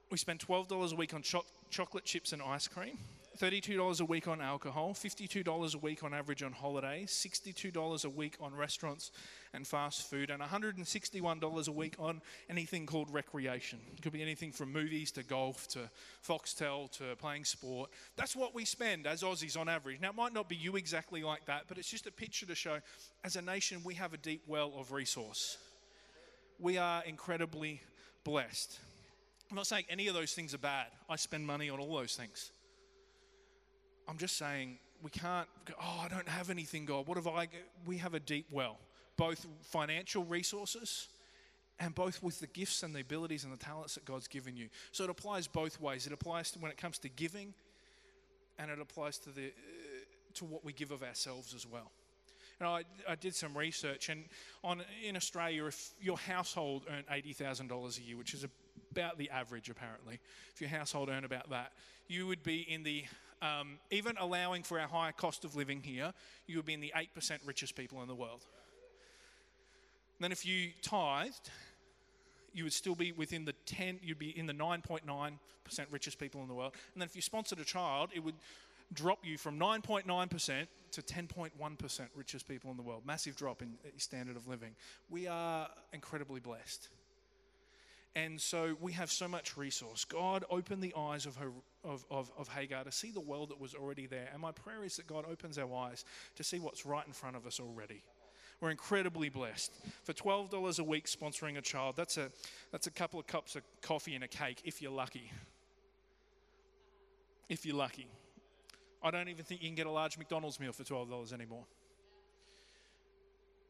We 0.09 0.17
spend 0.17 0.39
$12 0.39 0.93
a 0.93 0.95
week 0.95 1.13
on 1.13 1.21
cho- 1.21 1.43
chocolate 1.69 2.05
chips 2.05 2.31
and 2.31 2.41
ice 2.41 2.69
cream, 2.69 2.97
$32 3.37 3.99
a 3.99 4.05
week 4.05 4.29
on 4.29 4.39
alcohol, 4.39 4.93
$52 4.93 5.75
a 5.75 5.77
week 5.79 6.01
on 6.05 6.13
average 6.13 6.43
on 6.43 6.53
holidays, 6.53 7.11
$62 7.11 8.05
a 8.05 8.09
week 8.09 8.37
on 8.39 8.55
restaurants 8.55 9.11
and 9.53 9.67
fast 9.67 10.09
food, 10.09 10.29
and 10.29 10.41
$161 10.41 11.67
a 11.67 11.71
week 11.73 11.95
on 11.99 12.21
anything 12.49 12.85
called 12.85 13.13
recreation. 13.13 13.79
It 13.97 14.01
could 14.01 14.13
be 14.13 14.21
anything 14.21 14.53
from 14.53 14.71
movies 14.71 15.11
to 15.11 15.23
golf 15.23 15.67
to 15.71 15.89
Foxtel 16.25 16.89
to 16.99 17.17
playing 17.17 17.43
sport. 17.43 17.89
That's 18.15 18.33
what 18.33 18.55
we 18.55 18.63
spend 18.63 19.05
as 19.05 19.23
Aussies 19.23 19.59
on 19.59 19.67
average. 19.67 19.99
Now, 19.99 20.11
it 20.11 20.15
might 20.15 20.33
not 20.33 20.47
be 20.47 20.55
you 20.55 20.77
exactly 20.77 21.21
like 21.21 21.47
that, 21.47 21.63
but 21.67 21.77
it's 21.77 21.89
just 21.91 22.07
a 22.07 22.13
picture 22.13 22.45
to 22.45 22.55
show 22.55 22.79
as 23.25 23.35
a 23.35 23.41
nation, 23.41 23.81
we 23.83 23.95
have 23.95 24.13
a 24.13 24.17
deep 24.17 24.43
well 24.47 24.71
of 24.77 24.93
resource. 24.93 25.57
We 26.59 26.77
are 26.77 27.03
incredibly 27.05 27.81
blessed. 28.23 28.79
I'm 29.49 29.55
not 29.55 29.67
saying 29.67 29.85
any 29.89 30.07
of 30.07 30.13
those 30.13 30.33
things 30.33 30.53
are 30.53 30.59
bad. 30.59 30.87
I 31.09 31.15
spend 31.15 31.45
money 31.45 31.69
on 31.69 31.79
all 31.79 31.95
those 31.95 32.15
things. 32.15 32.51
I'm 34.07 34.17
just 34.17 34.37
saying 34.37 34.79
we 35.01 35.09
can't 35.09 35.47
go, 35.65 35.73
oh, 35.81 36.01
I 36.03 36.07
don't 36.07 36.27
have 36.27 36.49
anything, 36.49 36.85
God. 36.85 37.07
What 37.07 37.17
have 37.17 37.27
I? 37.27 37.47
We 37.85 37.97
have 37.97 38.13
a 38.13 38.19
deep 38.19 38.47
well, 38.51 38.77
both 39.17 39.45
financial 39.61 40.23
resources 40.23 41.07
and 41.79 41.93
both 41.93 42.23
with 42.23 42.39
the 42.39 42.47
gifts 42.47 42.83
and 42.83 42.93
the 42.95 43.01
abilities 43.01 43.43
and 43.43 43.53
the 43.53 43.57
talents 43.57 43.95
that 43.95 44.05
God's 44.05 44.27
given 44.27 44.57
you. 44.57 44.69
So 44.91 45.03
it 45.03 45.09
applies 45.09 45.47
both 45.47 45.79
ways. 45.79 46.07
It 46.07 46.13
applies 46.13 46.51
to 46.51 46.59
when 46.59 46.71
it 46.71 46.77
comes 46.77 46.97
to 46.99 47.09
giving, 47.09 47.53
and 48.57 48.71
it 48.71 48.79
applies 48.81 49.17
to 49.19 49.29
the 49.29 49.47
uh, 49.47 49.51
to 50.35 50.45
what 50.45 50.65
we 50.65 50.73
give 50.73 50.91
of 50.91 51.03
ourselves 51.03 51.53
as 51.53 51.65
well. 51.65 51.91
Know, 52.59 52.69
I, 52.69 52.83
I 53.07 53.15
did 53.15 53.35
some 53.35 53.55
research, 53.55 54.09
and 54.09 54.25
on 54.63 54.81
in 55.07 55.15
Australia, 55.15 55.65
if 55.65 55.91
your 56.01 56.17
household 56.17 56.85
earned 56.89 57.05
eighty 57.11 57.31
thousand 57.33 57.67
dollars 57.67 57.99
a 57.99 58.01
year, 58.01 58.17
which 58.17 58.33
is 58.33 58.45
about 58.91 59.17
the 59.17 59.29
average, 59.29 59.69
apparently. 59.69 60.19
If 60.53 60.61
your 60.61 60.69
household 60.69 61.09
earned 61.09 61.25
about 61.25 61.49
that, 61.51 61.71
you 62.07 62.27
would 62.27 62.43
be 62.43 62.61
in 62.61 62.83
the, 62.83 63.03
um, 63.41 63.77
even 63.91 64.15
allowing 64.19 64.63
for 64.63 64.79
our 64.79 64.87
higher 64.87 65.11
cost 65.11 65.45
of 65.45 65.55
living 65.55 65.81
here, 65.83 66.13
you 66.47 66.57
would 66.57 66.65
be 66.65 66.73
in 66.73 66.81
the 66.81 66.93
8% 66.95 67.39
richest 67.45 67.75
people 67.75 68.01
in 68.01 68.07
the 68.07 68.15
world. 68.15 68.45
And 70.17 70.23
then 70.23 70.31
if 70.31 70.45
you 70.45 70.71
tithed, 70.81 71.51
you 72.53 72.63
would 72.63 72.73
still 72.73 72.95
be 72.95 73.11
within 73.11 73.45
the 73.45 73.53
10, 73.67 73.99
you'd 74.01 74.17
be 74.17 74.37
in 74.37 74.47
the 74.47 74.53
9.9% 74.53 75.37
richest 75.91 76.17
people 76.17 76.41
in 76.41 76.47
the 76.47 76.55
world. 76.55 76.73
And 76.93 77.01
then 77.01 77.07
if 77.07 77.15
you 77.15 77.21
sponsored 77.21 77.59
a 77.59 77.65
child, 77.65 78.09
it 78.15 78.23
would 78.23 78.35
drop 78.93 79.19
you 79.23 79.37
from 79.37 79.59
9.9% 79.59 80.67
to 80.97 81.13
10.1% 81.13 82.01
richest 82.15 82.47
people 82.47 82.71
in 82.71 82.77
the 82.77 82.83
world. 82.83 83.03
Massive 83.05 83.35
drop 83.35 83.61
in 83.61 83.77
standard 83.97 84.35
of 84.35 84.47
living. 84.47 84.75
We 85.09 85.27
are 85.27 85.69
incredibly 85.93 86.39
blessed. 86.39 86.89
And 88.15 88.41
so 88.41 88.75
we 88.81 88.93
have 88.93 89.11
so 89.11 89.27
much 89.27 89.57
resource. 89.57 90.03
God 90.03 90.43
opened 90.49 90.81
the 90.81 90.93
eyes 90.97 91.27
of, 91.27 91.35
her, 91.35 91.51
of, 91.83 92.03
of, 92.09 92.31
of 92.35 92.47
Hagar 92.47 92.83
to 92.83 92.91
see 92.91 93.11
the 93.11 93.19
world 93.19 93.49
that 93.49 93.61
was 93.61 93.75
already 93.75 94.07
there. 94.07 94.27
And 94.33 94.41
my 94.41 94.51
prayer 94.51 94.83
is 94.83 94.95
that 94.95 95.05
God 95.05 95.25
opens 95.29 95.59
our 95.59 95.71
eyes 95.71 96.03
to 96.35 96.43
see 96.43 96.59
what's 96.59 96.83
right 96.83 97.05
in 97.05 97.13
front 97.13 97.35
of 97.35 97.45
us 97.45 97.59
already. 97.59 98.01
We're 98.59 98.71
incredibly 98.71 99.29
blessed. 99.29 99.71
For 100.03 100.13
$12 100.13 100.79
a 100.79 100.83
week 100.83 101.05
sponsoring 101.05 101.59
a 101.59 101.61
child, 101.61 101.95
that's 101.95 102.17
a, 102.17 102.31
that's 102.71 102.87
a 102.87 102.91
couple 102.91 103.19
of 103.19 103.27
cups 103.27 103.55
of 103.55 103.61
coffee 103.83 104.15
and 104.15 104.23
a 104.23 104.27
cake 104.27 104.61
if 104.65 104.81
you're 104.81 104.91
lucky. 104.91 105.31
If 107.49 107.67
you're 107.67 107.75
lucky. 107.75 108.07
I 109.07 109.11
don't 109.11 109.29
even 109.29 109.45
think 109.45 109.61
you 109.61 109.69
can 109.69 109.75
get 109.75 109.87
a 109.87 109.91
large 109.91 110.17
McDonald's 110.17 110.59
meal 110.59 110.73
for 110.73 110.83
$12 110.83 111.31
anymore. 111.33 111.63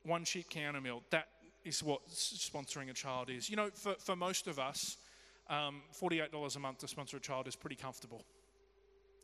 One 0.03 0.23
sheep 0.23 0.49
counter 0.49 0.81
meal, 0.81 1.03
that 1.11 1.27
is 1.63 1.83
what 1.83 2.07
sponsoring 2.09 2.89
a 2.89 2.93
child 2.93 3.29
is. 3.29 3.49
You 3.49 3.55
know, 3.55 3.69
for, 3.73 3.93
for 3.99 4.15
most 4.15 4.47
of 4.47 4.57
us, 4.57 4.97
um, 5.49 5.81
$48 6.01 6.55
a 6.55 6.59
month 6.59 6.79
to 6.79 6.87
sponsor 6.87 7.17
a 7.17 7.19
child 7.19 7.47
is 7.47 7.55
pretty 7.55 7.75
comfortable. 7.75 8.23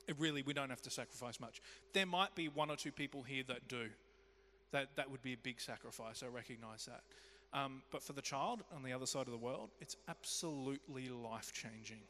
It 0.08 0.16
really, 0.20 0.44
we 0.44 0.54
don't 0.54 0.70
have 0.70 0.82
to 0.82 0.90
sacrifice 0.90 1.40
much. 1.40 1.62
There 1.94 2.06
might 2.06 2.36
be 2.36 2.50
one 2.50 2.70
or 2.70 2.76
two 2.76 2.92
people 2.92 3.24
here 3.24 3.44
that 3.48 3.68
do. 3.68 3.88
That, 4.72 4.90
that 4.96 5.10
would 5.10 5.22
be 5.22 5.34
a 5.34 5.38
big 5.38 5.62
sacrifice, 5.62 6.24
I 6.24 6.28
recognize 6.28 6.86
that. 6.86 7.02
Um, 7.58 7.84
but 7.92 8.02
for 8.02 8.14
the 8.14 8.22
child 8.22 8.64
on 8.76 8.84
the 8.84 8.92
other 8.92 9.06
side 9.06 9.28
of 9.28 9.32
the 9.32 9.38
world, 9.38 9.70
it's 9.80 9.96
absolutely 10.08 11.10
life 11.10 11.54
changing. 11.54 12.02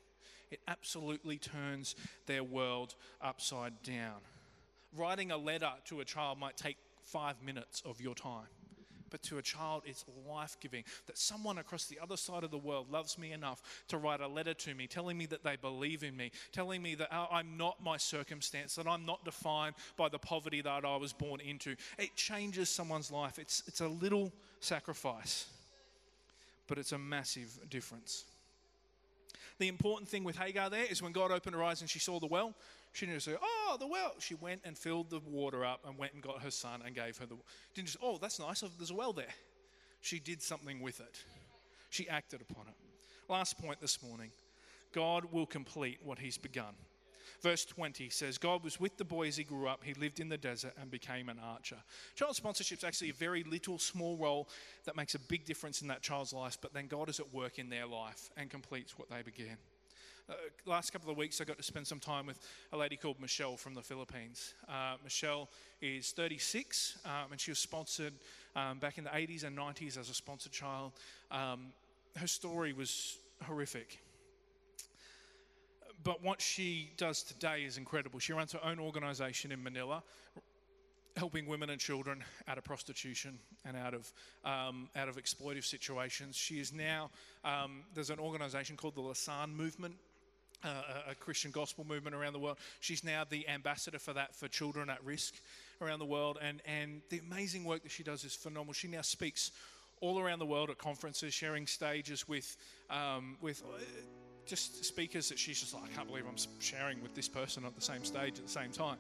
It 0.51 0.59
absolutely 0.67 1.37
turns 1.37 1.95
their 2.25 2.43
world 2.43 2.95
upside 3.21 3.81
down. 3.83 4.21
Writing 4.95 5.31
a 5.31 5.37
letter 5.37 5.71
to 5.85 6.01
a 6.01 6.05
child 6.05 6.39
might 6.39 6.57
take 6.57 6.77
five 7.03 7.41
minutes 7.41 7.81
of 7.85 7.99
your 7.99 8.15
time 8.15 8.47
but 9.13 9.21
to 9.21 9.37
a 9.37 9.43
child, 9.43 9.83
it's 9.85 10.03
life 10.27 10.57
giving. 10.59 10.83
That 11.05 11.19
someone 11.19 11.59
across 11.59 11.85
the 11.85 11.99
other 11.99 12.17
side 12.17 12.43
of 12.43 12.49
the 12.49 12.57
world 12.57 12.91
loves 12.91 13.15
me 13.19 13.31
enough 13.31 13.61
to 13.89 13.99
write 13.99 14.21
a 14.21 14.27
letter 14.27 14.55
to 14.55 14.73
me, 14.73 14.87
telling 14.87 15.19
me 15.19 15.27
that 15.27 15.43
they 15.43 15.55
believe 15.55 16.01
in 16.01 16.17
me, 16.17 16.31
telling 16.51 16.81
me 16.81 16.95
that 16.95 17.13
I'm 17.13 17.55
not 17.55 17.77
my 17.83 17.97
circumstance, 17.97 18.73
that 18.73 18.87
I'm 18.87 19.05
not 19.05 19.23
defined 19.23 19.75
by 19.97 20.09
the 20.09 20.17
poverty 20.17 20.61
that 20.61 20.83
I 20.83 20.95
was 20.95 21.13
born 21.13 21.41
into. 21.41 21.75
It 21.99 22.15
changes 22.15 22.69
someone's 22.69 23.11
life. 23.11 23.37
It's, 23.37 23.61
it's 23.67 23.81
a 23.81 23.87
little 23.87 24.33
sacrifice, 24.61 25.45
but 26.65 26.79
it's 26.79 26.91
a 26.91 26.97
massive 26.97 27.69
difference. 27.69 28.25
The 29.59 29.67
important 29.67 30.09
thing 30.09 30.23
with 30.23 30.37
Hagar 30.37 30.69
there 30.69 30.85
is 30.85 31.01
when 31.01 31.11
God 31.11 31.31
opened 31.31 31.55
her 31.55 31.63
eyes 31.63 31.81
and 31.81 31.89
she 31.89 31.99
saw 31.99 32.19
the 32.19 32.27
well, 32.27 32.53
she 32.93 33.05
didn't 33.05 33.17
just 33.17 33.25
say, 33.25 33.37
"Oh, 33.41 33.77
the 33.79 33.87
well." 33.87 34.13
She 34.19 34.35
went 34.35 34.61
and 34.63 34.77
filled 34.77 35.09
the 35.09 35.19
water 35.19 35.65
up 35.65 35.81
and 35.85 35.97
went 35.97 36.13
and 36.13 36.21
got 36.21 36.41
her 36.41 36.51
son 36.51 36.81
and 36.85 36.93
gave 36.93 37.17
her 37.17 37.25
the. 37.25 37.35
Didn't 37.73 37.87
just, 37.87 37.97
"Oh, 38.01 38.17
that's 38.17 38.39
nice. 38.39 38.61
There's 38.77 38.91
a 38.91 38.95
well 38.95 39.13
there." 39.13 39.33
She 40.01 40.19
did 40.19 40.41
something 40.41 40.79
with 40.81 40.99
it. 40.99 41.23
She 41.89 42.09
acted 42.09 42.41
upon 42.41 42.67
it. 42.67 42.75
Last 43.29 43.57
point 43.57 43.79
this 43.81 44.01
morning: 44.03 44.31
God 44.91 45.25
will 45.31 45.45
complete 45.45 45.99
what 46.03 46.19
He's 46.19 46.37
begun. 46.37 46.75
Verse 47.43 47.65
20 47.65 48.09
says, 48.09 48.37
God 48.37 48.63
was 48.63 48.79
with 48.79 48.95
the 48.95 49.03
boy 49.03 49.27
as 49.27 49.35
he 49.35 49.43
grew 49.43 49.67
up. 49.67 49.83
He 49.83 49.93
lived 49.95 50.21
in 50.21 50.29
the 50.29 50.37
desert 50.37 50.73
and 50.79 50.89
became 50.89 51.27
an 51.27 51.39
archer. 51.43 51.75
Child 52.15 52.37
sponsorship 52.37 52.77
is 52.77 52.83
actually 52.85 53.09
a 53.09 53.13
very 53.13 53.43
little, 53.43 53.77
small 53.77 54.15
role 54.15 54.47
that 54.85 54.95
makes 54.95 55.13
a 55.13 55.19
big 55.19 55.43
difference 55.43 55.81
in 55.81 55.89
that 55.89 56.01
child's 56.01 56.31
life, 56.31 56.57
but 56.61 56.73
then 56.73 56.87
God 56.87 57.09
is 57.09 57.19
at 57.19 57.33
work 57.33 57.59
in 57.59 57.69
their 57.69 57.85
life 57.85 58.29
and 58.37 58.49
completes 58.49 58.97
what 58.97 59.09
they 59.09 59.21
began. 59.21 59.57
Uh, 60.29 60.35
last 60.65 60.93
couple 60.93 61.11
of 61.11 61.17
weeks, 61.17 61.41
I 61.41 61.43
got 61.43 61.57
to 61.57 61.63
spend 61.63 61.85
some 61.85 61.99
time 61.99 62.25
with 62.25 62.39
a 62.71 62.77
lady 62.77 62.95
called 62.95 63.19
Michelle 63.19 63.57
from 63.57 63.73
the 63.73 63.81
Philippines. 63.81 64.53
Uh, 64.69 64.95
Michelle 65.03 65.49
is 65.81 66.11
36, 66.11 66.99
um, 67.03 67.31
and 67.31 67.41
she 67.41 67.51
was 67.51 67.59
sponsored 67.59 68.13
um, 68.55 68.79
back 68.79 68.97
in 68.97 69.03
the 69.03 69.09
80s 69.09 69.43
and 69.43 69.57
90s 69.57 69.97
as 69.97 70.09
a 70.09 70.13
sponsored 70.13 70.53
child. 70.53 70.93
Um, 71.29 71.73
her 72.15 72.27
story 72.27 72.71
was 72.71 73.17
horrific. 73.45 73.99
But 76.03 76.21
what 76.21 76.41
she 76.41 76.91
does 76.97 77.23
today 77.23 77.63
is 77.63 77.77
incredible. 77.77 78.19
She 78.19 78.33
runs 78.33 78.51
her 78.51 78.63
own 78.63 78.79
organization 78.79 79.51
in 79.51 79.63
Manila, 79.63 80.03
helping 81.15 81.45
women 81.47 81.69
and 81.69 81.79
children 81.79 82.23
out 82.47 82.57
of 82.57 82.63
prostitution 82.63 83.39
and 83.63 83.77
out 83.77 83.93
of 83.93 84.11
um, 84.43 84.89
out 84.95 85.07
of 85.07 85.17
exploitive 85.17 85.63
situations. 85.63 86.35
She 86.35 86.59
is 86.59 86.73
now 86.73 87.09
um, 87.45 87.83
there's 87.93 88.09
an 88.09 88.19
organization 88.19 88.75
called 88.75 88.95
the 88.95 89.01
Lausanne 89.01 89.55
Movement. 89.55 89.95
Uh, 90.65 91.09
a, 91.09 91.15
Christian 91.15 91.51
gospel 91.51 91.85
movement 91.85 92.15
around 92.15 92.31
the 92.31 92.39
world. 92.39 92.55
She's 92.79 93.03
now 93.03 93.25
the 93.29 93.45
ambassador 93.49 93.99
for 93.99 94.13
that 94.13 94.33
for 94.33 94.47
children 94.47 94.89
at 94.89 95.03
risk 95.03 95.33
around 95.81 95.99
the 95.99 96.05
world, 96.05 96.37
and 96.41 96.61
and 96.65 97.01
the 97.09 97.19
amazing 97.19 97.65
work 97.65 97.83
that 97.83 97.91
she 97.91 98.01
does 98.01 98.23
is 98.23 98.33
phenomenal. 98.33 98.71
She 98.71 98.87
now 98.87 99.01
speaks 99.01 99.51
all 99.99 100.21
around 100.21 100.39
the 100.39 100.45
world 100.45 100.69
at 100.69 100.77
conferences, 100.77 101.33
sharing 101.33 101.67
stages 101.67 102.29
with 102.29 102.55
um, 102.89 103.35
with 103.41 103.61
uh, 103.65 103.79
just 104.45 104.83
speakers 104.83 105.29
that 105.29 105.39
she's 105.39 105.59
just 105.59 105.73
like, 105.73 105.83
I 105.83 105.95
can't 105.95 106.07
believe 106.07 106.25
I'm 106.27 106.35
sharing 106.59 107.01
with 107.01 107.15
this 107.15 107.27
person 107.27 107.65
at 107.65 107.75
the 107.75 107.81
same 107.81 108.03
stage 108.03 108.37
at 108.39 108.45
the 108.45 108.51
same 108.51 108.71
time. 108.71 108.97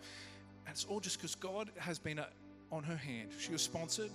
And 0.65 0.73
it's 0.73 0.85
all 0.85 0.99
just 0.99 1.17
because 1.17 1.35
God 1.35 1.69
has 1.77 1.99
been 1.99 2.19
a, 2.19 2.27
on 2.71 2.83
her 2.83 2.95
hand. 2.95 3.29
She 3.39 3.51
was 3.51 3.61
sponsored 3.61 4.11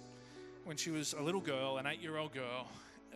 when 0.64 0.76
she 0.76 0.90
was 0.90 1.14
a 1.14 1.22
little 1.22 1.40
girl, 1.40 1.78
an 1.78 1.86
eight 1.86 2.00
year 2.00 2.16
old 2.16 2.32
girl, 2.32 2.68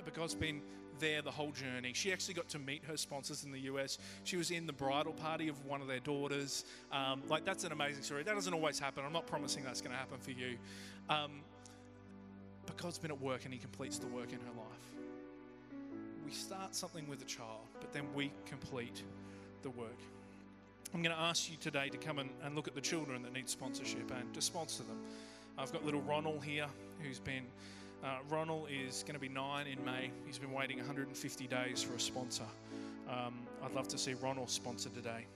but 0.04 0.14
God's 0.14 0.34
been 0.34 0.60
there 0.98 1.20
the 1.20 1.30
whole 1.30 1.50
journey. 1.50 1.92
She 1.94 2.12
actually 2.12 2.34
got 2.34 2.48
to 2.50 2.58
meet 2.58 2.84
her 2.84 2.96
sponsors 2.96 3.44
in 3.44 3.52
the 3.52 3.60
US. 3.60 3.98
She 4.24 4.36
was 4.36 4.50
in 4.50 4.66
the 4.66 4.72
bridal 4.72 5.12
party 5.12 5.48
of 5.48 5.64
one 5.66 5.80
of 5.80 5.88
their 5.88 6.00
daughters. 6.00 6.64
Um, 6.92 7.22
like, 7.28 7.44
that's 7.44 7.64
an 7.64 7.72
amazing 7.72 8.04
story. 8.04 8.22
That 8.22 8.34
doesn't 8.34 8.54
always 8.54 8.78
happen. 8.78 9.04
I'm 9.04 9.12
not 9.12 9.26
promising 9.26 9.64
that's 9.64 9.80
going 9.80 9.92
to 9.92 9.98
happen 9.98 10.18
for 10.18 10.30
you. 10.30 10.56
Um, 11.10 11.40
but 12.66 12.76
God's 12.76 12.98
been 12.98 13.10
at 13.10 13.20
work 13.20 13.44
and 13.44 13.52
He 13.52 13.58
completes 13.58 13.98
the 13.98 14.06
work 14.06 14.32
in 14.32 14.38
her 14.38 14.54
life. 14.56 15.82
We 16.24 16.32
start 16.32 16.74
something 16.74 17.08
with 17.08 17.20
a 17.20 17.26
child, 17.26 17.61
but 17.82 17.92
then 17.92 18.06
we 18.14 18.32
complete 18.46 19.02
the 19.62 19.70
work. 19.70 19.98
I'm 20.94 21.02
going 21.02 21.14
to 21.14 21.20
ask 21.20 21.50
you 21.50 21.56
today 21.56 21.88
to 21.88 21.98
come 21.98 22.18
and, 22.18 22.30
and 22.44 22.54
look 22.54 22.68
at 22.68 22.74
the 22.74 22.80
children 22.80 23.22
that 23.24 23.32
need 23.32 23.48
sponsorship 23.48 24.10
and 24.16 24.32
to 24.34 24.40
sponsor 24.40 24.84
them. 24.84 24.98
I've 25.58 25.72
got 25.72 25.84
little 25.84 26.02
Ronald 26.02 26.44
here 26.44 26.66
who's 27.02 27.18
been, 27.18 27.44
uh, 28.04 28.18
Ronald 28.30 28.68
is 28.70 29.02
going 29.02 29.14
to 29.14 29.20
be 29.20 29.28
nine 29.28 29.66
in 29.66 29.84
May. 29.84 30.10
He's 30.26 30.38
been 30.38 30.52
waiting 30.52 30.76
150 30.76 31.46
days 31.48 31.82
for 31.82 31.94
a 31.94 32.00
sponsor. 32.00 32.44
Um, 33.10 33.34
I'd 33.64 33.74
love 33.74 33.88
to 33.88 33.98
see 33.98 34.14
Ronald 34.14 34.48
sponsored 34.48 34.94
today. 34.94 35.26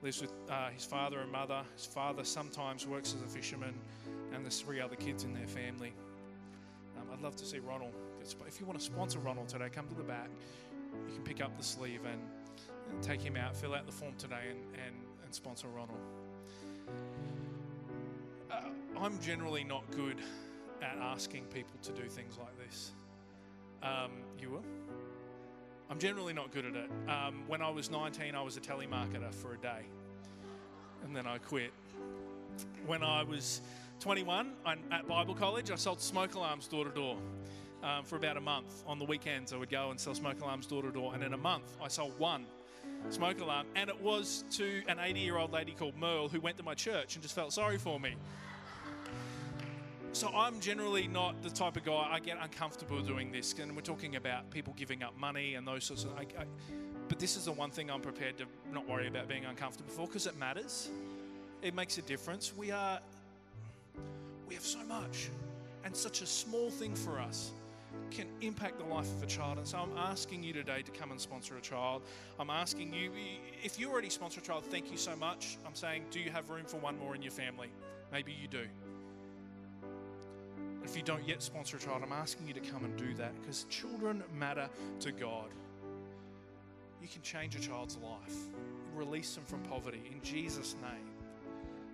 Lives 0.00 0.20
with 0.20 0.32
uh, 0.48 0.68
his 0.70 0.84
father 0.84 1.20
and 1.20 1.32
mother. 1.32 1.62
His 1.74 1.86
father 1.86 2.22
sometimes 2.22 2.86
works 2.86 3.14
as 3.14 3.22
a 3.22 3.34
fisherman, 3.34 3.74
and 4.32 4.44
there's 4.44 4.60
three 4.60 4.80
other 4.80 4.96
kids 4.96 5.24
in 5.24 5.34
their 5.34 5.46
family. 5.46 5.92
Um, 6.98 7.06
I'd 7.12 7.22
love 7.22 7.36
to 7.36 7.44
see 7.44 7.58
Ronald. 7.58 7.92
If 8.46 8.60
you 8.60 8.66
want 8.66 8.78
to 8.78 8.84
sponsor 8.84 9.18
Ronald 9.18 9.48
today, 9.48 9.68
come 9.72 9.88
to 9.88 9.94
the 9.94 10.02
back. 10.02 10.28
You 11.08 11.14
can 11.14 11.22
pick 11.24 11.40
up 11.40 11.56
the 11.56 11.64
sleeve 11.64 12.00
and 12.04 12.20
take 13.02 13.20
him 13.20 13.36
out, 13.36 13.56
fill 13.56 13.74
out 13.74 13.86
the 13.86 13.92
form 13.92 14.14
today, 14.18 14.50
and, 14.50 14.58
and, 14.74 14.96
and 15.24 15.34
sponsor 15.34 15.68
Ronald. 15.68 15.98
Uh, 18.50 18.60
I'm 18.98 19.18
generally 19.20 19.64
not 19.64 19.90
good 19.90 20.16
at 20.82 20.96
asking 21.00 21.44
people 21.44 21.78
to 21.82 21.92
do 21.92 22.08
things 22.08 22.38
like 22.38 22.56
this. 22.66 22.92
Um, 23.82 24.12
you 24.40 24.50
will? 24.50 24.64
I'm 25.90 25.98
generally 25.98 26.32
not 26.32 26.50
good 26.52 26.64
at 26.64 26.74
it. 26.74 26.90
Um, 27.08 27.44
when 27.46 27.60
I 27.60 27.70
was 27.70 27.90
19, 27.90 28.34
I 28.34 28.42
was 28.42 28.56
a 28.56 28.60
telemarketer 28.60 29.32
for 29.34 29.54
a 29.54 29.58
day, 29.58 29.82
and 31.04 31.14
then 31.14 31.26
I 31.26 31.38
quit. 31.38 31.72
When 32.86 33.02
I 33.02 33.22
was 33.22 33.60
21, 34.00 34.52
I, 34.64 34.76
at 34.90 35.06
Bible 35.06 35.34
college, 35.34 35.70
I 35.70 35.76
sold 35.76 36.00
smoke 36.00 36.34
alarms 36.34 36.66
door 36.68 36.84
to 36.84 36.90
door. 36.90 37.16
Um, 37.82 38.04
for 38.04 38.14
about 38.14 38.36
a 38.36 38.40
month. 38.40 38.84
On 38.86 39.00
the 39.00 39.04
weekends, 39.04 39.52
I 39.52 39.56
would 39.56 39.68
go 39.68 39.90
and 39.90 39.98
sell 39.98 40.14
smoke 40.14 40.40
alarms 40.40 40.66
door 40.66 40.82
to 40.82 40.92
door, 40.92 41.14
and 41.14 41.24
in 41.24 41.32
a 41.32 41.36
month, 41.36 41.64
I 41.82 41.88
sold 41.88 42.16
one 42.16 42.46
smoke 43.10 43.40
alarm, 43.40 43.66
and 43.74 43.90
it 43.90 44.00
was 44.00 44.44
to 44.52 44.82
an 44.86 44.98
80 45.00 45.20
year 45.20 45.36
old 45.36 45.52
lady 45.52 45.72
called 45.72 45.96
Merle 45.96 46.28
who 46.28 46.40
went 46.40 46.56
to 46.58 46.62
my 46.62 46.74
church 46.74 47.14
and 47.14 47.22
just 47.22 47.34
felt 47.34 47.52
sorry 47.52 47.78
for 47.78 47.98
me. 47.98 48.14
So 50.12 50.28
I'm 50.28 50.60
generally 50.60 51.08
not 51.08 51.42
the 51.42 51.50
type 51.50 51.76
of 51.76 51.84
guy 51.84 52.08
I 52.12 52.20
get 52.20 52.36
uncomfortable 52.40 53.00
doing 53.00 53.32
this, 53.32 53.54
and 53.58 53.74
we're 53.74 53.82
talking 53.82 54.16
about 54.16 54.50
people 54.50 54.74
giving 54.76 55.02
up 55.02 55.18
money 55.18 55.54
and 55.54 55.66
those 55.66 55.84
sorts 55.84 56.04
of. 56.04 56.12
I, 56.16 56.26
but 57.08 57.18
this 57.18 57.36
is 57.36 57.46
the 57.46 57.52
one 57.52 57.70
thing 57.70 57.90
I'm 57.90 58.00
prepared 58.00 58.38
to 58.38 58.44
not 58.72 58.88
worry 58.88 59.08
about 59.08 59.26
being 59.26 59.44
uncomfortable 59.44 59.90
for 59.90 60.06
because 60.06 60.26
it 60.26 60.38
matters. 60.38 60.90
It 61.62 61.74
makes 61.74 61.98
a 61.98 62.02
difference. 62.02 62.52
We 62.56 62.70
are, 62.70 63.00
we 64.48 64.54
have 64.54 64.64
so 64.64 64.84
much, 64.84 65.30
and 65.84 65.96
such 65.96 66.22
a 66.22 66.26
small 66.26 66.70
thing 66.70 66.94
for 66.94 67.18
us 67.18 67.52
can 68.10 68.26
impact 68.40 68.78
the 68.78 68.84
life 68.84 69.10
of 69.16 69.22
a 69.22 69.26
child. 69.26 69.58
And 69.58 69.66
so 69.66 69.78
I'm 69.78 69.96
asking 69.96 70.42
you 70.42 70.52
today 70.52 70.82
to 70.82 70.90
come 70.90 71.10
and 71.10 71.20
sponsor 71.20 71.56
a 71.56 71.60
child. 71.60 72.02
I'm 72.38 72.50
asking 72.50 72.92
you, 72.92 73.10
if 73.62 73.78
you 73.78 73.90
already 73.90 74.10
sponsor 74.10 74.40
a 74.40 74.42
child, 74.42 74.64
thank 74.66 74.90
you 74.90 74.96
so 74.96 75.16
much. 75.16 75.56
I'm 75.66 75.74
saying, 75.74 76.04
do 76.10 76.20
you 76.20 76.30
have 76.30 76.50
room 76.50 76.64
for 76.66 76.76
one 76.76 76.98
more 76.98 77.14
in 77.14 77.22
your 77.22 77.32
family? 77.32 77.68
Maybe 78.12 78.32
you 78.32 78.48
do. 78.48 78.66
If 80.84 80.96
you 80.96 81.02
don't 81.02 81.26
yet 81.26 81.42
sponsor 81.42 81.78
a 81.78 81.80
child, 81.80 82.02
I'm 82.04 82.12
asking 82.12 82.48
you 82.48 82.54
to 82.54 82.60
come 82.60 82.84
and 82.84 82.96
do 82.96 83.14
that 83.14 83.40
because 83.40 83.64
children 83.70 84.22
matter 84.38 84.68
to 85.00 85.12
God. 85.12 85.48
You 87.00 87.08
can 87.08 87.22
change 87.22 87.56
a 87.56 87.60
child's 87.60 87.96
life, 87.96 88.36
release 88.94 89.34
them 89.34 89.44
from 89.44 89.60
poverty 89.62 90.02
in 90.12 90.20
Jesus' 90.22 90.76
name. 90.82 91.08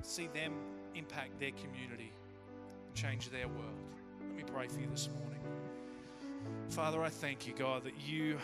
See 0.02 0.28
them 0.34 0.52
impact 0.94 1.38
their 1.38 1.52
community, 1.52 2.12
change 2.94 3.30
their 3.30 3.46
world. 3.46 3.84
Let 4.20 4.36
me 4.36 4.42
pray 4.52 4.68
for 4.68 4.80
you 4.80 4.88
this 4.90 5.08
morning. 5.08 5.57
Father, 6.70 7.02
I 7.02 7.08
thank 7.08 7.46
you, 7.46 7.54
God, 7.54 7.84
that 7.84 7.94
you 8.06 8.38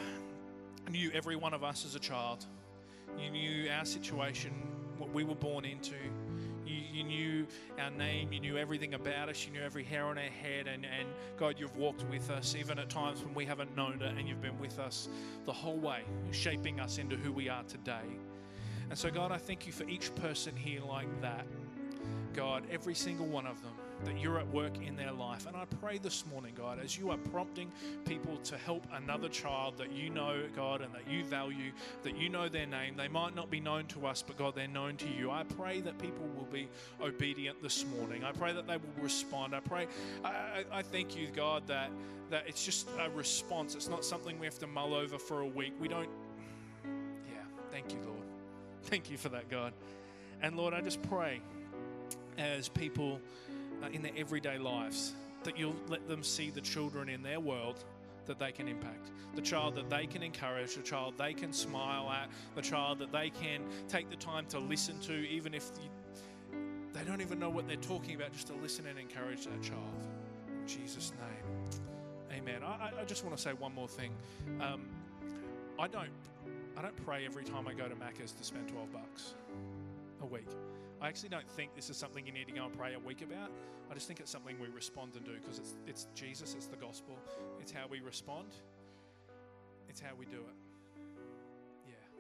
knew 0.91 1.11
every 1.13 1.37
one 1.37 1.55
of 1.55 1.63
us 1.63 1.85
as 1.85 1.95
a 1.95 1.99
child. 1.99 2.45
You 3.19 3.31
knew 3.31 3.71
our 3.71 3.85
situation, 3.85 4.53
what 4.99 5.13
we 5.13 5.25
were 5.25 5.35
born 5.35 5.65
into. 5.65 5.95
You, 6.67 6.81
you, 6.93 7.05
knew 7.05 7.47
our 7.79 7.91
name, 7.91 8.33
you 8.33 8.41
knew 8.41 8.57
everything 8.57 8.95
about 8.95 9.29
us, 9.29 9.47
you 9.47 9.53
knew 9.53 9.61
every 9.61 9.85
hair 9.85 10.07
on 10.07 10.17
our 10.17 10.25
head, 10.25 10.67
and, 10.67 10.85
and 10.85 11.07
God, 11.37 11.57
you've 11.59 11.77
walked 11.77 12.05
with 12.11 12.31
us 12.31 12.57
even 12.59 12.79
at 12.79 12.89
times 12.89 13.23
when 13.23 13.35
we 13.35 13.45
haven't 13.45 13.77
known 13.77 14.01
it, 14.01 14.17
and 14.17 14.27
you've 14.27 14.41
been 14.41 14.59
with 14.59 14.79
us 14.79 15.09
the 15.45 15.53
whole 15.53 15.77
way, 15.77 16.03
shaping 16.31 16.81
us 16.81 16.97
into 16.99 17.17
who 17.17 17.33
we 17.33 17.49
are 17.49 17.63
today. 17.65 18.07
And 18.89 18.99
so, 18.99 19.11
God, 19.11 19.31
I 19.31 19.37
thank 19.37 19.67
you 19.67 19.73
for 19.73 19.85
each 19.85 20.15
person 20.15 20.57
here 20.57 20.81
like 20.81 21.21
that. 21.21 21.47
God, 22.33 22.65
every 22.71 22.95
single 22.95 23.27
one 23.27 23.47
of 23.47 23.63
them 23.63 23.73
that 24.05 24.19
you're 24.19 24.39
at 24.39 24.49
work 24.49 24.73
in 24.85 24.97
their 24.97 25.13
life. 25.13 25.47
And 25.47 25.57
I 25.57 25.65
pray 25.81 25.99
this 25.99 26.25
morning, 26.27 26.53
God, 26.57 26.79
as 26.79 26.99
you 26.99 27.11
are 27.11 27.17
prompting 27.17 27.71
people 28.05 28.37
to 28.39 28.57
help 28.57 28.87
another 28.95 29.29
child 29.29 29.79
that 29.79 29.93
you 29.93 30.11
know, 30.11 30.43
God, 30.55 30.81
and 30.81 30.93
that 30.95 31.09
you 31.11 31.25
value, 31.25 31.73
that 32.03 32.17
you 32.17 32.29
know 32.29 32.49
their 32.49 32.67
name. 32.67 32.97
They 32.97 33.09
might 33.09 33.35
not 33.35 33.51
be 33.51 33.61
known 33.61 33.87
to 33.87 34.07
us, 34.07 34.23
but 34.23 34.37
God, 34.37 34.55
they're 34.55 34.69
known 34.69 34.97
to 34.99 35.09
you. 35.09 35.31
I 35.31 35.45
pray 35.45 35.81
that 35.81 35.99
people 35.99 36.27
will 36.37 36.49
be 36.53 36.69
obedient 37.01 37.63
this 37.63 37.85
morning. 37.99 38.25
I 38.25 38.33
pray 38.33 38.53
that 38.53 38.67
they 38.67 38.77
will 38.77 39.03
respond. 39.03 39.55
I 39.55 39.61
pray, 39.61 39.87
I, 40.25 40.65
I 40.73 40.83
thank 40.83 41.17
you, 41.17 41.29
God, 41.35 41.67
that, 41.67 41.91
that 42.31 42.45
it's 42.47 42.65
just 42.65 42.89
a 43.01 43.11
response. 43.11 43.75
It's 43.75 43.89
not 43.89 44.05
something 44.05 44.39
we 44.39 44.47
have 44.47 44.59
to 44.59 44.67
mull 44.67 44.95
over 44.95 45.19
for 45.19 45.41
a 45.41 45.47
week. 45.47 45.73
We 45.81 45.89
don't, 45.89 46.09
yeah, 46.85 47.41
thank 47.71 47.93
you, 47.93 47.99
Lord. 48.05 48.19
Thank 48.85 49.11
you 49.11 49.17
for 49.17 49.31
that, 49.31 49.49
God. 49.49 49.73
And 50.43 50.57
Lord, 50.57 50.75
I 50.75 50.81
just 50.83 51.03
pray 51.03 51.41
as 52.37 52.69
people 52.69 53.21
in 53.93 54.03
their 54.03 54.13
everyday 54.17 54.59
lives, 54.59 55.15
that 55.45 55.59
you'll 55.59 55.77
let 55.89 56.09
them 56.09 56.23
see 56.23 56.51
the 56.51 56.61
children 56.61 57.09
in 57.09 57.23
their 57.23 57.41
world 57.41 57.85
that 58.27 58.39
they 58.39 58.53
can 58.53 58.67
impact, 58.69 59.11
the 59.35 59.43
child 59.43 59.75
that 59.75 59.91
they 59.91 60.07
can 60.07 60.23
encourage, 60.23 60.75
the 60.75 60.83
child 60.83 61.15
they 61.19 61.35
can 61.35 61.53
smile 61.53 62.11
at, 62.11 62.31
the 62.55 62.63
child 62.63 62.99
that 62.99 63.13
they 63.13 63.29
can 63.29 63.61
take 63.89 64.09
the 64.09 64.17
time 64.17 64.47
to 64.47 64.59
listen 64.59 64.99
to, 65.01 65.13
even 65.13 65.53
if 65.53 65.71
they 66.95 67.05
don't 67.05 67.21
even 67.21 67.39
know 67.39 67.51
what 67.51 67.69
they're 67.69 67.77
talking 67.77 68.15
about, 68.15 68.33
just 68.33 68.47
to 68.47 68.55
listen 68.55 68.87
and 68.87 68.99
encourage 68.99 69.45
that 69.45 69.63
child. 69.63 69.95
In 70.49 70.67
Jesus' 70.67 71.13
name, 71.21 71.55
Amen. 72.39 72.63
I, 72.65 72.91
I 73.01 73.05
just 73.05 73.25
want 73.25 73.37
to 73.37 73.43
say 73.43 73.53
one 73.53 73.75
more 73.75 73.89
thing. 73.89 74.11
Um, 74.61 74.83
I 75.79 75.87
don't, 75.87 76.11
I 76.77 76.83
don't 76.83 76.97
pray 77.05 77.25
every 77.25 77.45
time 77.45 77.69
I 77.69 77.75
go 77.75 77.89
to 77.89 77.95
Macca's 77.95 78.33
to 78.33 78.45
spend 78.45 78.69
twelve 78.69 78.93
bucks 78.93 79.35
a 80.21 80.27
week. 80.27 80.49
I 81.01 81.09
actually 81.09 81.29
don't 81.29 81.49
think 81.51 81.75
this 81.75 81.91
is 81.91 81.97
something 81.97 82.27
you 82.27 82.33
need 82.33 82.47
to 82.47 82.53
go 82.53 82.65
and 82.65 82.77
pray 82.77 82.95
a 82.95 82.99
week 82.99 83.23
about. 83.23 83.51
I 83.91 83.95
just 83.95 84.07
think 84.07 84.21
it's 84.21 84.31
something 84.31 84.57
we 84.61 84.69
respond 84.69 85.15
and 85.17 85.25
do 85.25 85.33
because 85.41 85.59
it's, 85.59 85.75
it's 85.87 86.07
Jesus, 86.15 86.55
it's 86.55 86.67
the 86.67 86.77
gospel, 86.77 87.19
it's 87.61 87.73
how 87.73 87.87
we 87.91 88.01
respond, 88.01 88.49
it's 89.89 90.01
how 90.01 90.15
we 90.19 90.25
do 90.27 90.39
it. 90.39 90.64